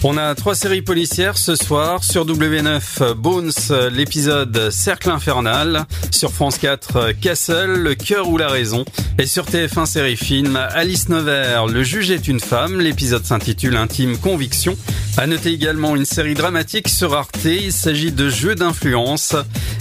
[0.03, 2.03] On a trois séries policières ce soir.
[2.03, 3.51] Sur W9, Bones,
[3.91, 5.85] l'épisode Cercle Infernal.
[6.11, 8.85] Sur France 4, Castle, Le cœur ou la raison.
[9.17, 12.79] Et sur TF1 série film, Alice Nevers, Le juge est une femme.
[12.79, 14.77] L'épisode s'intitule Intime Conviction.
[15.17, 17.43] À noter également une série dramatique sur Arte.
[17.43, 19.35] Il s'agit de Jeux d'influence.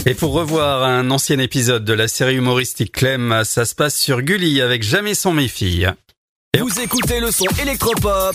[0.07, 4.23] Et pour revoir un ancien épisode de la série humoristique Clem, ça se passe sur
[4.23, 5.91] Gulli avec Jamais sans mes filles.
[6.59, 8.35] Vous écoutez le son électropop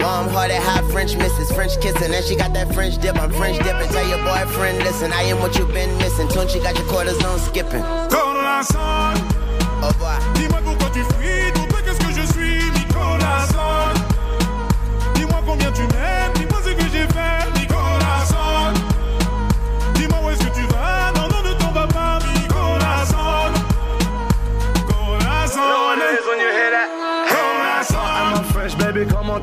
[0.00, 3.16] Warm hearted, hot French misses, French kissing, and she got that French dip.
[3.16, 3.88] I'm French dipping.
[3.88, 6.28] Tell your boyfriend, listen, I am what you've been missing.
[6.28, 6.86] Tune, she got your
[7.38, 7.82] skipping.
[8.10, 9.14] Corazon,
[9.82, 9.92] oh,
[10.34, 11.43] dis-moi pourquoi tu fuis,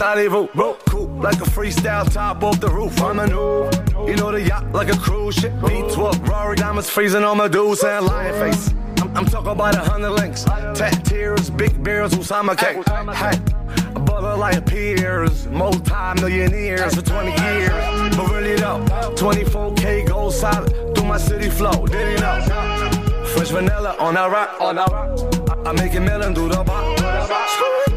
[0.01, 0.49] comment allez-vous?
[0.53, 2.99] Whoa, cool, like a freestyle top off the roof.
[3.01, 3.69] I'm a new,
[4.07, 5.53] you know the yacht like a cruise ship.
[5.53, 8.73] V12, Rory diamonds freezing on my dudes and lion face.
[9.01, 12.77] I'm, I'm talking about a hundred links, tat tears, big beers, Usama cake.
[13.15, 13.37] Hey,
[13.95, 18.15] a brother like peers, multi-millionaires for 20 years.
[18.15, 18.83] But really though,
[19.15, 21.85] 24K gold solid through my city flow.
[21.85, 23.25] Did he know?
[23.35, 25.65] Fresh vanilla on that rock, on that rock.
[25.65, 27.90] I, I make it melon through the bottom.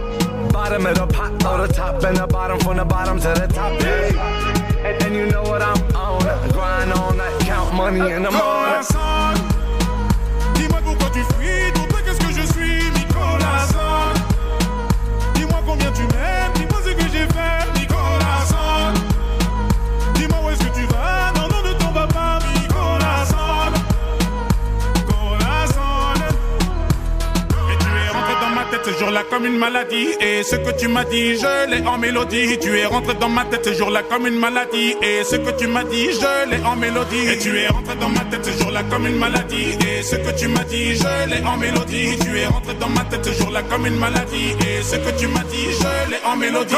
[0.55, 3.49] Bottom of the pot, throw the top and the bottom from the bottom to the
[3.49, 3.73] top.
[3.81, 4.87] Yeah.
[4.87, 6.51] And, and you know what I'm on.
[6.53, 9.54] Grind all night, count money in the morning.
[28.95, 30.09] Ce jour-là comme une maladie.
[30.21, 32.59] Et ce que tu m'as dit, je l'ai en mélodie.
[32.59, 34.95] Tu es rentré dans ma tête ce jour-là comme une maladie.
[35.03, 37.29] Et ce que tu m'as dit, je l'ai en mélodie.
[37.29, 39.77] Et tu es rentré dans ma tête ce jour-là comme une maladie.
[39.87, 42.19] Et ce que tu m'as dit, je l'ai en mélodie.
[42.23, 44.51] Tu es rentré dans ma tête ce jour-là comme une maladie.
[44.61, 46.75] Et ce que tu m'as dit, je l'ai en mélodie.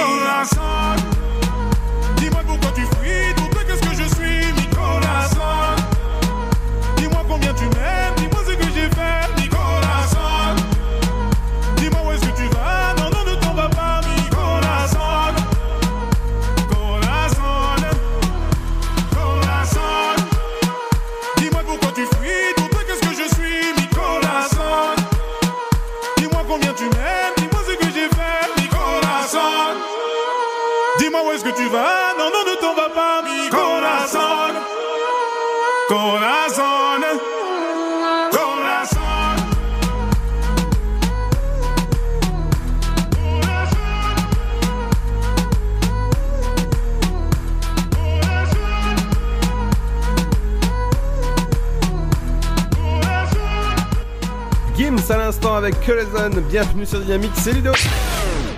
[55.56, 56.42] Avec Corazon.
[56.50, 57.72] Bienvenue sur Dynamique, c'est Ludo.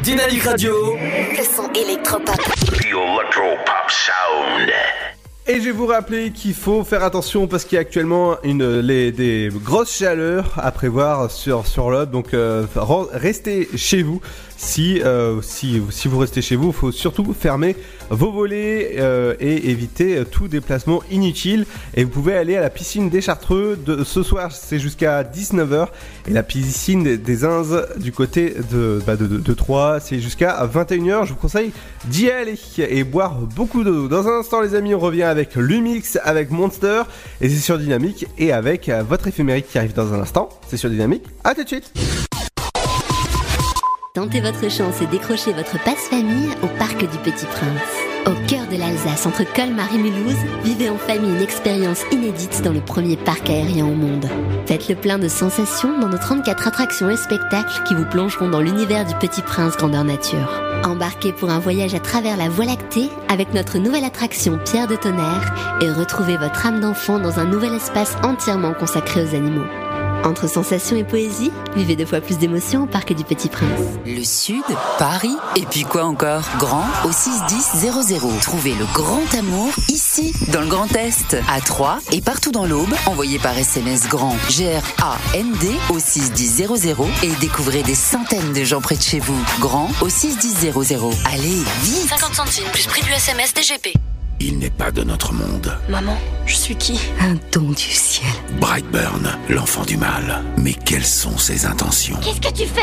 [0.03, 0.97] Dynamique Radio.
[0.97, 2.37] Le son électropop.
[3.89, 4.71] Sound.
[5.47, 8.81] Et je vais vous rappeler qu'il faut faire attention parce qu'il y a actuellement une,
[8.81, 12.07] les, des grosses chaleurs à prévoir sur, sur.
[12.07, 12.67] Donc euh,
[13.13, 14.21] restez chez vous.
[14.61, 17.77] Si, euh, si, si vous restez chez vous, il faut surtout fermer
[18.11, 21.65] vos volets euh, et éviter tout déplacement inutile.
[21.95, 23.79] Et vous pouvez aller à la piscine des Chartreux.
[23.87, 25.87] De, ce soir, c'est jusqu'à 19h.
[26.27, 27.39] Et la piscine des, des
[27.99, 31.25] du côté de, bah, de, de, Troyes, c'est jusqu'à 21h.
[31.25, 31.71] Je vous conseille
[32.07, 34.09] d'y aller et boire beaucoup d'eau.
[34.09, 37.03] Dans un instant, les amis, on revient avec Lumix, avec Monster.
[37.41, 38.27] Et c'est sur Dynamique.
[38.39, 40.49] Et avec euh, votre éphémérique qui arrive dans un instant.
[40.67, 41.25] C'est sur Dynamique.
[41.45, 41.93] À tout de suite.
[44.19, 48.27] Tentez votre chance et décrochez votre passe-famille au Parc du Petit Prince.
[48.27, 50.35] Au cœur de l'Alsace, entre Colmar et Mulhouse,
[50.65, 54.27] vivez en famille une expérience inédite dans le premier parc aérien au monde.
[54.67, 58.61] Faites le plein de sensations dans nos 34 attractions et spectacles qui vous plongeront dans
[58.61, 60.63] l'univers du Petit Prince grandeur nature.
[60.83, 64.97] Embarquez pour un voyage à travers la Voie lactée avec notre nouvelle attraction Pierre de
[64.97, 69.67] Tonnerre et retrouvez votre âme d'enfant dans un nouvel espace entièrement consacré aux animaux.
[70.25, 73.81] Entre sensations et poésie, vivez deux fois plus d'émotions au Parc du Petit Prince.
[74.05, 74.63] Le Sud,
[74.99, 76.43] Paris, et puis quoi encore?
[76.59, 78.41] Grand au 61000.
[78.41, 82.93] Trouvez le grand amour ici, dans le Grand Est, à Troyes et partout dans l'Aube.
[83.07, 86.67] Envoyez par SMS grand G-R-A-N-D au 61000
[87.23, 89.41] et découvrez des centaines de gens près de chez vous.
[89.61, 90.73] Grand au 61000.
[91.33, 93.95] Allez, vite 50 centimes plus prix du SMS DGP.
[94.41, 95.77] Il n'est pas de notre monde.
[95.89, 96.17] Maman,
[96.47, 98.29] je suis qui Un don du ciel.
[98.61, 100.45] Brightburn, l'enfant du mal.
[100.57, 102.17] Mais quelles sont ses intentions?
[102.23, 102.81] Qu'est-ce que tu fais?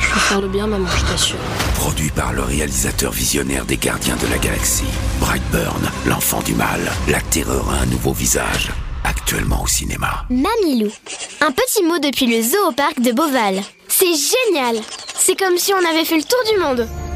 [0.00, 1.36] Je veux faire le bien, maman, je t'assure.
[1.76, 4.84] Produit par le réalisateur visionnaire des Gardiens de la Galaxie.
[5.20, 6.80] Brightburn, l'enfant du mal.
[7.08, 8.70] La terreur a un nouveau visage.
[9.04, 10.26] Actuellement au cinéma.
[10.28, 10.90] Mamilou.
[11.40, 13.62] Un petit mot depuis le zoo au parc de Beauval.
[13.88, 14.76] C'est génial
[15.18, 16.88] C'est comme si on avait fait le tour du monde.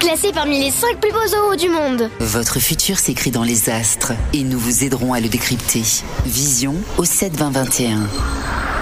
[0.00, 2.10] Classé parmi les 5 plus beaux zoos du monde.
[2.20, 5.82] Votre futur s'écrit dans les astres et nous vous aiderons à le décrypter.
[6.26, 8.00] Vision au 7 20 21.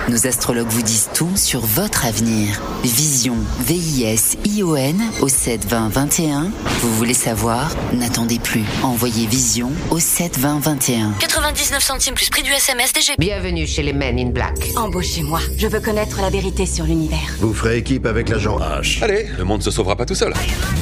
[0.08, 2.60] Nos astrologues vous disent tout sur votre avenir.
[2.82, 6.50] Vision, V-I-S-I-O-N au 7 20 21.
[6.80, 7.70] Vous voulez savoir?
[7.92, 8.64] N'attendez plus.
[8.82, 11.12] Envoyez Vision au 7 20 21.
[11.20, 13.20] 99 centimes plus prix du SMS DGP.
[13.20, 14.70] Bienvenue chez les Men in Black.
[14.74, 15.38] Embauchez-moi.
[15.58, 17.36] Je veux connaître la vérité sur l'univers.
[17.38, 19.04] Vous ferez équipe avec l'agent H.
[19.04, 20.32] Allez, le monde se sauvera pas tout seul.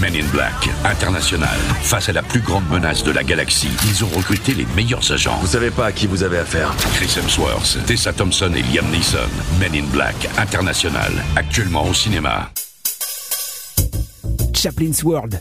[0.00, 1.58] Men in Black, international.
[1.82, 5.38] Face à la plus grande menace de la galaxie, ils ont recruté les meilleurs agents.
[5.40, 6.74] Vous savez pas à qui vous avez affaire.
[6.94, 9.18] Chris Hemsworth, Tessa Thompson et Liam Neeson.
[9.60, 11.12] Men in Black, international.
[11.36, 12.50] Actuellement au cinéma.
[14.54, 15.40] Chaplin's World.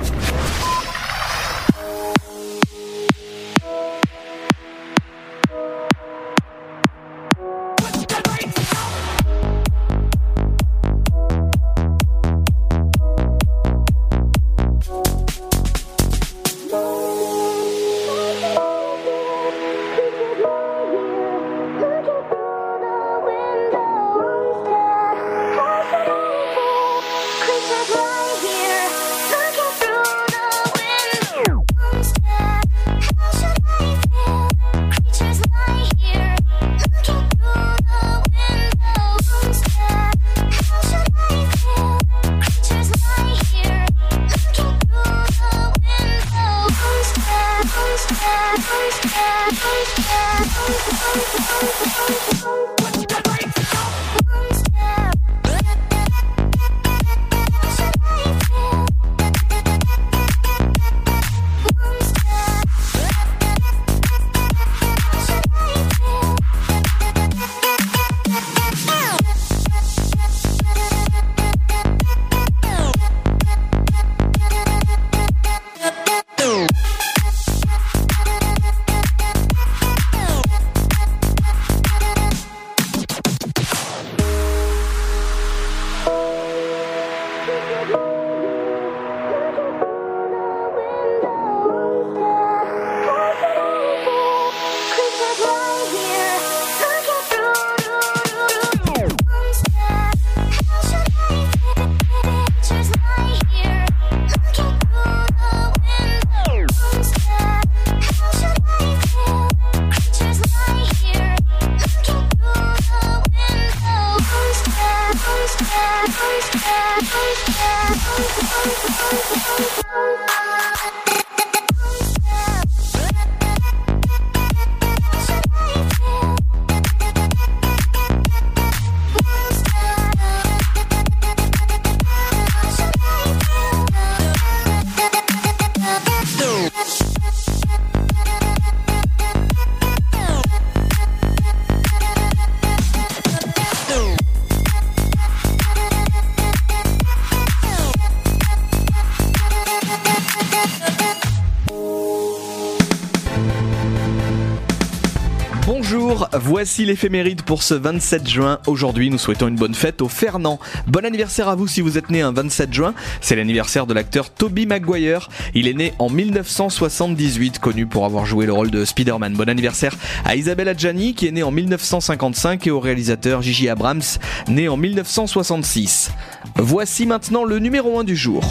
[155.73, 158.59] Bonjour, voici l'éphéméride pour ce 27 juin.
[158.67, 160.59] Aujourd'hui, nous souhaitons une bonne fête au Fernand.
[160.85, 162.93] Bon anniversaire à vous si vous êtes né un 27 juin.
[163.21, 165.29] C'est l'anniversaire de l'acteur Toby Maguire.
[165.53, 169.35] Il est né en 1978, connu pour avoir joué le rôle de Spider-Man.
[169.35, 169.95] Bon anniversaire
[170.25, 174.01] à Isabelle Adjani, qui est née en 1955, et au réalisateur Gigi Abrams,
[174.49, 176.11] né en 1966.
[176.57, 178.43] Voici maintenant le numéro 1 du jour.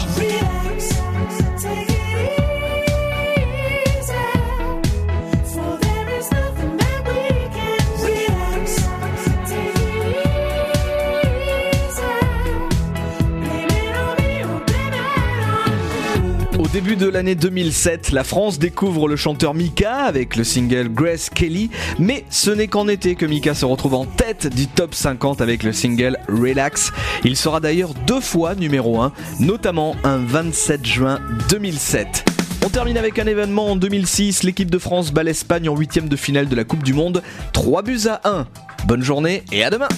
[16.71, 21.69] Début de l'année 2007, la France découvre le chanteur Mika avec le single Grace Kelly,
[21.99, 25.63] mais ce n'est qu'en été que Mika se retrouve en tête du top 50 avec
[25.63, 26.93] le single Relax.
[27.25, 29.11] Il sera d'ailleurs deux fois numéro 1,
[29.41, 31.19] notamment un 27 juin
[31.49, 32.23] 2007.
[32.65, 36.15] On termine avec un événement en 2006, l'équipe de France bat l'Espagne en huitième de
[36.15, 37.21] finale de la Coupe du Monde,
[37.51, 38.47] 3 buts à 1.
[38.85, 39.89] Bonne journée et à demain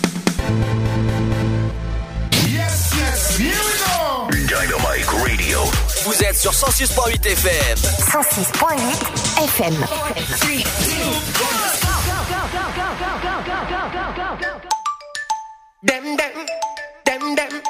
[6.06, 7.78] Vous êtes sur 106.8 FM.
[7.78, 9.76] 106.8 FM.
[15.84, 16.32] Dem dem,
[17.06, 17.62] dem dem,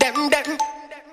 [0.00, 0.58] dem dem,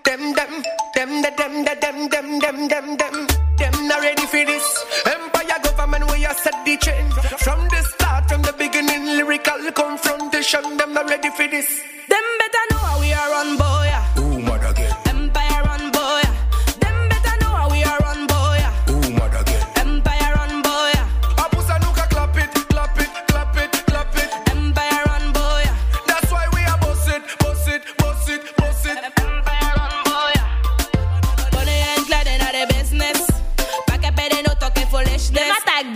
[0.05, 0.63] dem dem,
[0.95, 3.27] dem da dem da dem dem dem dem dem.
[3.57, 4.63] Them not ready for this.
[5.05, 7.13] Empire government we are set the change
[7.43, 9.05] from the start, from the beginning.
[9.17, 10.77] Lyrical confrontation.
[10.77, 11.67] Them not ready for this.
[12.07, 13.78] Them better know how we are on boy.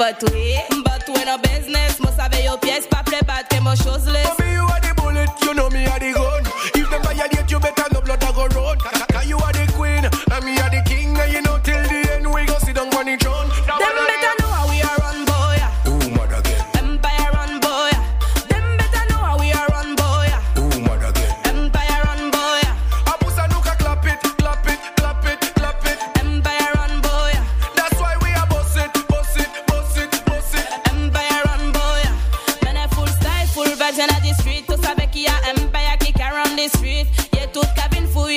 [0.03, 1.97] but we, but we no business.
[2.01, 4.27] Must have your pièce, pas play bad, que mo shows less.
[4.35, 6.42] For me, you are the bullet, you know me are the gun.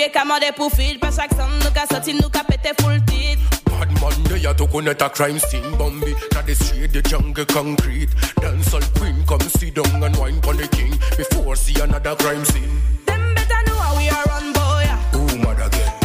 [0.06, 3.38] de kamande pou fil Pa chak san nou ka soti nou ka pete full tit
[3.70, 6.14] Bad man de ya tou konet a crime scene Bambi.
[6.34, 8.14] Na de street de jungle concrete.
[8.40, 10.94] Dancehall queen come sit down and wine pon the king.
[11.16, 12.80] Before see another crime scene.
[13.06, 14.86] Them better know how we are run boy.
[15.12, 15.95] Who mad again?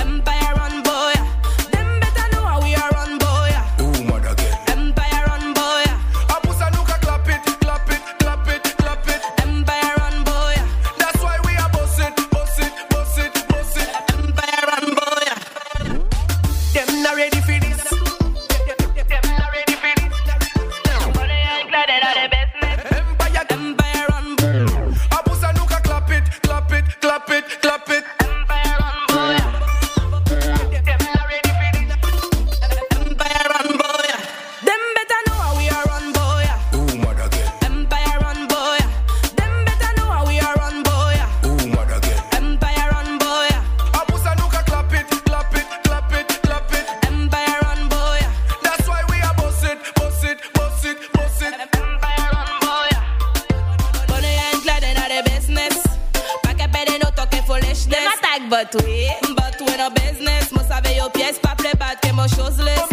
[58.62, 62.30] But we, but we no business Mou save yo piyes pa ple bat ke mou
[62.30, 62.91] chosles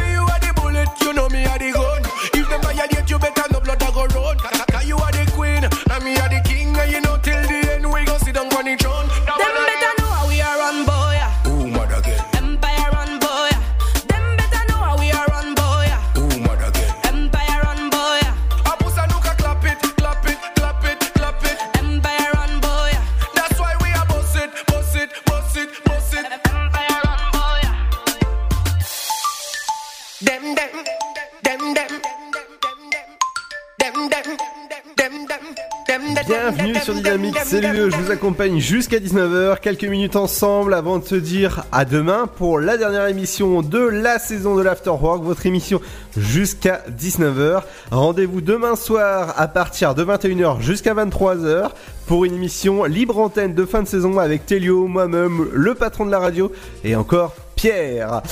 [38.61, 43.63] jusqu'à 19h, quelques minutes ensemble avant de te dire à demain pour la dernière émission
[43.63, 45.81] de la saison de l'Afterwork, votre émission
[46.17, 47.63] jusqu'à 19h.
[47.91, 51.71] Rendez-vous demain soir à partir de 21h jusqu'à 23h
[52.07, 56.11] pour une émission libre antenne de fin de saison avec Telio, moi-même, le patron de
[56.11, 56.51] la radio
[56.85, 58.23] et encore Pierre.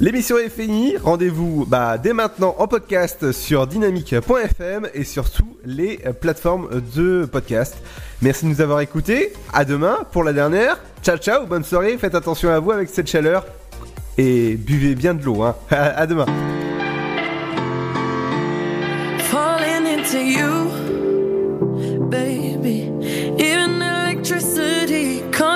[0.00, 0.96] L'émission est finie.
[0.96, 7.28] Rendez-vous bah, dès maintenant en podcast sur dynamique.fm et sur toutes les euh, plateformes de
[7.30, 7.76] podcast.
[8.22, 9.32] Merci de nous avoir écoutés.
[9.52, 10.78] À demain pour la dernière.
[11.02, 11.46] Ciao, ciao.
[11.46, 11.98] Bonne soirée.
[11.98, 13.44] Faites attention à vous avec cette chaleur
[14.16, 15.42] et buvez bien de l'eau.
[15.42, 15.56] Hein.
[15.70, 16.26] À demain.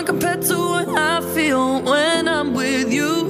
[0.04, 3.21] compare to what I feel when I'm with you.